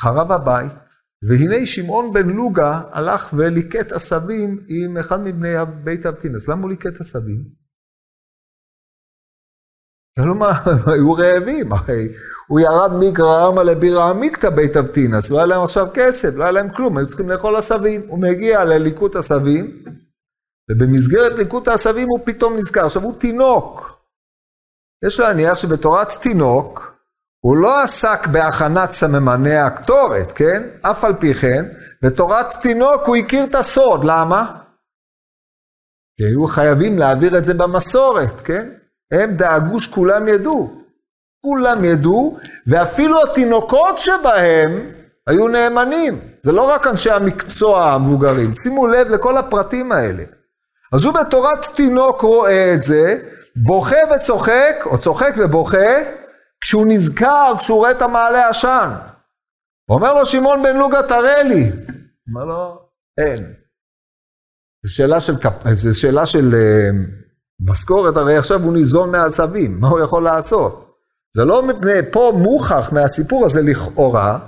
חרב 0.01 0.29
הבית, 0.37 0.88
והנה 1.23 1.67
שמעון 1.67 2.13
בן 2.13 2.29
לוגה 2.29 2.83
הלך 2.93 3.35
וליקט 3.37 3.93
עשבים 3.93 4.65
עם 4.69 4.97
אחד 4.97 5.21
מבני 5.21 5.55
בית 5.85 6.07
אבטינס. 6.07 6.49
למה 6.49 6.63
הוא 6.63 6.71
ליקט 6.71 7.01
עשבים? 7.01 7.59
כלומר, 10.19 10.49
הם 10.49 10.93
היו 10.93 11.13
רעבים, 11.13 11.73
הרי 11.73 12.09
הוא 12.49 12.61
ירד 12.61 12.91
מגררמה 13.01 13.63
לבירה 13.63 14.11
עמיקתא 14.11 14.51
בית 14.51 14.77
אבטינס, 14.77 15.31
לא 15.31 15.37
היה 15.37 15.47
להם 15.47 15.63
עכשיו 15.63 15.87
כסף, 15.95 16.29
לא 16.37 16.43
היה 16.43 16.53
להם 16.53 16.75
כלום, 16.77 16.99
היו 16.99 17.07
צריכים 17.07 17.29
לאכול 17.29 17.57
עשבים. 17.57 18.01
הוא 18.09 18.19
מגיע 18.19 18.65
לליקוט 18.65 19.17
עשבים, 19.17 19.85
ובמסגרת 20.71 21.33
ליקוט 21.39 21.69
העשבים 21.69 22.09
הוא 22.09 22.21
פתאום 22.27 22.57
נזכר. 22.57 22.85
עכשיו, 22.87 23.03
הוא 23.03 23.21
תינוק. 23.21 23.99
יש 25.07 25.21
להניח 25.21 25.55
שבתורת 25.57 26.09
תינוק, 26.23 26.98
הוא 27.41 27.57
לא 27.57 27.83
עסק 27.83 28.27
בהכנת 28.27 28.91
סממני 28.91 29.57
הקטורת, 29.57 30.33
כן? 30.33 30.63
אף 30.83 31.05
על 31.05 31.15
פי 31.15 31.35
כן, 31.35 31.65
בתורת 32.03 32.47
תינוק 32.63 33.03
הוא 33.07 33.17
הכיר 33.17 33.45
את 33.45 33.55
הסוד, 33.55 34.05
למה? 34.05 34.57
כי 36.17 36.25
היו 36.25 36.47
חייבים 36.47 36.99
להעביר 36.99 37.39
את 37.39 37.45
זה 37.45 37.55
במסורת, 37.55 38.41
כן? 38.41 38.71
הם 39.13 39.37
דאגו 39.37 39.81
שכולם 39.81 40.29
ידעו. 40.29 40.79
כולם 41.45 41.85
ידעו, 41.85 42.39
ואפילו 42.67 43.23
התינוקות 43.23 43.99
שבהם 43.99 44.91
היו 45.27 45.49
נאמנים. 45.49 46.21
זה 46.43 46.53
לא 46.53 46.71
רק 46.71 46.87
אנשי 46.87 47.11
המקצוע 47.11 47.93
המבוגרים, 47.93 48.55
שימו 48.55 48.87
לב 48.87 49.09
לכל 49.09 49.39
הפרטים 49.39 49.93
האלה. 49.93 50.25
אז 50.93 51.05
הוא 51.05 51.15
בתורת 51.15 51.65
תינוק 51.75 52.21
רואה 52.21 52.75
את 52.75 52.83
זה, 52.83 53.19
בוכה 53.57 53.97
וצוחק, 54.15 54.83
או 54.87 54.99
צוחק 54.99 55.35
ובוכה, 55.39 55.89
כשהוא 56.61 56.87
נזכר, 56.89 57.53
כשהוא 57.59 57.79
רואה 57.79 57.91
את 57.91 58.03
המעלה 58.03 58.49
עשן. 58.49 58.91
אומר 59.89 60.15
לו 60.15 60.27
שמעון 60.27 60.63
בן 60.63 60.77
לוגה, 60.77 61.03
תראה 61.03 61.43
לי. 61.43 61.71
אומר 62.29 62.45
לו, 62.45 62.79
אין. 63.19 63.55
זו 64.85 64.95
שאלה 64.95 65.21
של, 65.21 65.35
זו 65.73 66.01
שאלה 66.01 66.27
של 66.27 66.55
uh, 66.55 66.95
משכורת, 67.61 68.17
הרי 68.17 68.37
עכשיו 68.37 68.63
הוא 68.63 68.73
ניזון 68.73 69.11
מהעשבים, 69.11 69.81
מה 69.81 69.89
הוא 69.89 70.01
יכול 70.01 70.23
לעשות? 70.23 70.95
זה 71.37 71.45
לא 71.45 71.63
מפני, 71.63 71.93
פה 72.13 72.33
מוכח 72.35 72.93
מהסיפור 72.93 73.45
הזה 73.47 73.63
לכאורה, 73.63 74.39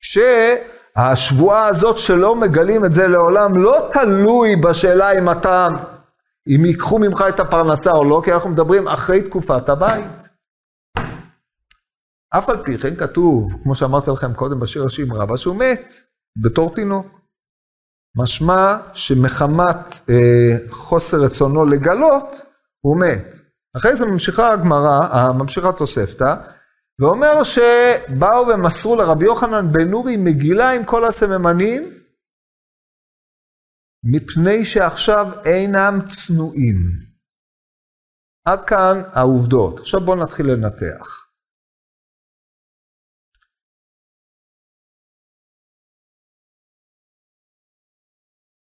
שהשבועה 0.00 1.66
הזאת 1.66 1.98
שלא 1.98 2.36
מגלים 2.36 2.84
את 2.84 2.94
זה 2.94 3.06
לעולם 3.06 3.62
לא 3.62 3.90
תלוי 3.92 4.56
בשאלה 4.56 5.18
אם 5.18 5.30
אתה, 5.30 5.68
אם 6.48 6.64
ייקחו 6.64 6.98
ממך 6.98 7.24
את 7.28 7.40
הפרנסה 7.40 7.90
או 7.90 8.04
לא, 8.04 8.22
כי 8.24 8.32
אנחנו 8.32 8.50
מדברים 8.50 8.88
אחרי 8.88 9.22
תקופת 9.22 9.68
הבית. 9.68 10.17
אף 12.30 12.48
על 12.48 12.64
פי 12.64 12.78
כן 12.78 12.96
כתוב, 12.96 13.52
כמו 13.62 13.74
שאמרתי 13.74 14.10
לכם 14.10 14.34
קודם 14.34 14.60
בשיר 14.60 14.84
השיר 14.84 15.06
רבה, 15.10 15.36
שהוא 15.36 15.56
מת 15.56 15.92
בתור 16.42 16.74
תינוק. 16.74 17.06
משמע 18.16 18.76
שמחמת 18.94 20.10
אה, 20.10 20.70
חוסר 20.70 21.16
רצונו 21.24 21.64
לגלות, 21.64 22.36
הוא 22.80 23.00
מת. 23.00 23.24
אחרי 23.76 23.96
זה 23.96 24.06
ממשיכה 24.06 24.52
הגמרא, 24.52 25.00
ממשיכה 25.38 25.72
תוספתא, 25.72 26.34
ואומר 27.00 27.44
שבאו 27.44 28.46
ומסרו 28.48 28.96
לרבי 28.96 29.24
יוחנן 29.24 29.72
בן 29.72 29.88
נורי 29.88 30.16
מגילה 30.16 30.70
עם 30.70 30.84
כל 30.84 31.04
הסממנים, 31.04 31.82
מפני 34.04 34.66
שעכשיו 34.66 35.26
אינם 35.44 35.98
צנועים. 36.10 36.76
עד 38.48 38.64
כאן 38.64 39.02
העובדות. 39.12 39.80
עכשיו 39.80 40.00
בואו 40.00 40.16
נתחיל 40.16 40.46
לנתח. 40.46 41.27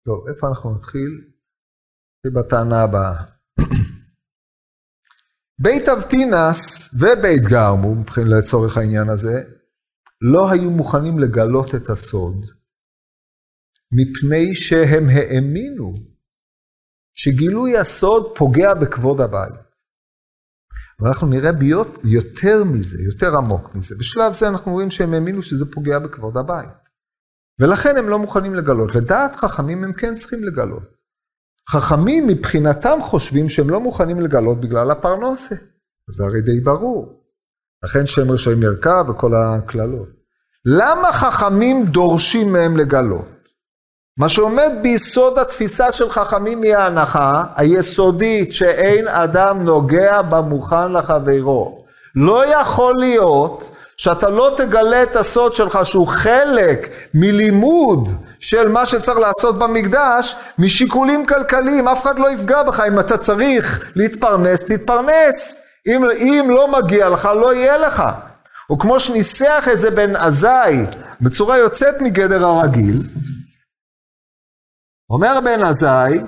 טוב, 0.04 0.28
איפה 0.28 0.48
אנחנו 0.48 0.74
נתחיל? 0.74 1.30
נתחיל 2.16 2.42
בטענה 2.42 2.82
הבאה. 2.82 3.24
בית 5.62 5.88
אבטינס 5.88 6.90
ובית 6.94 7.42
גרמו, 7.42 7.94
מבחינת 7.94 8.28
לצורך 8.38 8.76
העניין 8.76 9.08
הזה, 9.08 9.42
לא 10.20 10.50
היו 10.50 10.70
מוכנים 10.70 11.18
לגלות 11.18 11.74
את 11.74 11.90
הסוד, 11.90 12.36
מפני 13.92 14.54
שהם 14.54 15.08
האמינו 15.08 15.94
שגילוי 17.14 17.78
הסוד 17.78 18.36
פוגע 18.36 18.74
בכבוד 18.74 19.20
הבית. 19.20 19.70
אבל 21.00 21.08
אנחנו 21.08 21.26
נראה 21.26 21.52
ביות 21.52 21.98
יותר 22.04 22.64
מזה, 22.64 23.02
יותר 23.02 23.36
עמוק 23.36 23.74
מזה. 23.74 23.94
בשלב 23.98 24.34
זה 24.34 24.48
אנחנו 24.48 24.72
רואים 24.72 24.90
שהם 24.90 25.14
האמינו 25.14 25.42
שזה 25.42 25.64
פוגע 25.72 25.98
בכבוד 25.98 26.36
הבית. 26.36 26.89
ולכן 27.60 27.96
הם 27.96 28.08
לא 28.08 28.18
מוכנים 28.18 28.54
לגלות. 28.54 28.94
לדעת 28.94 29.36
חכמים 29.36 29.84
הם 29.84 29.92
כן 29.92 30.14
צריכים 30.14 30.44
לגלות. 30.44 30.82
חכמים 31.70 32.26
מבחינתם 32.26 32.98
חושבים 33.02 33.48
שהם 33.48 33.70
לא 33.70 33.80
מוכנים 33.80 34.20
לגלות 34.20 34.60
בגלל 34.60 34.90
הפרנוסה. 34.90 35.54
זה 36.16 36.24
הרי 36.24 36.40
די 36.40 36.60
ברור. 36.60 37.20
לכן 37.84 38.06
שם 38.06 38.30
רשעים 38.30 38.62
ירקה 38.62 39.02
וכל 39.08 39.34
הקללות. 39.34 40.08
למה 40.64 41.12
חכמים 41.12 41.84
דורשים 41.84 42.52
מהם 42.52 42.76
לגלות? 42.76 43.28
מה 44.18 44.28
שעומד 44.28 44.70
ביסוד 44.82 45.38
התפיסה 45.38 45.92
של 45.92 46.10
חכמים 46.10 46.62
היא 46.62 46.76
ההנחה 46.76 47.44
היסודית 47.56 48.52
שאין 48.52 49.08
אדם 49.08 49.62
נוגע 49.62 50.22
במוכן 50.22 50.92
לחברו. 50.92 51.84
לא 52.14 52.60
יכול 52.60 52.98
להיות 52.98 53.70
שאתה 54.00 54.30
לא 54.30 54.54
תגלה 54.56 55.02
את 55.02 55.16
הסוד 55.16 55.54
שלך 55.54 55.78
שהוא 55.82 56.08
חלק 56.08 56.88
מלימוד 57.14 58.08
של 58.40 58.68
מה 58.68 58.86
שצריך 58.86 59.18
לעשות 59.18 59.58
במקדש 59.58 60.36
משיקולים 60.58 61.26
כלכליים, 61.26 61.88
אף 61.88 62.02
אחד 62.02 62.18
לא 62.18 62.30
יפגע 62.30 62.62
בך, 62.62 62.80
אם 62.80 63.00
אתה 63.00 63.18
צריך 63.18 63.92
להתפרנס, 63.96 64.64
תתפרנס, 64.64 65.66
אם, 65.86 66.02
אם 66.18 66.46
לא 66.50 66.72
מגיע 66.72 67.08
לך, 67.08 67.24
לא 67.24 67.54
יהיה 67.54 67.78
לך. 67.78 68.02
או 68.70 68.78
כמו 68.78 69.00
שניסח 69.00 69.64
את 69.72 69.80
זה 69.80 69.90
בן 69.90 70.16
עזאי 70.16 70.76
בצורה 71.20 71.58
יוצאת 71.58 71.94
מגדר 72.00 72.44
הרגיל, 72.44 73.08
אומר 75.10 75.40
בן 75.44 75.64
עזאי, 75.64 76.20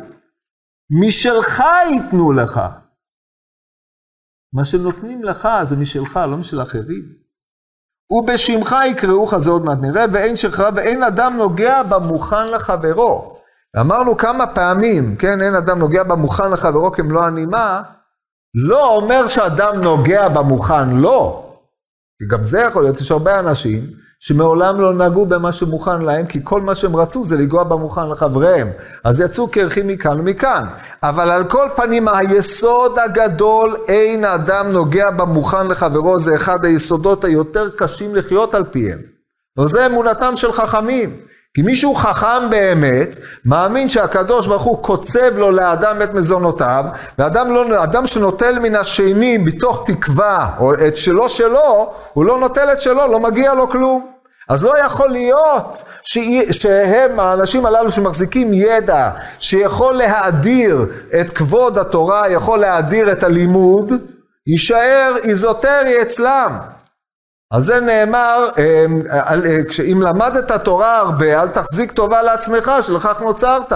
משלך 1.00 1.62
ייתנו 1.90 2.32
לך. 2.32 2.60
מה 4.52 4.64
שנותנים 4.64 5.24
לך 5.24 5.48
זה 5.62 5.76
משלך, 5.76 6.16
לא 6.16 6.36
משל 6.36 6.62
אחרים. 6.62 7.21
ובשמך 8.12 8.76
יקראוך, 8.86 9.38
זה 9.38 9.50
עוד 9.50 9.64
מעט 9.64 9.78
נראה, 9.80 10.04
ואין 10.12 10.36
שלך, 10.36 10.64
ואין 10.74 11.02
אדם 11.02 11.36
נוגע 11.36 11.82
במוכן 11.82 12.46
לחברו. 12.46 13.36
אמרנו 13.80 14.16
כמה 14.16 14.46
פעמים, 14.46 15.16
כן, 15.16 15.42
אין 15.42 15.54
אדם 15.54 15.78
נוגע 15.78 16.02
במוכן 16.02 16.50
לחברו 16.50 16.92
כמלוא 16.92 17.24
הנימה, 17.24 17.82
לא 18.54 18.96
אומר 18.96 19.28
שאדם 19.28 19.80
נוגע 19.80 20.28
במוכן, 20.28 20.90
לא. 20.90 21.48
כי 22.18 22.36
גם 22.36 22.44
זה 22.44 22.60
יכול 22.60 22.82
להיות, 22.82 23.00
יש 23.00 23.10
הרבה 23.10 23.38
אנשים 23.38 23.80
שמעולם 24.24 24.80
לא 24.80 24.94
נגעו 24.94 25.26
במה 25.26 25.52
שמוכן 25.52 26.02
להם, 26.02 26.26
כי 26.26 26.40
כל 26.44 26.60
מה 26.60 26.74
שהם 26.74 26.96
רצו 26.96 27.24
זה 27.24 27.36
לגוע 27.36 27.64
במוכן 27.64 28.08
לחבריהם. 28.08 28.68
אז 29.04 29.20
יצאו 29.20 29.48
קרחים 29.48 29.86
מכאן 29.86 30.20
ומכאן. 30.20 30.64
אבל 31.02 31.30
על 31.30 31.44
כל 31.44 31.68
פנים, 31.76 32.08
היסוד 32.08 32.98
הגדול, 32.98 33.74
אין 33.88 34.24
האדם 34.24 34.70
נוגע 34.72 35.10
במוכן 35.10 35.66
לחברו, 35.66 36.18
זה 36.18 36.36
אחד 36.36 36.64
היסודות 36.64 37.24
היותר 37.24 37.70
קשים 37.76 38.14
לחיות 38.14 38.54
על 38.54 38.64
פיהם. 38.64 38.98
וזה 39.58 39.86
אמונתם 39.86 40.36
של 40.36 40.52
חכמים. 40.52 41.16
כי 41.54 41.62
מישהו 41.62 41.94
חכם 41.94 42.50
באמת, 42.50 43.18
מאמין 43.44 43.88
שהקדוש 43.88 44.46
ברוך 44.46 44.62
הוא 44.62 44.82
קוצב 44.82 45.36
לו 45.36 45.50
לאדם 45.50 46.02
את 46.02 46.14
מזונותיו, 46.14 46.84
ואדם 47.18 47.54
לא, 47.54 47.84
אדם 47.84 48.06
שנוטל 48.06 48.58
מן 48.58 48.74
השני 48.74 49.38
מתוך 49.38 49.82
תקווה, 49.86 50.50
או 50.58 50.74
את 50.74 50.96
שלו 50.96 51.28
שלו, 51.28 51.92
הוא 52.12 52.24
לא 52.24 52.38
נוטל 52.38 52.72
את 52.72 52.80
שלו, 52.80 53.06
לא 53.06 53.20
מגיע 53.20 53.54
לו 53.54 53.68
כלום. 53.68 54.11
אז 54.52 54.64
לא 54.64 54.78
יכול 54.78 55.10
להיות 55.10 55.82
שהם, 56.52 57.20
האנשים 57.20 57.66
הללו 57.66 57.90
שמחזיקים 57.90 58.54
ידע, 58.54 59.10
שיכול 59.40 59.94
להאדיר 59.94 60.86
את 61.20 61.30
כבוד 61.30 61.78
התורה, 61.78 62.30
יכול 62.30 62.58
להאדיר 62.58 63.12
את 63.12 63.22
הלימוד, 63.22 63.92
יישאר 64.46 65.14
איזוטרי 65.24 66.02
אצלם. 66.02 66.58
על 67.52 67.62
זה 67.62 67.80
נאמר, 67.80 68.48
אמ, 68.58 69.02
אם 69.92 70.02
למדת 70.02 70.52
תורה 70.52 70.98
הרבה, 70.98 71.42
אל 71.42 71.48
תחזיק 71.48 71.92
טובה 71.92 72.22
לעצמך, 72.22 72.72
שלכך 72.80 73.20
נוצרת. 73.20 73.72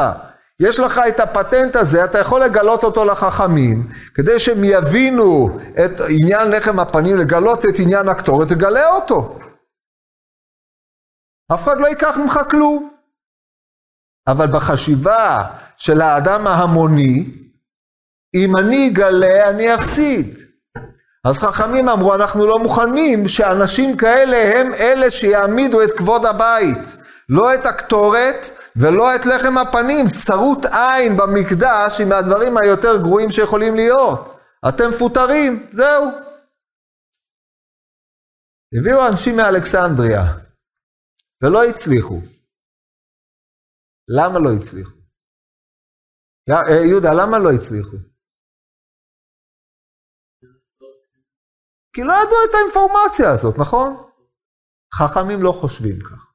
יש 0.61 0.81
לך 0.81 1.01
את 1.09 1.21
הפטנט 1.21 1.77
הזה, 1.77 2.05
אתה 2.05 2.19
יכול 2.19 2.45
לגלות 2.45 2.85
אותו 2.85 3.05
לחכמים, 3.05 3.87
כדי 4.15 4.39
שהם 4.39 4.65
יבינו 4.65 5.59
את 5.85 6.01
עניין 6.09 6.51
לחם 6.51 6.81
הפנים, 6.81 7.17
לגלות 7.17 7.65
את 7.65 7.79
עניין 7.79 8.09
הקטורת, 8.09 8.49
תגלה 8.49 8.91
אותו. 8.91 9.39
אף 11.55 11.65
אחד 11.65 11.79
לא 11.79 11.87
ייקח 11.87 12.17
ממך 12.17 12.41
כלום. 12.51 12.91
אבל 14.29 14.47
בחשיבה 14.47 15.45
של 15.77 16.01
האדם 16.01 16.47
ההמוני, 16.47 17.25
אם 18.35 18.57
אני 18.57 18.89
אגלה, 18.89 19.51
אני 19.51 19.75
אפסיד. 19.75 20.39
אז 21.25 21.39
חכמים 21.39 21.89
אמרו, 21.89 22.15
אנחנו 22.15 22.47
לא 22.47 22.55
מוכנים 22.63 23.29
שאנשים 23.29 23.97
כאלה 23.97 24.61
הם 24.61 24.75
אלה 24.75 25.11
שיעמידו 25.11 25.83
את 25.83 25.93
כבוד 25.93 26.27
הבית. 26.27 26.97
לא 27.29 27.55
את 27.55 27.67
הקטורת 27.67 28.47
ולא 28.77 29.15
את 29.15 29.27
לחם 29.27 29.59
הפנים. 29.59 30.07
צרות 30.07 30.65
עין 30.65 31.17
במקדש 31.17 31.99
היא 31.99 32.07
מהדברים 32.07 32.57
היותר 32.57 32.97
גרועים 33.03 33.31
שיכולים 33.31 33.75
להיות. 33.75 34.39
אתם 34.69 34.89
מפוטרים, 34.89 35.67
זהו. 35.71 36.05
הביאו 38.79 39.07
אנשים 39.07 39.37
מאלכסנדריה, 39.37 40.25
ולא 41.43 41.65
הצליחו. 41.65 42.21
למה 44.09 44.39
לא 44.39 44.51
הצליחו? 44.61 44.97
אה, 46.51 46.87
יהודה, 46.89 47.11
למה 47.13 47.39
לא 47.39 47.51
הצליחו? 47.59 47.97
כי 51.93 52.03
לא 52.03 52.13
ידעו 52.13 52.39
את 52.51 52.55
האינפורמציה 52.55 53.31
הזאת, 53.33 53.59
נכון? 53.59 54.11
חכמים 54.95 55.43
לא 55.43 55.53
חושבים 55.53 56.01
כך. 56.01 56.27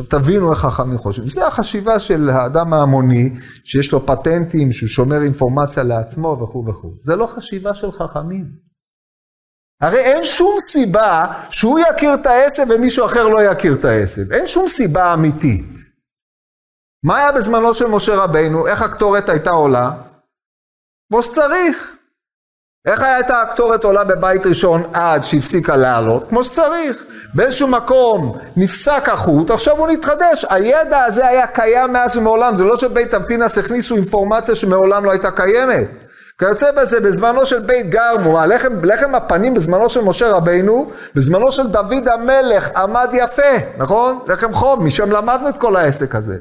עכשיו 0.00 0.20
תבינו 0.20 0.52
איך 0.52 0.58
חכמים 0.58 0.98
חושבים. 0.98 1.28
זה 1.28 1.46
החשיבה 1.46 2.00
של 2.00 2.30
האדם 2.30 2.72
ההמוני, 2.72 3.30
שיש 3.64 3.92
לו 3.92 4.06
פטנטים, 4.06 4.72
שהוא 4.72 4.88
שומר 4.88 5.22
אינפורמציה 5.24 5.82
לעצמו 5.82 6.38
וכו' 6.42 6.64
וכו'. 6.68 6.94
זה 7.02 7.16
לא 7.16 7.26
חשיבה 7.26 7.74
של 7.74 7.90
חכמים. 7.92 8.65
הרי 9.80 9.98
אין 9.98 10.24
שום 10.24 10.56
סיבה 10.60 11.26
שהוא 11.50 11.78
יכיר 11.78 12.14
את 12.14 12.26
העשב 12.26 12.66
ומישהו 12.68 13.06
אחר 13.06 13.28
לא 13.28 13.42
יכיר 13.42 13.74
את 13.74 13.84
העשב. 13.84 14.32
אין 14.32 14.46
שום 14.46 14.68
סיבה 14.68 15.14
אמיתית. 15.14 15.76
מה 17.04 17.18
היה 17.18 17.32
בזמנו 17.32 17.74
של 17.74 17.86
משה 17.86 18.14
רבינו? 18.14 18.66
איך 18.66 18.82
הקטורת 18.82 19.28
הייתה 19.28 19.50
עולה? 19.50 19.90
כמו 21.08 21.22
שצריך. 21.22 21.92
איך 22.86 23.00
הייתה 23.00 23.42
הקטורת 23.42 23.84
עולה 23.84 24.04
בבית 24.04 24.46
ראשון 24.46 24.82
עד 24.92 25.24
שהפסיקה 25.24 25.76
לעלות? 25.76 26.28
כמו 26.28 26.44
שצריך. 26.44 27.04
באיזשהו 27.34 27.68
מקום 27.68 28.38
נפסק 28.56 29.08
החוט, 29.08 29.50
עכשיו 29.50 29.76
הוא 29.76 29.88
נתחדש. 29.88 30.46
הידע 30.50 31.04
הזה 31.04 31.26
היה 31.26 31.46
קיים 31.46 31.92
מאז 31.92 32.16
ומעולם, 32.16 32.56
זה 32.56 32.64
לא 32.64 32.76
שבית 32.76 33.14
אבטינס 33.14 33.58
הכניסו 33.58 33.96
אינפורמציה 33.96 34.54
שמעולם 34.54 35.04
לא 35.04 35.10
הייתה 35.10 35.30
קיימת. 35.30 36.05
כיוצא 36.38 36.70
בזה, 36.70 37.00
בזמנו 37.00 37.46
של 37.46 37.58
בית 37.58 37.90
גרמו, 37.90 38.40
הלחם, 38.40 38.84
לחם 38.84 39.14
הפנים 39.14 39.54
בזמנו 39.54 39.88
של 39.88 40.00
משה 40.00 40.30
רבינו, 40.30 40.90
בזמנו 41.14 41.52
של 41.52 41.66
דוד 41.66 42.08
המלך 42.08 42.70
עמד 42.76 43.08
יפה, 43.12 43.56
נכון? 43.78 44.18
לחם 44.28 44.54
חום, 44.54 44.86
משם 44.86 45.10
למדנו 45.10 45.48
את 45.48 45.58
כל 45.58 45.76
העסק 45.76 46.14
הזה. 46.14 46.36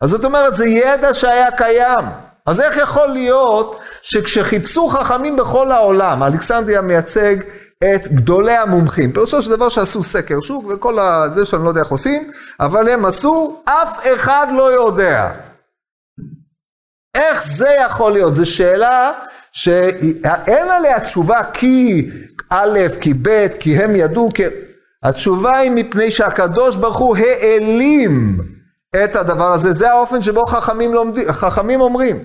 אז 0.00 0.10
זאת 0.10 0.24
אומרת, 0.24 0.54
זה 0.54 0.68
ידע 0.68 1.14
שהיה 1.14 1.50
קיים. 1.50 2.08
אז 2.46 2.60
איך 2.60 2.76
יכול 2.76 3.06
להיות 3.06 3.80
שכשחיפשו 4.02 4.88
חכמים 4.88 5.36
בכל 5.36 5.72
העולם, 5.72 6.22
אלכסנדריה 6.22 6.80
מייצג 6.80 7.36
את 7.94 8.08
גדולי 8.08 8.56
המומחים. 8.56 9.12
פירושו 9.12 9.42
של 9.42 9.50
דבר 9.50 9.68
שעשו 9.68 10.02
סקר 10.02 10.40
שוק 10.40 10.64
וכל 10.68 10.96
זה 11.34 11.44
שאני 11.44 11.64
לא 11.64 11.68
יודע 11.68 11.80
איך 11.80 11.88
עושים, 11.88 12.30
אבל 12.60 12.88
הם 12.88 13.04
עשו, 13.04 13.62
אף 13.64 13.98
אחד 14.14 14.46
לא 14.56 14.72
יודע. 14.72 15.30
איך 17.18 17.46
זה 17.46 17.68
יכול 17.68 18.12
להיות? 18.12 18.34
זו 18.34 18.46
שאלה 18.46 19.12
שאין 19.52 20.70
עליה 20.70 21.00
תשובה 21.00 21.40
כי 21.52 22.10
א', 22.50 22.78
כי 23.00 23.14
ב', 23.14 23.48
כי 23.60 23.76
הם 23.76 23.96
ידעו, 23.96 24.28
כי... 24.34 24.42
התשובה 25.02 25.58
היא 25.58 25.70
מפני 25.70 26.10
שהקדוש 26.10 26.76
ברוך 26.76 26.96
הוא 26.96 27.16
העלים 27.16 28.38
את 29.04 29.16
הדבר 29.16 29.52
הזה. 29.52 29.72
זה 29.72 29.90
האופן 29.90 30.22
שבו 30.22 30.46
חכמים, 30.46 30.94
לומדים, 30.94 31.32
חכמים 31.32 31.80
אומרים. 31.80 32.24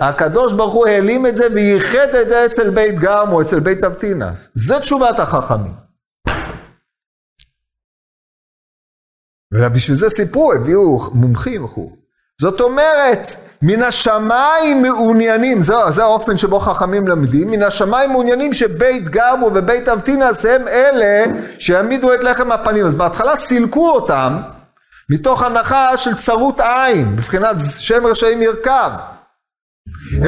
הקדוש 0.00 0.52
ברוך 0.52 0.74
הוא 0.74 0.86
העלים 0.86 1.26
את 1.26 1.36
זה 1.36 1.46
וייחד 1.54 2.14
את 2.22 2.28
זה 2.28 2.46
אצל 2.46 2.70
בית 2.70 2.98
גרם 2.98 3.32
או 3.32 3.42
אצל 3.42 3.60
בית 3.60 3.84
אבטינס. 3.84 4.50
זו 4.54 4.80
תשובת 4.80 5.18
החכמים. 5.18 5.74
ובשביל 9.54 9.96
זה 9.96 10.10
סיפרו, 10.10 10.52
הביאו 10.52 11.10
מומחים 11.14 11.64
וכו'. 11.64 12.03
זאת 12.44 12.60
אומרת, 12.60 13.28
מן 13.62 13.82
השמיים 13.82 14.82
מעוניינים, 14.82 15.60
זה, 15.60 15.74
זה 15.88 16.02
האופן 16.02 16.38
שבו 16.38 16.60
חכמים 16.60 17.08
למדים, 17.08 17.50
מן 17.50 17.62
השמיים 17.62 18.10
מעוניינים 18.10 18.52
שבית 18.52 19.08
גרמו 19.08 19.50
ובית 19.54 19.88
אבטינס 19.88 20.44
הם 20.44 20.68
אלה 20.68 21.24
שיעמידו 21.58 22.14
את 22.14 22.20
לחם 22.20 22.52
הפנים. 22.52 22.86
אז 22.86 22.94
בהתחלה 22.94 23.36
סילקו 23.36 23.90
אותם 23.90 24.32
מתוך 25.10 25.42
הנחה 25.42 25.96
של 25.96 26.14
צרות 26.16 26.60
עין, 26.60 27.08
מבחינת 27.16 27.56
שם 27.78 28.06
רשעים 28.06 28.42
ירכב. 28.42 28.90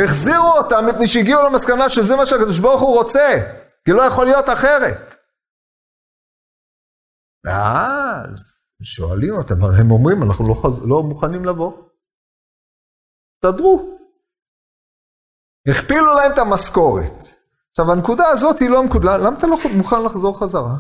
החזירו 0.04 0.52
אותם 0.52 0.86
מפני 0.86 1.06
שהגיעו 1.06 1.42
למסקנה 1.42 1.88
שזה 1.88 2.16
מה 2.16 2.26
שהקדוש 2.26 2.58
ברוך 2.58 2.80
הוא 2.80 2.94
רוצה, 2.94 3.40
כי 3.84 3.92
לא 3.92 4.02
יכול 4.02 4.24
להיות 4.24 4.48
אחרת. 4.48 5.14
ואז 7.46 8.56
שואלים 8.82 9.34
אותם, 9.34 9.64
הרי 9.64 9.80
הם 9.80 9.90
אומרים, 9.90 10.22
אנחנו 10.22 10.48
לא, 10.48 10.54
חז... 10.54 10.86
לא 10.86 11.02
מוכנים 11.02 11.44
לבוא. 11.44 11.85
תסתדרו. 13.40 13.98
הכפילו 15.68 16.14
להם 16.14 16.32
את 16.32 16.38
המשכורת. 16.38 17.12
עכשיו, 17.70 17.92
הנקודה 17.92 18.28
הזאת 18.28 18.60
היא 18.60 18.70
לא 18.70 18.84
נקודה, 18.84 19.16
למה 19.16 19.38
אתה 19.38 19.46
לא 19.46 19.56
מוכן 19.76 20.04
לחזור 20.04 20.38
חזרה? 20.38 20.76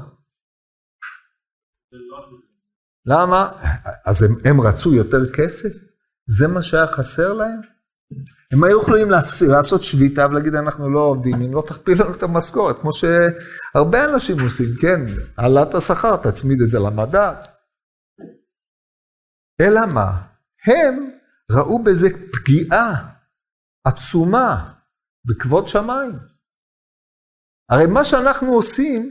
למה? 3.06 3.48
אז 4.04 4.22
הם, 4.22 4.30
הם 4.44 4.60
רצו 4.60 4.94
יותר 4.94 5.32
כסף? 5.32 5.68
זה 6.26 6.48
מה 6.48 6.62
שהיה 6.62 6.86
חסר 6.86 7.32
להם? 7.32 7.60
הם 8.52 8.64
היו 8.64 8.80
יכולים 8.80 9.10
להפסיד, 9.10 9.48
לעשות 9.48 9.82
שביתה 9.82 10.26
ולהגיד 10.26 10.54
אנחנו 10.54 10.90
לא 10.90 11.00
עובדים, 11.00 11.42
אם 11.42 11.54
לא 11.54 11.62
תכפיל 11.66 12.02
לנו 12.02 12.14
את 12.14 12.22
המשכורת, 12.22 12.78
כמו 12.78 12.90
שהרבה 12.94 14.04
אנשים 14.04 14.40
עושים, 14.40 14.66
כן, 14.80 15.00
העלאת 15.38 15.74
השכר, 15.74 16.16
תצמיד 16.16 16.60
את 16.60 16.68
זה 16.68 16.78
למדד. 16.78 17.34
אלא 19.60 19.80
מה? 19.94 20.22
הם 20.66 21.15
ראו 21.52 21.82
בזה 21.84 22.08
פגיעה 22.32 22.94
עצומה 23.86 24.68
בכבוד 25.24 25.68
שמיים. 25.68 26.12
הרי 27.70 27.86
מה 27.86 28.04
שאנחנו 28.04 28.52
עושים, 28.52 29.10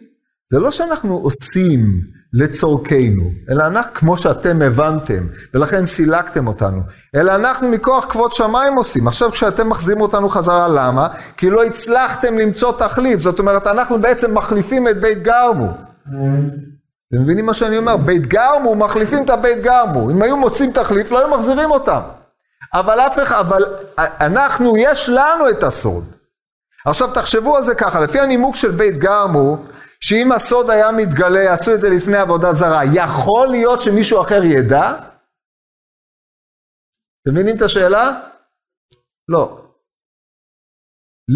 זה 0.54 0.60
לא 0.60 0.72
שאנחנו 0.72 1.18
עושים 1.18 1.80
לצורכנו, 2.34 3.32
אלא 3.50 3.64
אנחנו, 3.64 3.94
כמו 3.94 4.18
שאתם 4.18 4.62
הבנתם, 4.62 5.28
ולכן 5.54 5.86
סילקתם 5.86 6.48
אותנו, 6.48 6.82
אלא 7.16 7.36
אנחנו 7.36 7.70
מכוח 7.70 8.06
כבוד 8.12 8.34
שמיים 8.34 8.74
עושים. 8.78 9.08
עכשיו 9.08 9.32
כשאתם 9.32 9.70
מחזירים 9.70 10.02
אותנו 10.02 10.30
חזרה, 10.30 10.68
למה? 10.68 11.08
כי 11.38 11.50
לא 11.50 11.64
הצלחתם 11.64 12.38
למצוא 12.38 12.78
תחליף, 12.78 13.20
זאת 13.20 13.40
אומרת, 13.40 13.68
אנחנו 13.68 14.02
בעצם 14.02 14.38
מחליפים 14.38 14.88
את 14.88 15.02
בית 15.02 15.24
גרמו. 15.24 15.72
אתם 17.08 17.24
מבינים 17.24 17.46
מה 17.46 17.54
שאני 17.54 17.78
אומר? 17.78 17.98
בית 17.98 18.28
גרמו, 18.28 18.76
מחליפים 18.76 19.24
את 19.24 19.30
הבית 19.30 19.62
גרמו. 19.64 20.12
אם 20.12 20.22
היו 20.22 20.38
מוצאים 20.38 20.72
תחליף, 20.72 21.12
לא 21.12 21.20
היו 21.20 21.38
מחזירים 21.38 21.72
אותם. 21.72 22.02
אבל 22.74 23.00
אף 23.00 23.20
אחד, 23.24 23.40
אבל 23.40 23.64
אנחנו, 23.98 24.78
יש 24.78 25.10
לנו 25.10 25.50
את 25.50 25.64
הסוד. 25.64 26.04
עכשיו 26.86 27.14
תחשבו 27.14 27.58
על 27.58 27.64
זה 27.64 27.76
ככה, 27.76 28.00
לפי 28.00 28.20
הנימוק 28.20 28.56
של 28.56 28.72
בית 28.72 28.98
גרמו, 28.98 29.58
שאם 30.00 30.32
הסוד 30.32 30.70
היה 30.70 30.92
מתגלה, 30.92 31.54
עשו 31.54 31.74
את 31.74 31.82
זה 31.82 31.90
לפני 31.90 32.18
עבודה 32.18 32.54
זרה, 32.54 32.82
יכול 32.94 33.48
להיות 33.48 33.82
שמישהו 33.82 34.22
אחר 34.22 34.44
ידע? 34.44 34.92
אתם 37.22 37.34
מבינים 37.34 37.58
את 37.58 37.62
השאלה? 37.62 38.20
לא. 39.28 39.62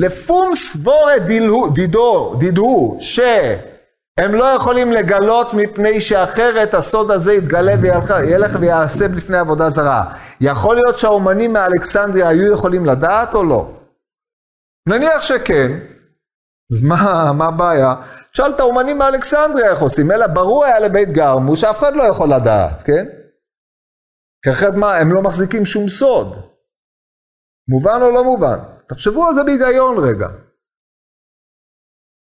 לפום 0.05 0.55
סבורת 0.55 1.21
דידו, 1.73 2.35
דידו, 2.39 2.97
שהם 4.19 4.35
לא 4.35 4.43
יכולים 4.43 4.91
לגלות 4.91 5.53
מפני 5.53 6.01
שאחרת 6.01 6.73
הסוד 6.73 7.11
הזה 7.11 7.33
יתגלה 7.33 7.73
וילך 7.81 8.57
ויעשה 8.61 9.05
לפני 9.15 9.37
עבודה 9.37 9.69
זרה. 9.69 10.13
יכול 10.41 10.75
להיות 10.75 10.97
שהאומנים 10.97 11.53
מאלכסנדריה 11.53 12.27
היו 12.27 12.53
יכולים 12.53 12.85
לדעת 12.85 13.33
או 13.33 13.43
לא? 13.43 13.73
נניח 14.89 15.21
שכן, 15.21 15.71
אז 16.71 16.83
מה, 16.87 17.31
מה 17.37 17.45
הבעיה? 17.45 17.95
תשאל 18.31 18.51
את 18.55 18.59
האומנים 18.59 18.97
מאלכסנדריה 18.97 19.71
איך 19.71 19.79
עושים, 19.79 20.11
אלא 20.11 20.27
ברור 20.27 20.65
היה 20.65 20.79
לבית 20.79 21.09
גרמו 21.11 21.57
שאף 21.57 21.79
אחד 21.79 21.95
לא 21.95 22.03
יכול 22.03 22.29
לדעת, 22.33 22.81
כן? 22.81 23.05
כי 24.43 24.51
אחרת 24.51 24.73
מה, 24.73 24.97
הם 24.97 25.13
לא 25.13 25.21
מחזיקים 25.21 25.65
שום 25.65 25.89
סוד. 25.89 26.27
מובן 27.69 28.01
או 28.01 28.11
לא 28.11 28.23
מובן? 28.23 28.57
תחשבו 28.89 29.27
על 29.27 29.33
זה 29.33 29.43
בהיגיון 29.43 29.97
רגע. 29.97 30.27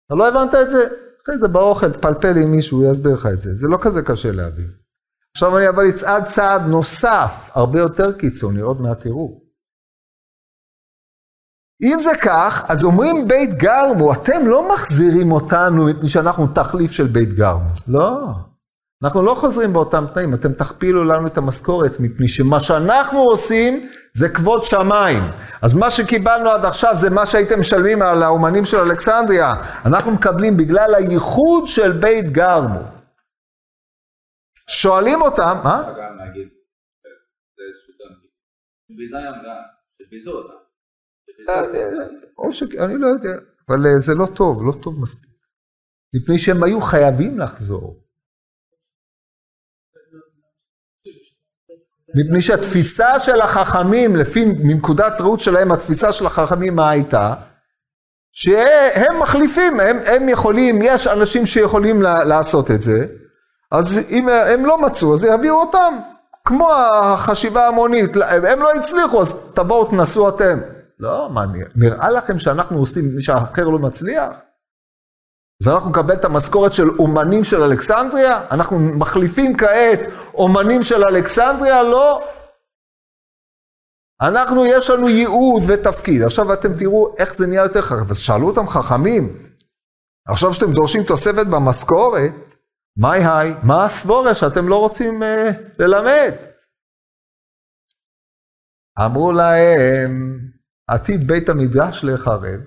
אתה 0.05 0.15
לא 0.15 0.27
הבנת 0.27 0.55
את 0.55 0.69
זה? 0.69 1.06
אחרי 1.27 1.37
זה 1.37 1.47
באוכל, 1.47 1.91
תפלפל 1.91 2.37
עם 2.37 2.51
מישהו, 2.51 2.83
הוא 2.83 2.91
יסביר 2.91 3.13
לך 3.13 3.25
את 3.33 3.41
זה. 3.41 3.53
זה 3.53 3.67
לא 3.67 3.77
כזה 3.81 4.01
קשה 4.01 4.31
להבין. 4.31 4.71
עכשיו 5.35 5.57
אני 5.57 5.69
אבל 5.69 5.89
אצעד 5.89 6.25
צעד 6.25 6.61
נוסף, 6.61 7.49
הרבה 7.53 7.79
יותר 7.79 8.11
קיצוני, 8.11 8.61
עוד 8.61 8.81
מעט 8.81 8.99
תראו. 9.01 9.41
אם 11.83 11.99
זה 11.99 12.11
כך, 12.21 12.65
אז 12.69 12.83
אומרים 12.83 13.27
בית 13.27 13.53
גרמו, 13.53 14.13
אתם 14.13 14.47
לא 14.47 14.73
מחזירים 14.73 15.31
אותנו 15.31 15.85
מפני 15.85 16.09
שאנחנו 16.09 16.47
תחליף 16.47 16.91
של 16.91 17.07
בית 17.07 17.33
גרמו. 17.33 17.69
לא. 17.87 18.33
אנחנו 19.03 19.21
לא 19.21 19.35
חוזרים 19.35 19.73
באותם 19.73 20.05
תנאים, 20.13 20.33
אתם 20.33 20.53
תכפילו 20.53 21.03
לנו 21.03 21.27
את 21.27 21.37
המשכורת, 21.37 21.91
מפני 21.99 22.27
שמה 22.27 22.59
שאנחנו 22.59 23.19
עושים 23.19 23.89
זה 24.13 24.29
כבוד 24.29 24.63
שמיים. 24.63 25.23
אז 25.61 25.75
מה 25.75 25.89
שקיבלנו 25.89 26.49
עד 26.49 26.65
עכשיו 26.65 26.93
זה 26.95 27.09
מה 27.09 27.25
שהייתם 27.25 27.59
משלמים 27.59 28.01
על 28.01 28.23
האומנים 28.23 28.65
של 28.65 28.77
אלכסנדריה. 28.77 29.53
אנחנו 29.85 30.11
מקבלים 30.11 30.57
בגלל 30.57 30.95
הייחוד 30.95 31.67
של 31.67 31.91
בית 31.91 32.31
גרמו. 32.31 32.79
שואלים 34.69 35.21
אותם, 35.21 35.57
מה? 35.63 35.81
או 42.37 42.53
ש... 42.53 42.63
אני 42.63 42.97
לא 42.97 43.07
יודע, 43.07 43.39
אבל 43.69 43.85
אה, 43.85 43.99
זה 43.99 44.13
לא 44.15 44.25
טוב, 44.35 44.63
לא 44.67 44.73
טוב 44.83 44.99
מספיק. 45.01 45.29
מפני 46.15 46.39
שהם 46.39 46.63
היו 46.63 46.81
חייבים 46.81 47.39
לחזור. 47.39 48.06
מפני 52.15 52.41
שהתפיסה 52.41 53.19
של 53.19 53.41
החכמים, 53.41 54.15
לפי 54.15 54.45
מנקודת 54.45 55.21
ראות 55.21 55.39
שלהם, 55.39 55.71
התפיסה 55.71 56.11
של 56.11 56.25
החכמים 56.25 56.75
מה 56.75 56.89
הייתה? 56.89 57.33
שהם 58.31 59.19
מחליפים, 59.19 59.79
הם, 59.79 59.97
הם 60.05 60.29
יכולים, 60.29 60.79
יש 60.81 61.07
אנשים 61.07 61.45
שיכולים 61.45 62.01
לעשות 62.01 62.71
את 62.71 62.81
זה, 62.81 63.05
אז 63.71 64.05
אם 64.09 64.29
הם 64.29 64.65
לא 64.65 64.81
מצאו, 64.81 65.13
אז 65.13 65.23
יביאו 65.23 65.55
אותם, 65.55 65.93
כמו 66.45 66.73
החשיבה 66.73 67.65
ההמונית, 67.65 68.15
הם 68.29 68.59
לא 68.59 68.71
הצליחו, 68.73 69.21
אז 69.21 69.51
תבואו 69.53 69.85
תנסו 69.85 70.29
אתם. 70.29 70.59
לא, 70.99 71.29
מה, 71.33 71.45
נראה 71.75 72.09
לכם 72.09 72.39
שאנחנו 72.39 72.77
עושים, 72.77 73.03
מי 73.15 73.23
שאחר 73.23 73.63
לא 73.63 73.79
מצליח? 73.79 74.27
אז 75.63 75.67
אנחנו 75.67 75.89
נקבל 75.89 76.13
את 76.13 76.25
המשכורת 76.25 76.73
של 76.73 76.89
אומנים 76.99 77.43
של 77.43 77.61
אלכסנדריה? 77.61 78.47
אנחנו 78.51 78.79
מחליפים 78.79 79.57
כעת 79.57 79.99
אומנים 80.33 80.83
של 80.83 81.03
אלכסנדריה? 81.09 81.83
לא. 81.83 82.23
אנחנו, 84.21 84.65
יש 84.65 84.89
לנו 84.89 85.09
ייעוד 85.09 85.63
ותפקיד. 85.67 86.21
עכשיו 86.21 86.53
אתם 86.53 86.77
תראו 86.77 87.15
איך 87.17 87.35
זה 87.35 87.47
נהיה 87.47 87.63
יותר 87.63 87.81
חכם. 87.81 88.09
אז 88.09 88.17
שאלו 88.17 88.47
אותם 88.47 88.67
חכמים, 88.67 89.23
עכשיו 90.27 90.53
שאתם 90.53 90.73
דורשים 90.73 91.03
תוספת 91.03 91.47
במשכורת, 91.51 92.55
מהי 92.97 93.23
היי? 93.25 93.53
מה 93.63 93.85
הסבורה 93.85 94.35
שאתם 94.35 94.67
לא 94.67 94.75
רוצים 94.75 95.23
uh, 95.23 95.25
ללמד? 95.79 96.31
אמרו 99.05 99.31
להם, 99.31 100.39
עתיד 100.87 101.27
בית 101.27 101.49
המדרש 101.49 102.03
להיחרב, 102.03 102.61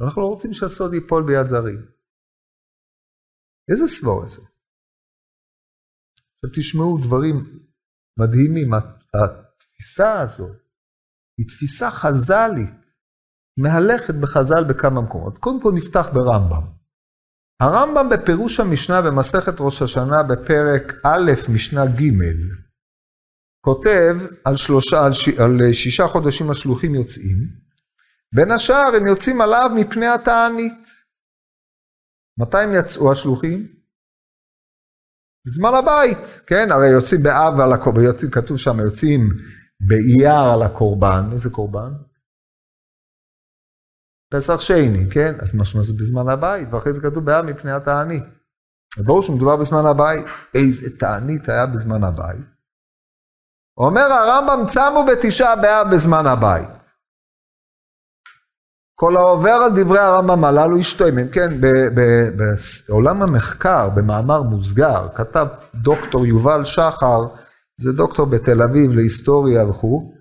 אנחנו 0.00 0.22
לא 0.22 0.26
רוצים 0.26 0.52
שהסוד 0.54 0.94
ייפול 0.94 1.22
ביד 1.26 1.46
זרים. 1.46 1.80
איזה 3.70 3.86
סבורה 3.86 4.28
זה? 4.28 4.42
עכשיו 6.34 6.50
תשמעו 6.56 6.98
דברים 6.98 7.36
מדהימים, 8.18 8.70
התפיסה 8.74 10.20
הזאת 10.20 10.60
היא 11.38 11.46
תפיסה 11.48 11.90
חז"לית. 11.90 12.82
מהלכת 13.58 14.14
בחז"ל 14.14 14.64
בכמה 14.68 15.00
מקומות. 15.00 15.38
קודם 15.38 15.62
כל 15.62 15.72
נפתח 15.74 16.06
ברמב"ם. 16.12 16.66
הרמב"ם 17.62 18.08
בפירוש 18.12 18.60
המשנה 18.60 19.02
במסכת 19.02 19.54
ראש 19.60 19.82
השנה 19.82 20.22
בפרק 20.22 20.92
א', 21.04 21.32
משנה 21.54 21.86
ג', 21.86 22.12
כותב 23.66 24.16
על, 24.44 24.56
שלושה, 24.56 25.06
על, 25.06 25.12
ש, 25.12 25.28
על 25.28 25.72
שישה 25.72 26.06
חודשים 26.06 26.50
השלוחים 26.50 26.94
יוצאים, 26.94 27.36
בין 28.34 28.50
השאר 28.50 28.96
הם 28.96 29.06
יוצאים 29.06 29.40
עליו 29.40 29.70
מפני 29.76 30.06
התענית. 30.06 30.88
מתי 32.38 32.58
הם 32.58 32.70
יצאו 32.74 33.12
השלוחים? 33.12 33.58
בזמן 35.46 35.70
הבית, 35.78 36.40
כן? 36.46 36.72
הרי 36.72 36.88
יוצאים 36.88 37.22
באב 37.22 37.60
על 37.60 37.72
הקורבן, 37.72 38.02
כתוב 38.32 38.56
שם, 38.56 38.80
יוצאים 38.80 39.20
באייר 39.80 40.52
על 40.54 40.62
הקורבן, 40.62 41.30
איזה 41.32 41.50
קורבן? 41.50 41.92
פסח 44.32 44.60
שני, 44.60 45.10
כן? 45.14 45.34
אז 45.42 45.54
משמע 45.54 45.82
זה 45.82 45.92
בזמן 45.92 46.28
הבית, 46.32 46.68
ואחרי 46.72 46.92
זה 46.94 47.00
כתוב 47.00 47.24
באב 47.24 47.44
מפני 47.44 47.72
התענית. 47.72 48.22
ברור 49.06 49.22
שמדובר 49.22 49.56
בזמן 49.56 49.86
הבית. 49.90 50.26
איזה 50.54 50.98
תענית 50.98 51.48
היה 51.48 51.66
בזמן 51.66 52.04
הבית. 52.04 52.46
אומר 53.76 54.02
הרמב"ם, 54.02 54.66
צמו 54.68 55.06
בתשעה 55.10 55.56
באב 55.56 55.94
בזמן 55.94 56.26
הבית. 56.26 56.68
כל 59.04 59.16
העובר 59.16 59.50
על 59.50 59.70
דברי 59.74 59.98
הרמב"ם 59.98 60.44
הללו 60.44 60.78
ישתומם, 60.78 61.28
כן, 61.28 61.60
בעולם 62.88 63.22
המחקר, 63.22 63.88
במאמר 63.88 64.42
מוסגר, 64.42 65.08
כתב 65.14 65.46
דוקטור 65.74 66.26
יובל 66.26 66.64
שחר, 66.64 67.20
זה 67.80 67.92
דוקטור 67.92 68.26
בתל 68.26 68.62
אביב 68.62 68.92
להיסטוריה 68.92 69.68
וכו', 69.68 70.12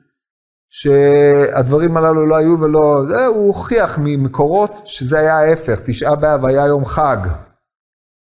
שהדברים 0.70 1.98
הללו 1.98 2.26
לא 2.26 2.36
היו 2.36 2.60
ולא, 2.60 3.04
זה, 3.08 3.26
הוא 3.26 3.48
הוכיח 3.48 3.98
ממקורות 4.02 4.82
שזה 4.86 5.20
היה 5.20 5.38
ההפך, 5.38 5.80
תשעה 5.86 6.16
באב 6.16 6.46
היה 6.46 6.68
יום 6.68 6.86
חג. 6.86 7.18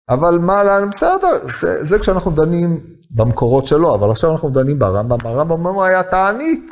אבל 0.09 0.37
מה 0.37 0.63
לנו, 0.63 0.89
בסדר, 0.89 1.47
זה, 1.61 1.85
זה 1.85 1.99
כשאנחנו 1.99 2.31
דנים 2.31 2.79
במקורות 3.11 3.67
שלו, 3.67 3.95
אבל 3.95 4.11
עכשיו 4.11 4.31
אנחנו 4.31 4.49
דנים 4.49 4.79
ברמב"ם, 4.79 5.27
הרמב"ם 5.27 5.65
אומר 5.65 5.83
היה 5.83 6.03
תענית. 6.03 6.71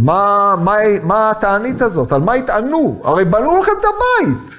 מה, 0.00 0.54
מה, 0.64 0.76
מה 1.02 1.30
התענית 1.30 1.82
הזאת? 1.82 2.12
על 2.12 2.20
מה 2.20 2.36
יטענו? 2.36 3.00
הרי 3.04 3.24
בנו 3.24 3.60
לכם 3.60 3.72
את 3.80 3.84
הבית. 3.84 4.54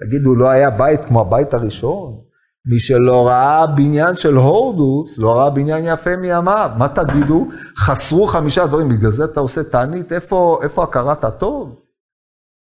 תגידו, 0.00 0.34
לא 0.34 0.48
היה 0.48 0.70
בית 0.70 1.02
כמו 1.02 1.20
הבית 1.20 1.54
הראשון? 1.54 2.20
מי 2.66 2.80
שלא 2.80 3.28
ראה 3.28 3.66
בניין 3.66 4.16
של 4.16 4.34
הורדוס, 4.34 5.18
לא 5.18 5.38
ראה 5.38 5.50
בניין 5.50 5.84
יפה 5.86 6.16
מימיו. 6.16 6.70
מה 6.78 6.88
תגידו? 6.88 7.48
חסרו 7.78 8.26
חמישה 8.26 8.66
דברים, 8.66 8.88
בגלל 8.88 9.10
זה 9.10 9.24
אתה 9.24 9.40
עושה 9.40 9.64
תענית? 9.64 10.12
איפה, 10.12 10.60
איפה 10.62 10.84
הכרת 10.84 11.24
הטוב? 11.24 11.80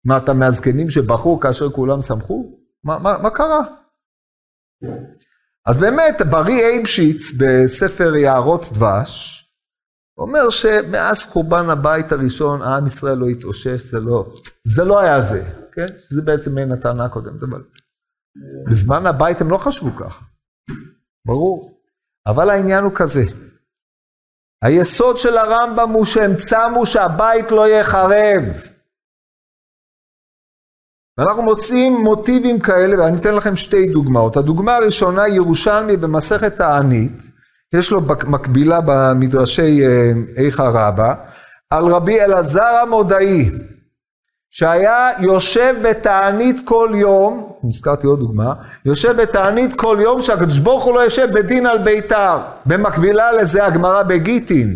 מה, 0.05 0.17
אתה 0.17 0.33
מהזקנים 0.33 0.89
שבחרו 0.89 1.39
כאשר 1.39 1.69
כולם 1.69 2.01
שמחו? 2.01 2.45
מה, 2.83 2.99
מה, 2.99 3.17
מה 3.17 3.29
קרה? 3.29 3.61
אז 5.65 5.77
באמת, 5.77 6.21
ברי 6.29 6.65
אייבשיץ 6.65 7.31
בספר 7.39 8.15
יערות 8.15 8.69
דבש, 8.73 9.40
אומר 10.21 10.49
שמאז 10.49 11.23
חורבן 11.23 11.69
הבית 11.69 12.11
הראשון, 12.11 12.61
העם 12.61 12.87
ישראל 12.87 13.17
לא 13.17 13.27
התאושש, 13.27 13.81
זה 13.81 13.99
לא, 13.99 14.33
זה 14.63 14.83
לא 14.83 14.99
היה 14.99 15.21
זה, 15.21 15.43
כן? 15.71 15.85
שזה 15.97 16.21
בעצם 16.21 16.55
מעין 16.55 16.71
הטענה 16.71 17.05
הקודמת, 17.05 17.43
אבל 17.43 17.63
בזמן 18.69 19.05
הבית 19.05 19.41
הם 19.41 19.49
לא 19.51 19.57
חשבו 19.57 19.95
ככה, 19.95 20.25
ברור. 21.27 21.81
אבל 22.27 22.49
העניין 22.49 22.83
הוא 22.83 22.91
כזה, 22.95 23.23
היסוד 24.63 25.17
של 25.17 25.37
הרמב"ם 25.37 25.89
הוא 25.89 26.05
שהם 26.05 26.35
צמו 26.35 26.85
שהבית 26.85 27.51
לא 27.51 27.69
יחרב. 27.69 28.43
ואנחנו 31.17 31.43
מוצאים 31.43 31.93
מוטיבים 31.93 32.59
כאלה, 32.59 32.99
ואני 32.99 33.17
אתן 33.17 33.35
לכם 33.35 33.55
שתי 33.55 33.93
דוגמאות. 33.93 34.37
הדוגמה 34.37 34.75
הראשונה, 34.75 35.27
ירושלמי 35.27 35.97
במסכת 35.97 36.59
הענית, 36.59 37.30
יש 37.73 37.91
לו 37.91 38.01
מקבילה 38.27 38.79
במדרשי 38.85 39.85
אה, 39.85 40.11
איכה 40.37 40.69
רבא, 40.69 41.13
על 41.69 41.85
רבי 41.85 42.21
אלעזר 42.21 42.79
המודעי, 42.81 43.51
שהיה 44.51 45.09
יושב 45.19 45.75
בתענית 45.83 46.61
כל 46.65 46.89
יום, 46.95 47.51
הזכרתי 47.69 48.07
עוד 48.07 48.19
דוגמה, 48.19 48.53
יושב 48.85 49.21
בתענית 49.21 49.75
כל 49.75 49.97
יום 50.01 50.21
שהקדוש 50.21 50.59
ברוך 50.59 50.83
הוא 50.83 50.95
לא 50.95 50.99
יושב 50.99 51.27
בדין 51.33 51.65
על 51.65 51.77
ביתר. 51.77 52.37
במקבילה 52.65 53.31
לזה 53.31 53.65
הגמרא 53.65 54.03
בגיטין, 54.03 54.75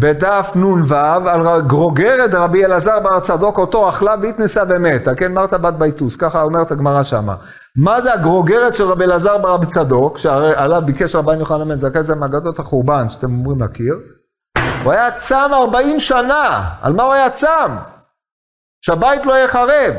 בדף 0.00 0.52
נ"ו, 0.56 0.94
על 1.26 1.60
גרוגרת 1.60 2.34
רבי 2.34 2.64
אלעזר 2.64 3.00
בר 3.00 3.20
צדוק, 3.20 3.58
אותו 3.58 3.88
אכלה 3.88 4.14
והתנסה 4.22 4.62
ומתה, 4.68 5.14
כן, 5.14 5.32
מרתה 5.32 5.58
בת 5.58 5.74
ביתוס, 5.74 6.16
ככה 6.16 6.42
אומרת 6.42 6.70
הגמרא 6.70 7.02
שמה. 7.02 7.34
מה 7.76 8.00
זה 8.00 8.12
הגרוגרת 8.12 8.74
של 8.74 8.84
רבי 8.84 9.04
אלעזר 9.04 9.38
ברבי 9.38 9.66
צדוק, 9.66 10.18
שעליו 10.18 10.82
ביקש 10.86 11.14
רבן 11.14 11.38
יוחנן 11.38 11.68
בן 11.68 11.78
זכאי, 11.78 12.02
זה 12.02 12.14
מאגדות 12.14 12.58
החורבן, 12.58 13.08
שאתם 13.08 13.26
אומרים 13.26 13.60
להכיר. 13.60 13.94
הוא 14.84 14.92
היה 14.92 15.10
צם 15.10 15.50
40 15.52 16.00
שנה. 16.00 16.74
על 16.82 16.92
מה 16.92 17.02
הוא 17.02 17.12
היה 17.12 17.30
צם? 17.30 17.76
שהבית 18.80 19.26
לא 19.26 19.38
יחרב. 19.38 19.94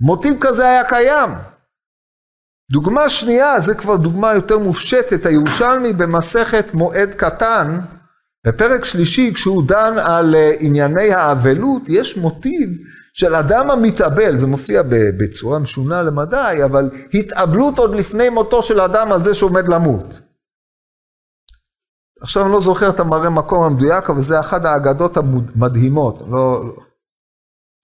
מוטיב 0.00 0.36
כזה 0.40 0.68
היה 0.68 0.84
קיים. 0.84 1.30
דוגמה 2.72 3.08
שנייה, 3.08 3.60
זה 3.60 3.74
כבר 3.74 3.96
דוגמה 3.96 4.34
יותר 4.34 4.58
מופשטת, 4.58 5.26
הירושלמי 5.26 5.92
במסכת 5.92 6.74
מועד 6.74 7.14
קטן, 7.14 7.80
בפרק 8.46 8.84
שלישי, 8.84 9.34
כשהוא 9.34 9.68
דן 9.68 9.98
על 9.98 10.34
אה, 10.34 10.52
ענייני 10.60 11.12
האבלות, 11.12 11.82
יש 11.88 12.16
מוטיב 12.16 12.68
של 13.18 13.34
אדם 13.34 13.70
המתאבל, 13.70 14.38
זה 14.38 14.46
מופיע 14.46 14.82
בצורה 15.18 15.58
משונה 15.58 16.02
למדי, 16.02 16.56
אבל 16.64 16.90
התאבלות 17.14 17.78
עוד 17.78 17.94
לפני 17.94 18.28
מותו 18.28 18.62
של 18.62 18.80
אדם 18.80 19.12
על 19.12 19.22
זה 19.22 19.34
שעומד 19.34 19.68
למות. 19.68 20.20
עכשיו 22.20 22.44
אני 22.44 22.52
לא 22.52 22.60
זוכר 22.60 22.90
את 22.90 23.00
המראה 23.00 23.30
מקום 23.30 23.64
המדויק, 23.64 24.10
אבל 24.10 24.20
זה 24.20 24.40
אחת 24.40 24.64
האגדות 24.64 25.16
המדהימות, 25.16 26.20
לא, 26.20 26.64
לא, 26.64 26.76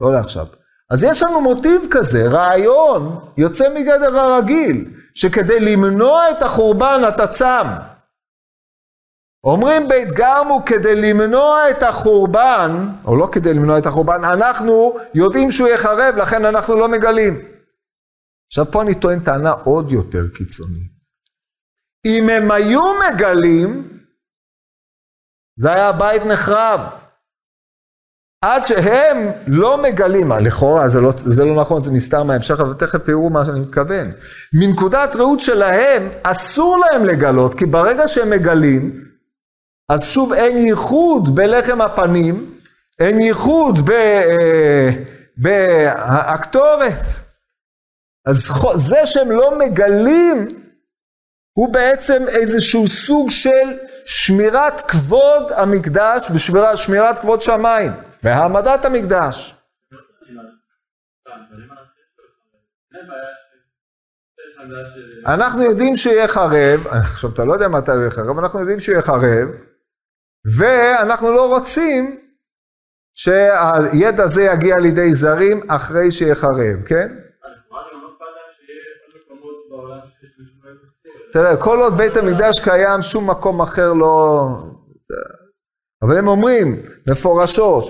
לא 0.01 0.13
לעכשיו. 0.13 0.47
אז 0.91 1.05
יש 1.05 1.23
לנו 1.23 1.41
מוטיב 1.41 1.83
כזה, 1.91 2.29
רעיון 2.29 3.19
יוצא 3.37 3.75
מגדר 3.75 4.19
הרגיל, 4.19 4.91
שכדי 5.15 5.61
למנוע 5.61 6.31
את 6.31 6.43
החורבן 6.43 7.01
אתה 7.09 7.27
צם. 7.27 7.67
אומרים 9.45 9.89
בית 9.89 10.09
גרמו 10.09 10.63
כדי 10.67 10.95
למנוע 10.95 11.71
את 11.71 11.83
החורבן, 11.83 12.71
או 13.05 13.17
לא 13.17 13.29
כדי 13.33 13.55
למנוע 13.55 13.79
את 13.79 13.87
החורבן, 13.87 14.25
אנחנו 14.25 14.97
יודעים 15.15 15.51
שהוא 15.51 15.69
יחרב, 15.69 16.15
לכן 16.17 16.45
אנחנו 16.45 16.77
לא 16.77 16.89
מגלים. 16.89 17.35
עכשיו 18.51 18.65
פה 18.71 18.83
אני 18.83 18.95
טוען 18.95 19.21
טענה 19.21 19.51
עוד 19.51 19.93
יותר 19.93 20.29
קיצונית. 20.35 20.93
אם 22.07 22.29
הם 22.29 22.51
היו 22.51 22.83
מגלים, 23.01 23.89
זה 25.57 25.73
היה 25.73 25.93
בית 25.93 26.23
נחרב. 26.23 26.81
עד 28.45 28.65
שהם 28.65 29.31
לא 29.47 29.83
מגלים, 29.83 30.33
לכאורה 30.33 30.89
זה, 30.89 31.01
לא, 31.01 31.13
זה 31.17 31.45
לא 31.45 31.61
נכון, 31.61 31.83
זה 31.83 31.91
נסתר 31.91 32.23
מההמשך, 32.23 32.61
אבל 32.61 32.75
תכף 32.75 32.99
תראו 32.99 33.31
מה 33.31 33.45
שאני 33.45 33.61
מתכוון. 33.61 34.13
מנקודת 34.55 35.17
ראות 35.17 35.41
שלהם, 35.41 36.09
אסור 36.23 36.79
להם 36.79 37.05
לגלות, 37.05 37.55
כי 37.55 37.67
ברגע 37.67 38.09
שהם 38.09 38.31
מגלים, 38.31 39.12
אז 39.93 40.05
שוב 40.05 40.33
אין 40.33 40.59
ייחוד 40.59 41.35
בלחם 41.35 41.81
הפנים, 41.81 42.59
אין 42.99 43.21
ייחוד 43.21 43.79
בהקטורת. 45.37 47.07
אה, 47.07 47.23
אז 48.27 48.51
זה 48.75 49.07
שהם 49.07 49.31
לא 49.31 49.59
מגלים, 49.59 50.47
הוא 51.53 51.73
בעצם 51.73 52.23
איזשהו 52.29 52.89
סוג 52.89 53.31
של 53.31 53.79
שמירת 54.05 54.81
כבוד 54.81 55.53
המקדש 55.57 56.31
ושמירת 56.31 57.19
כבוד 57.19 57.43
שמיים, 57.43 57.93
והעמדת 58.23 58.85
המקדש. 58.85 59.55
אנחנו 65.27 65.63
יודעים 65.63 65.97
שיהיה 65.97 66.29
חרב, 66.29 66.87
עכשיו 66.87 67.31
אתה 67.31 67.45
לא 67.45 67.53
יודע 67.53 67.69
מתי 67.69 67.91
הוא 67.91 68.01
יהיה 68.01 68.11
חרב, 68.11 68.39
אנחנו 68.39 68.61
יודעים 68.61 68.81
שיהיה 68.81 69.03
חרב, 69.03 69.49
ואנחנו 70.59 71.33
לא 71.33 71.55
רוצים 71.55 72.21
שהידע 73.15 74.25
הזה 74.25 74.43
יגיע 74.43 74.77
לידי 74.77 75.15
זרים 75.15 75.61
אחרי 75.69 76.13
שיחרב, 76.13 76.83
כן? 76.87 77.09
תראה, 81.33 81.57
כל 81.57 81.81
עוד 81.81 81.97
בית 81.97 82.17
המקדש 82.17 82.61
קיים, 82.61 83.03
שום 83.03 83.31
מקום 83.31 83.61
אחר 83.63 83.93
לא... 83.93 84.47
אבל 86.03 86.19
הם 86.19 86.29
אומרים, 86.29 86.83
מפורשות, 87.11 87.85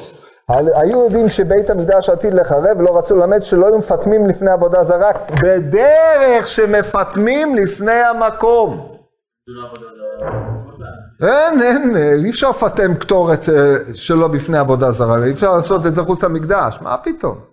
היו 0.48 1.04
יודעים 1.04 1.28
שבית 1.28 1.70
המקדש 1.70 2.08
עתיד 2.08 2.34
לחרב 2.34 2.78
ולא 2.78 2.98
רצו 2.98 3.16
ללמד 3.16 3.42
שלא 3.42 3.66
היו 3.66 3.78
מפטמים 3.78 4.26
לפני 4.26 4.50
עבודה 4.50 4.82
זרה 4.82 5.10
בדרך 5.42 6.48
שמפטמים 6.48 7.54
לפני 7.54 7.92
המקום. 8.02 8.98
אין, 11.22 11.62
אין, 11.62 11.96
אי 12.24 12.30
אפשר 12.30 12.50
לפטם 12.50 12.94
קטורת 12.94 13.48
אה, 13.48 13.76
שלא 13.94 14.28
בפני 14.28 14.58
עבודה 14.58 14.90
זרה, 14.90 15.24
אי 15.24 15.32
אפשר 15.32 15.56
לעשות 15.56 15.86
את 15.86 15.94
זה 15.94 16.02
חוץ 16.02 16.24
למקדש, 16.24 16.78
מה 16.82 16.96
פתאום? 16.96 17.52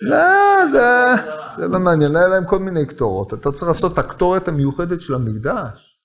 לא, 0.00 0.66
זה, 0.72 1.04
זה 1.56 1.68
לא 1.68 1.78
מעניין, 1.78 2.16
היה 2.16 2.26
להם 2.26 2.44
כל 2.44 2.58
מיני 2.58 2.86
קטורות. 2.86 3.34
אתה 3.34 3.52
צריך 3.52 3.68
לעשות 3.68 3.92
את 3.92 3.98
הקטורת 3.98 4.48
המיוחדת 4.48 5.00
של 5.00 5.14
המקדש. 5.14 6.00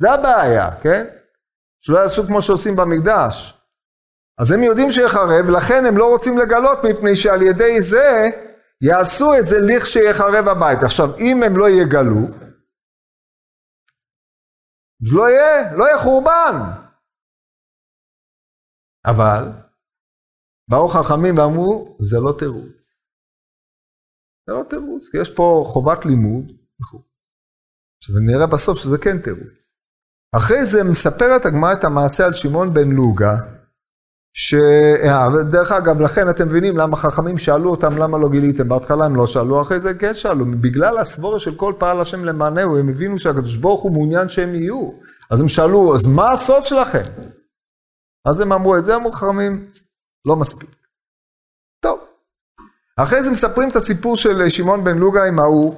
זה 0.00 0.12
הבעיה, 0.12 0.70
כן? 0.82 1.06
שלא 1.80 1.98
יעשו 1.98 2.22
כמו 2.22 2.42
שעושים 2.42 2.76
במקדש. 2.76 3.54
אז 4.38 4.52
הם 4.52 4.62
יודעים 4.62 4.92
שיחרב, 4.92 5.50
לכן 5.50 5.86
הם 5.86 5.96
לא 5.96 6.08
רוצים 6.08 6.38
לגלות, 6.38 6.84
מפני 6.84 7.16
שעל 7.16 7.42
ידי 7.42 7.82
זה 7.82 8.26
יעשו 8.80 9.34
את 9.38 9.46
זה 9.46 9.58
לכשיחרב 9.58 10.48
הבית. 10.48 10.82
עכשיו, 10.82 11.10
אם 11.18 11.42
הם 11.42 11.56
לא 11.56 11.70
יגלו, 11.70 12.20
לא 15.00 15.22
יהיה, 15.30 15.76
לא 15.76 15.84
יהיה 15.84 15.98
חורבן. 15.98 16.54
אבל, 19.06 19.42
באו 20.70 20.88
חכמים 20.88 21.34
ואמרו, 21.38 21.98
זה 22.00 22.16
לא 22.20 22.38
תירוץ. 22.38 22.96
זה 24.46 24.52
לא 24.52 24.62
תירוץ, 24.70 25.08
כי 25.10 25.16
יש 25.20 25.30
פה 25.36 25.64
חובת 25.72 26.04
לימוד 26.04 26.44
עכשיו 27.98 28.14
נראה 28.26 28.46
בסוף 28.46 28.78
שזה 28.78 28.96
כן 29.04 29.18
תירוץ. 29.24 29.76
אחרי 30.36 30.64
זה 30.64 30.78
מספרת 30.90 31.42
הגמרא 31.44 31.72
את 31.72 31.84
המעשה 31.84 32.24
על 32.24 32.32
שמעון 32.32 32.68
בן 32.74 32.88
לוגה, 32.96 33.34
שדרך 34.38 35.72
אה, 35.72 35.78
אגב, 35.78 36.00
לכן 36.00 36.30
אתם 36.30 36.48
מבינים 36.48 36.76
למה 36.76 36.96
חכמים 36.96 37.38
שאלו 37.38 37.70
אותם 37.70 37.98
למה 37.98 38.18
לא 38.18 38.28
גיליתם, 38.28 38.68
בהתחלה 38.68 39.04
הם 39.04 39.16
לא 39.16 39.26
שאלו, 39.26 39.62
אחרי 39.62 39.80
זה 39.80 39.94
כן 39.94 40.14
שאלו, 40.14 40.44
בגלל 40.60 40.98
הסבורה 40.98 41.38
של 41.40 41.54
כל 41.54 41.74
פעל 41.78 42.00
השם 42.00 42.24
למענהו, 42.24 42.78
הם 42.78 42.88
הבינו 42.88 43.18
שהקדוש 43.18 43.56
ברוך 43.56 43.82
הוא 43.82 43.92
מעוניין 43.92 44.28
שהם 44.28 44.54
יהיו. 44.54 44.90
אז 45.30 45.40
הם 45.40 45.48
שאלו, 45.48 45.94
אז 45.94 46.06
מה 46.06 46.32
הסוד 46.32 46.66
שלכם? 46.66 47.02
אז 48.24 48.40
הם 48.40 48.52
אמרו 48.52 48.76
את 48.76 48.84
זה, 48.84 48.96
אמרו 48.96 49.12
חכמים, 49.12 49.70
לא 50.24 50.36
מספיק. 50.36 50.76
טוב. 51.80 52.00
אחרי 52.96 53.22
זה 53.22 53.30
מספרים 53.30 53.68
את 53.70 53.76
הסיפור 53.76 54.16
של 54.16 54.48
שמעון 54.48 54.84
בן 54.84 54.98
לוגה 54.98 55.24
עם 55.24 55.38
ההוא, 55.38 55.74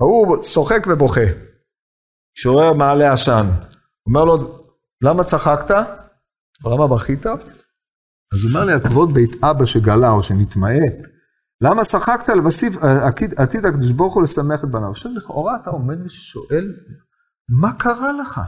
ההוא 0.00 0.42
צוחק 0.42 0.86
ובוכה. 0.86 1.26
כשעורר 2.34 2.72
מעלה 2.72 3.12
עשן. 3.12 3.46
אומר 4.06 4.24
לו, 4.24 4.64
למה 5.02 5.24
צחקת? 5.24 5.74
למה 6.64 6.88
בכית? 6.88 7.26
אז 8.32 8.42
הוא 8.42 8.48
אומר 8.48 8.64
לי, 8.64 8.72
על 8.72 8.80
כבוד 8.80 9.14
בית 9.14 9.44
אבא 9.44 9.64
שגלה 9.64 10.10
או 10.10 10.22
שנתמעט, 10.22 10.96
למה 11.60 11.84
שחקת 11.84 12.28
לבסיף 12.28 12.76
עתיד 13.36 13.66
הקדוש 13.66 13.92
ברוך 13.92 14.14
הוא 14.14 14.22
לשמח 14.22 14.64
את 14.64 14.70
בניו? 14.70 14.90
עכשיו 14.90 15.12
לכאורה 15.14 15.56
אתה 15.56 15.70
עומד 15.70 16.06
ושואל, 16.06 16.74
מה 17.60 17.72
קרה 17.72 18.12
לך? 18.12 18.40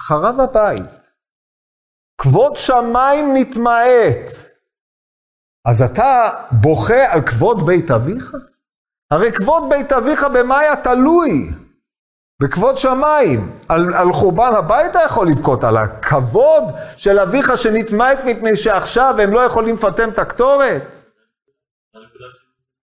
חרב 0.00 0.40
הבית, 0.40 1.10
כבוד 2.20 2.56
שמיים 2.56 3.26
נתמעט, 3.36 4.32
אז 5.68 5.82
אתה 5.82 6.24
בוכה 6.62 7.12
על 7.12 7.22
כבוד 7.26 7.66
בית 7.66 7.90
אביך? 7.90 8.32
הרי 9.10 9.32
כבוד 9.32 9.62
בית 9.70 9.92
אביך 9.92 10.26
במה 10.34 10.58
היה 10.58 10.82
תלוי? 10.84 11.52
בכבוד 12.42 12.78
שמיים. 12.78 13.50
על, 13.68 13.94
על 13.94 14.12
חורבן 14.12 14.52
הביתה 14.56 14.98
יכול 15.06 15.28
לבכות, 15.28 15.64
על 15.64 15.76
הכבוד 15.76 16.64
של 16.96 17.18
אביך 17.18 17.56
שנתמעט 17.56 18.18
מפני 18.24 18.56
שעכשיו 18.56 19.14
הם 19.18 19.32
לא 19.32 19.40
יכולים 19.40 19.74
לפטם 19.74 20.08
את 20.08 20.18
הקטורת. 20.18 21.00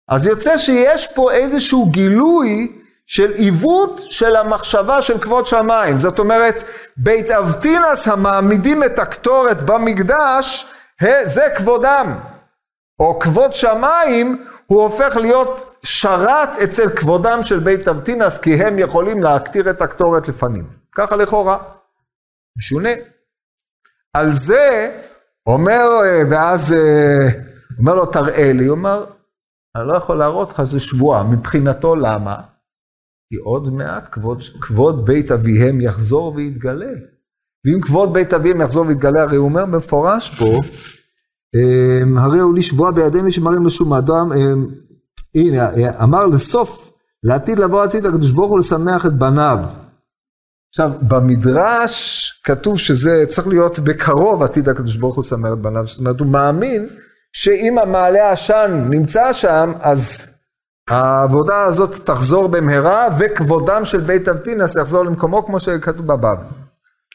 אז 0.09 0.27
יוצא 0.27 0.57
שיש 0.57 1.07
פה 1.07 1.31
איזשהו 1.31 1.85
גילוי 1.85 2.81
של 3.07 3.31
עיוות 3.31 4.01
של 4.09 4.35
המחשבה 4.35 5.01
של 5.01 5.19
כבוד 5.19 5.45
שמיים. 5.45 5.99
זאת 5.99 6.19
אומרת, 6.19 6.63
בית 6.97 7.31
אבטינס 7.31 8.07
המעמידים 8.07 8.83
את 8.83 8.99
הקטורת 8.99 9.61
במקדש, 9.61 10.73
זה 11.25 11.47
כבודם. 11.57 12.15
או 12.99 13.19
כבוד 13.19 13.53
שמיים 13.53 14.45
הוא 14.67 14.81
הופך 14.81 15.15
להיות 15.15 15.79
שרת 15.83 16.49
אצל 16.63 16.89
כבודם 16.89 17.43
של 17.43 17.59
בית 17.59 17.87
אבטינס, 17.87 18.37
כי 18.37 18.53
הם 18.53 18.79
יכולים 18.79 19.23
להקטיר 19.23 19.69
את 19.69 19.81
הקטורת 19.81 20.27
לפנים. 20.27 20.67
ככה 20.95 21.15
לכאורה. 21.15 21.57
משונה. 22.57 22.89
על 24.13 24.31
זה 24.31 24.95
אומר, 25.47 25.85
ואז 26.29 26.75
אומר 27.79 27.95
לו, 27.95 28.05
תראה 28.05 28.53
לי, 28.53 28.65
הוא 28.65 28.77
אומר, 28.77 29.05
אני 29.75 29.87
לא 29.87 29.97
יכול 29.97 30.17
להראות 30.17 30.49
לך, 30.49 30.63
זה 30.63 30.79
שבועה. 30.79 31.23
מבחינתו, 31.23 31.95
למה? 31.95 32.35
כי 33.29 33.35
עוד 33.35 33.73
מעט 33.73 34.03
כבוד, 34.11 34.41
כבוד 34.61 35.05
בית 35.05 35.31
אביהם 35.31 35.81
יחזור 35.81 36.33
ויתגלה. 36.35 36.91
ואם 37.65 37.81
כבוד 37.81 38.13
בית 38.13 38.33
אביהם 38.33 38.61
יחזור 38.61 38.87
ויתגלה, 38.87 39.21
הרי 39.21 39.37
הוא 39.37 39.49
אומר 39.49 39.65
במפורש 39.65 40.39
פה, 40.39 40.59
הרי 42.17 42.39
הוא 42.39 42.55
לשבוע 42.55 42.91
בידינו 42.91 43.31
שמרים 43.31 43.65
לשום 43.65 43.93
אדם, 43.93 44.31
אמ, 44.33 44.65
הנה, 45.35 45.69
אמר 46.03 46.25
לסוף, 46.25 46.91
לעתיד 47.23 47.59
לבוא 47.59 47.83
עתיד 47.83 48.05
הקדוש 48.05 48.31
ברוך 48.31 48.51
הוא 48.51 48.59
לשמח 48.59 49.05
את 49.05 49.13
בניו. 49.13 49.59
עכשיו, 50.69 50.91
במדרש 51.01 52.31
כתוב 52.43 52.77
שזה 52.79 53.25
צריך 53.29 53.47
להיות 53.47 53.79
בקרוב 53.79 54.43
עתיד 54.43 54.69
הקדוש 54.69 54.95
ברוך 54.95 55.15
הוא 55.15 55.23
לשמח 55.23 55.53
את 55.53 55.57
בניו. 55.57 55.87
זאת 55.87 55.99
אומרת, 55.99 56.19
הוא 56.19 56.27
מאמין 56.27 56.87
שאם 57.33 57.79
המעלה 57.79 58.31
עשן 58.31 58.87
נמצא 58.89 59.33
שם, 59.33 59.71
אז 59.79 60.31
העבודה 60.89 61.61
הזאת 61.61 61.95
תחזור 62.05 62.47
במהרה, 62.47 63.07
וכבודם 63.19 63.85
של 63.85 63.99
בית 63.99 64.27
אבטינס 64.27 64.75
יחזור 64.75 65.03
למקומו 65.03 65.45
כמו 65.45 65.59
שכתוב 65.59 66.07
בבבלי. 66.07 66.45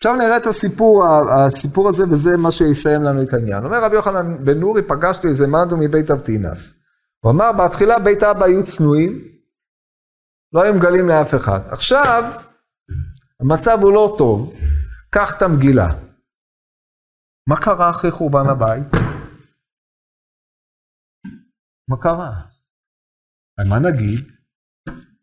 עכשיו 0.03 0.17
נראה 0.17 0.37
את 0.37 0.47
הסיפור, 0.47 1.05
הסיפור 1.31 1.89
הזה, 1.89 2.05
וזה 2.05 2.37
מה 2.37 2.51
שיסיים 2.51 3.03
לנו 3.03 3.23
את 3.23 3.33
העניין. 3.33 3.65
אומר 3.65 3.85
רבי 3.85 3.97
יוחנן 3.97 4.45
בן 4.45 4.61
נורי, 4.61 4.83
פגשתי 4.83 5.27
איזה 5.29 5.47
מדו 5.47 5.77
מבית 5.77 6.11
אבטינס. 6.11 6.77
הוא 7.21 7.33
אמר, 7.33 7.53
בהתחילה 7.53 7.99
בית 7.99 8.23
אבא 8.23 8.45
היו 8.45 8.65
צנועים, 8.65 9.25
לא 10.53 10.63
היו 10.63 10.75
מגלים 10.75 11.09
לאף 11.09 11.35
אחד. 11.35 11.61
עכשיו, 11.71 12.33
המצב 13.41 13.79
הוא 13.83 13.93
לא 13.93 14.15
טוב, 14.19 14.55
קח 15.11 15.37
את 15.37 15.43
המגילה. 15.43 15.89
מה 17.49 17.61
קרה 17.61 17.91
אחרי 17.91 18.11
חורבן 18.11 18.49
הבית? 18.51 18.89
מה 21.89 21.97
קרה? 22.01 22.33
מה 23.69 23.79
נגיד? 23.79 24.25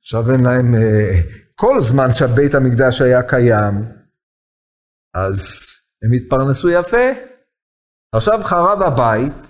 עכשיו 0.01 0.31
אין 0.31 0.43
להם, 0.43 0.75
אה, 0.75 1.21
כל 1.55 1.81
זמן 1.81 2.11
שהבית 2.11 2.55
המקדש 2.55 3.01
היה 3.01 3.23
קיים, 3.23 3.98
אז 5.13 5.65
הם 6.03 6.11
התפרנסו 6.13 6.69
יפה. 6.69 7.07
עכשיו 8.15 8.39
חרב 8.43 8.81
הבית, 8.81 9.47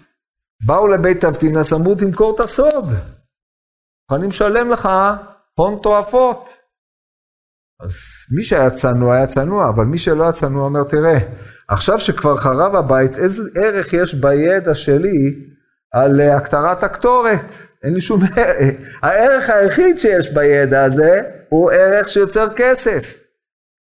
באו 0.65 0.87
לבית 0.87 1.23
אבטינס, 1.23 1.73
אמרו 1.73 1.95
תמכור 1.95 2.35
את 2.35 2.39
הסוד. 2.39 2.85
מוכנים 4.11 4.29
לשלם 4.29 4.69
לך 4.69 4.89
הון 5.55 5.79
תועפות. 5.83 6.49
אז 7.79 7.93
מי 8.37 8.43
שהיה 8.43 8.69
צנוע 8.69 9.15
היה 9.15 9.27
צנוע, 9.27 9.69
אבל 9.69 9.85
מי 9.85 9.97
שלא 9.97 10.23
היה 10.23 10.31
צנוע 10.31 10.65
אומר, 10.65 10.83
תראה, 10.83 11.17
עכשיו 11.67 11.99
שכבר 11.99 12.37
חרב 12.37 12.75
הבית, 12.75 13.17
איזה 13.17 13.43
ערך 13.55 13.93
יש 13.93 14.13
בידע 14.13 14.75
שלי 14.75 15.45
על 15.93 16.21
הקטרת 16.21 16.83
הקטורת? 16.83 17.45
אין 17.83 17.93
לי 17.93 18.01
שום 18.01 18.21
ערך. 18.23 18.75
הערך 19.03 19.49
היחיד 19.49 19.99
שיש 19.99 20.33
בידע 20.33 20.83
הזה 20.83 21.21
הוא 21.49 21.71
ערך 21.71 22.09
שיוצר 22.09 22.47
כסף. 22.55 23.28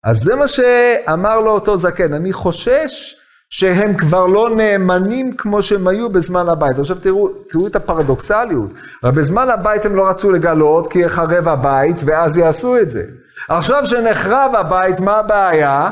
אז 0.05 0.17
זה 0.23 0.35
מה 0.35 0.49
שאמר 0.49 1.41
לו 1.41 1.51
אותו 1.51 1.77
זקן, 1.77 2.15
אני 2.15 2.33
חושש 2.33 3.17
שהם 3.51 3.97
כבר 3.97 4.27
לא 4.27 4.57
נאמנים 4.57 5.37
כמו 5.37 5.63
שהם 5.63 5.89
היו 5.89 6.11
בזמן 6.11 6.49
הבית. 6.49 6.79
עכשיו 6.79 6.99
תראו, 6.99 7.29
תראו 7.29 7.67
את 7.67 7.77
הפרדוקסליות. 7.77 8.71
אבל 9.03 9.11
בזמן 9.11 9.49
הבית 9.49 9.87
הם 9.87 9.97
לא 9.97 10.09
רצו 10.09 10.31
לגלות 10.31 10.89
כי 10.89 10.99
יחרב 10.99 11.49
הבית 11.49 11.97
ואז 12.05 12.39
יעשו 12.39 12.79
את 12.79 12.91
זה. 12.91 13.03
עכשיו 13.49 13.87
שנחרב 13.87 14.53
הבית, 14.55 15.01
מה 15.01 15.17
הבעיה? 15.17 15.91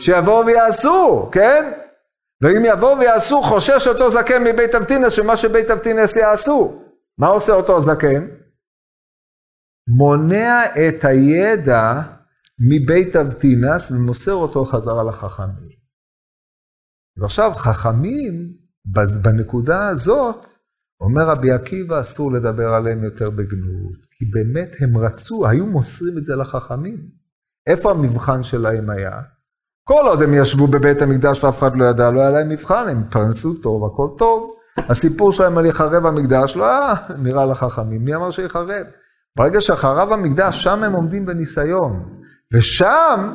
שיבואו 0.00 0.46
ויעשו, 0.46 1.28
כן? 1.32 1.72
ואם 2.42 2.64
יבואו 2.64 2.98
ויעשו, 2.98 3.42
חושש 3.42 3.88
אותו 3.88 4.10
זקן 4.10 4.44
מבית 4.44 4.74
אבטינס 4.74 5.12
שמה 5.12 5.36
שבית 5.36 5.70
אבטינס 5.70 6.16
יעשו. 6.16 6.82
מה 7.18 7.26
עושה 7.26 7.52
אותו 7.52 7.80
זקן? 7.80 8.26
מונע 9.96 10.64
את 10.66 11.04
הידע 11.04 11.92
מבית 12.68 13.16
אבטינס 13.16 13.90
ומוסר 13.90 14.32
אותו 14.32 14.64
חזרה 14.64 15.04
לחכמים. 15.04 15.80
ועכשיו 17.16 17.52
חכמים, 17.56 18.52
בנקודה 19.22 19.88
הזאת, 19.88 20.46
אומר 21.00 21.22
רבי 21.22 21.52
עקיבא, 21.52 22.00
אסור 22.00 22.32
לדבר 22.32 22.74
עליהם 22.74 23.04
יותר 23.04 23.30
בגנות, 23.30 23.96
כי 24.10 24.24
באמת 24.24 24.76
הם 24.80 24.96
רצו, 24.96 25.46
היו 25.48 25.66
מוסרים 25.66 26.18
את 26.18 26.24
זה 26.24 26.36
לחכמים. 26.36 27.08
איפה 27.66 27.90
המבחן 27.90 28.42
שלהם 28.42 28.90
היה? 28.90 29.20
כל 29.84 30.02
עוד 30.06 30.22
הם 30.22 30.34
ישבו 30.34 30.66
בבית 30.66 31.02
המקדש 31.02 31.44
ואף 31.44 31.58
אחד 31.58 31.76
לא 31.76 31.84
ידע, 31.84 32.10
לא 32.10 32.20
היה 32.20 32.30
להם 32.30 32.48
מבחן, 32.48 32.88
הם 32.88 33.00
התפרנסו 33.00 33.54
טוב, 33.54 33.84
הכל 33.84 34.08
טוב. 34.18 34.54
הסיפור 34.76 35.32
שלהם 35.32 35.58
על 35.58 35.66
יחרב 35.66 36.06
המקדש 36.06 36.56
לא 36.56 36.64
היה 36.64 36.94
נראה 37.18 37.46
לחכמים, 37.46 38.04
מי 38.04 38.14
אמר 38.14 38.30
שיחרב? 38.30 38.86
ברגע 39.36 39.60
שחרב 39.60 40.12
המקדש, 40.12 40.62
שם 40.62 40.82
הם 40.82 40.92
עומדים 40.92 41.26
בניסיון. 41.26 42.19
ושם, 42.54 43.30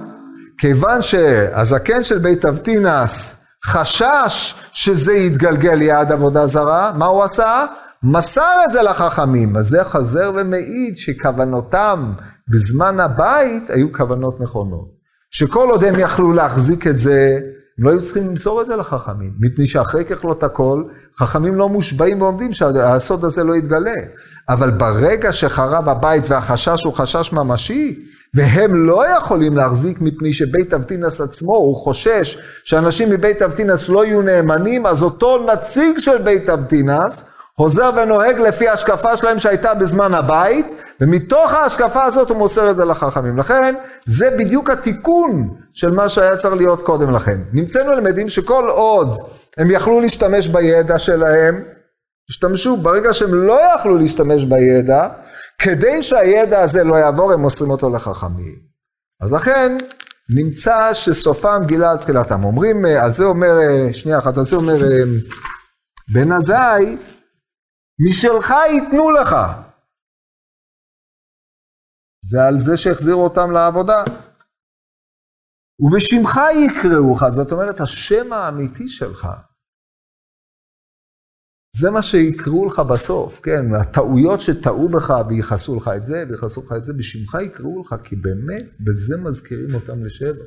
כיוון 0.57 1.01
שהזקן 1.01 2.03
של 2.03 2.17
בית 2.17 2.45
אבטינס 2.45 3.41
חשש 3.65 4.55
שזה 4.73 5.13
יתגלגל 5.13 5.73
ליד 5.73 6.11
עבודה 6.11 6.47
זרה, 6.47 6.91
מה 6.95 7.05
הוא 7.05 7.23
עשה? 7.23 7.65
מסר 8.03 8.57
את 8.65 8.71
זה 8.71 8.81
לחכמים. 8.81 9.57
אז 9.57 9.67
זה 9.67 9.83
חוזר 9.83 10.31
ומעיד 10.35 10.97
שכוונותם 10.97 12.13
בזמן 12.47 12.99
הבית 12.99 13.69
היו 13.69 13.93
כוונות 13.93 14.39
נכונות. 14.39 14.95
שכל 15.31 15.69
עוד 15.69 15.83
הם 15.83 15.99
יכלו 15.99 16.33
להחזיק 16.33 16.87
את 16.87 16.97
זה, 16.97 17.39
הם 17.77 17.85
לא 17.85 17.89
היו 17.89 18.01
צריכים 18.01 18.27
למסור 18.27 18.61
את 18.61 18.65
זה 18.65 18.75
לחכמים, 18.75 19.31
מפני 19.39 19.67
שאחרי 19.67 20.05
ככלות 20.05 20.43
הכל, 20.43 20.83
חכמים 21.19 21.55
לא 21.55 21.69
מושבעים 21.69 22.21
ועומדים 22.21 22.53
שהסוד 22.53 23.25
הזה 23.25 23.43
לא 23.43 23.55
יתגלה. 23.55 23.95
אבל 24.49 24.71
ברגע 24.71 25.31
שחרב 25.31 25.89
הבית 25.89 26.23
והחשש 26.27 26.83
הוא 26.83 26.93
חשש 26.93 27.33
ממשי, 27.33 28.05
והם 28.35 28.75
לא 28.75 29.17
יכולים 29.17 29.57
להחזיק 29.57 30.01
מפני 30.01 30.33
שבית 30.33 30.73
אבטינס 30.73 31.21
עצמו, 31.21 31.55
הוא 31.55 31.75
חושש 31.75 32.37
שאנשים 32.63 33.09
מבית 33.09 33.41
אבטינס 33.41 33.89
לא 33.89 34.05
יהיו 34.05 34.21
נאמנים, 34.21 34.85
אז 34.85 35.03
אותו 35.03 35.45
נציג 35.53 35.97
של 35.97 36.17
בית 36.17 36.49
אבטינס 36.49 37.25
חוזר 37.57 37.91
ונוהג 37.95 38.39
לפי 38.39 38.67
ההשקפה 38.67 39.17
שלהם 39.17 39.39
שהייתה 39.39 39.73
בזמן 39.73 40.13
הבית, 40.13 40.67
ומתוך 41.01 41.53
ההשקפה 41.53 42.03
הזאת 42.03 42.29
הוא 42.29 42.37
מוסר 42.37 42.71
את 42.71 42.75
זה 42.75 42.85
לחכמים. 42.85 43.37
לכן, 43.37 43.75
זה 44.05 44.29
בדיוק 44.39 44.69
התיקון 44.69 45.49
של 45.73 45.91
מה 45.91 46.09
שהיה 46.09 46.35
צריך 46.35 46.55
להיות 46.55 46.83
קודם 46.83 47.11
לכן. 47.11 47.37
נמצאנו 47.53 47.91
למדים 47.91 48.29
שכל 48.29 48.69
עוד 48.69 49.17
הם 49.57 49.71
יכלו 49.71 49.99
להשתמש 49.99 50.47
בידע 50.47 50.97
שלהם, 50.97 51.63
השתמשו, 52.29 52.77
ברגע 52.77 53.13
שהם 53.13 53.33
לא 53.33 53.59
יכלו 53.75 53.97
להשתמש 53.97 54.43
בידע, 54.43 55.07
כדי 55.61 56.03
שהידע 56.03 56.61
הזה 56.61 56.83
לא 56.83 56.95
יעבור, 56.95 57.33
הם 57.33 57.41
מוסרים 57.41 57.71
אותו 57.71 57.89
לחכמים. 57.89 58.59
אז 59.21 59.31
לכן, 59.31 59.77
נמצא 60.29 60.93
שסופם 60.93 61.59
גילה 61.65 61.91
על 61.91 61.97
תחילתם. 61.97 62.43
אומרים, 62.43 62.85
על 63.03 63.13
זה 63.13 63.23
אומר, 63.23 63.49
שנייה 63.93 64.19
אחת, 64.19 64.37
על 64.37 64.43
זה 64.45 64.55
אומר 64.55 64.77
בן 66.13 66.31
עזאי, 66.31 66.97
משלך 68.07 68.53
ייתנו 68.69 69.11
לך. 69.11 69.35
זה 72.23 72.47
על 72.47 72.59
זה 72.59 72.77
שהחזירו 72.77 73.23
אותם 73.23 73.51
לעבודה. 73.51 74.03
ובשמך 75.79 76.39
יקראוך, 76.65 77.29
זאת 77.29 77.51
אומרת, 77.51 77.79
השם 77.79 78.33
האמיתי 78.33 78.89
שלך. 78.89 79.27
זה 81.79 81.91
מה 81.91 82.03
שיקראו 82.03 82.65
לך 82.65 82.79
בסוף, 82.79 83.41
כן? 83.41 83.75
הטעויות 83.75 84.41
שטעו 84.41 84.89
בך 84.89 85.13
וייחסו 85.29 85.75
לך 85.75 85.91
את 85.97 86.05
זה, 86.05 86.23
וייחסו 86.29 86.61
לך 86.65 86.73
את 86.77 86.85
זה, 86.85 86.93
בשמך 86.93 87.37
יקראו 87.45 87.81
לך, 87.81 87.95
כי 88.03 88.15
באמת 88.15 88.63
בזה 88.79 89.17
מזכירים 89.17 89.75
אותם 89.75 90.05
לשבע. 90.05 90.43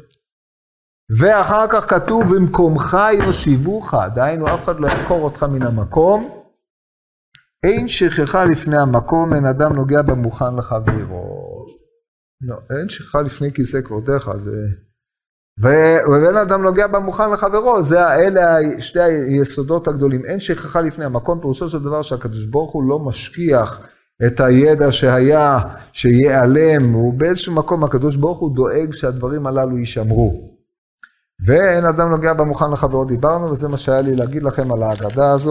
ואחר 1.19 1.67
כך 1.73 1.91
כתוב, 1.91 2.37
במקומך 2.37 2.97
יושיבוך, 3.27 3.95
דהיינו 4.15 4.55
אף 4.55 4.65
אחד 4.65 4.81
לא 4.81 4.87
יעקור 4.87 5.23
אותך 5.23 5.43
מן 5.43 5.63
המקום. 5.63 6.45
אין 7.63 7.89
שכחה 7.89 8.45
לפני 8.45 8.77
המקום, 8.77 9.35
אין 9.35 9.45
אדם 9.45 9.73
נוגע 9.73 10.03
במוכן 10.03 10.57
לחברו. 10.59 11.67
לא, 12.41 12.57
אין 12.71 12.89
שכחה 12.89 13.23
לפני 13.23 13.53
כיסא 13.53 13.81
כבודיך, 13.81 14.31
זה... 14.37 14.88
ואין 15.61 16.37
אדם 16.37 16.63
נוגע 16.63 16.87
במוכן 16.87 17.31
לחברו, 17.33 17.83
זה 17.83 18.15
אלה 18.15 18.57
שתי 18.81 19.01
היסודות 19.01 19.89
הגדולים. 19.89 20.25
אין 20.25 20.41
שכחה 20.41 20.81
לפני 20.81 21.05
המקום, 21.05 21.41
פירושו 21.41 21.69
של 21.69 21.79
דבר 21.79 22.03
שהקדוש 22.03 22.45
ברוך 22.45 22.73
הוא 22.73 22.83
לא 22.83 22.99
משכיח 22.99 23.81
את 24.27 24.41
הידע 24.41 24.93
שהיה, 24.93 25.59
שייעלם, 25.93 26.93
הוא 26.93 27.15
באיזשהו 27.15 27.55
מקום 27.55 27.85
הקדוש 27.85 28.17
ברוך 28.17 28.39
הוא 28.39 28.55
דואג 28.55 28.93
שהדברים 28.93 29.47
הללו 29.47 29.79
יישמרו. 29.79 30.59
ואין 31.47 31.85
אדם 31.85 32.11
נוגע 32.11 32.33
במוכן 32.33 32.71
לחברו, 32.71 33.05
דיברנו, 33.05 33.51
וזה 33.51 33.69
מה 33.69 33.77
שהיה 33.77 34.01
לי 34.01 34.17
להגיד 34.17 34.43
לכם 34.43 34.73
על 34.73 34.83
ההגדה 34.83 35.31
הזו. 35.33 35.47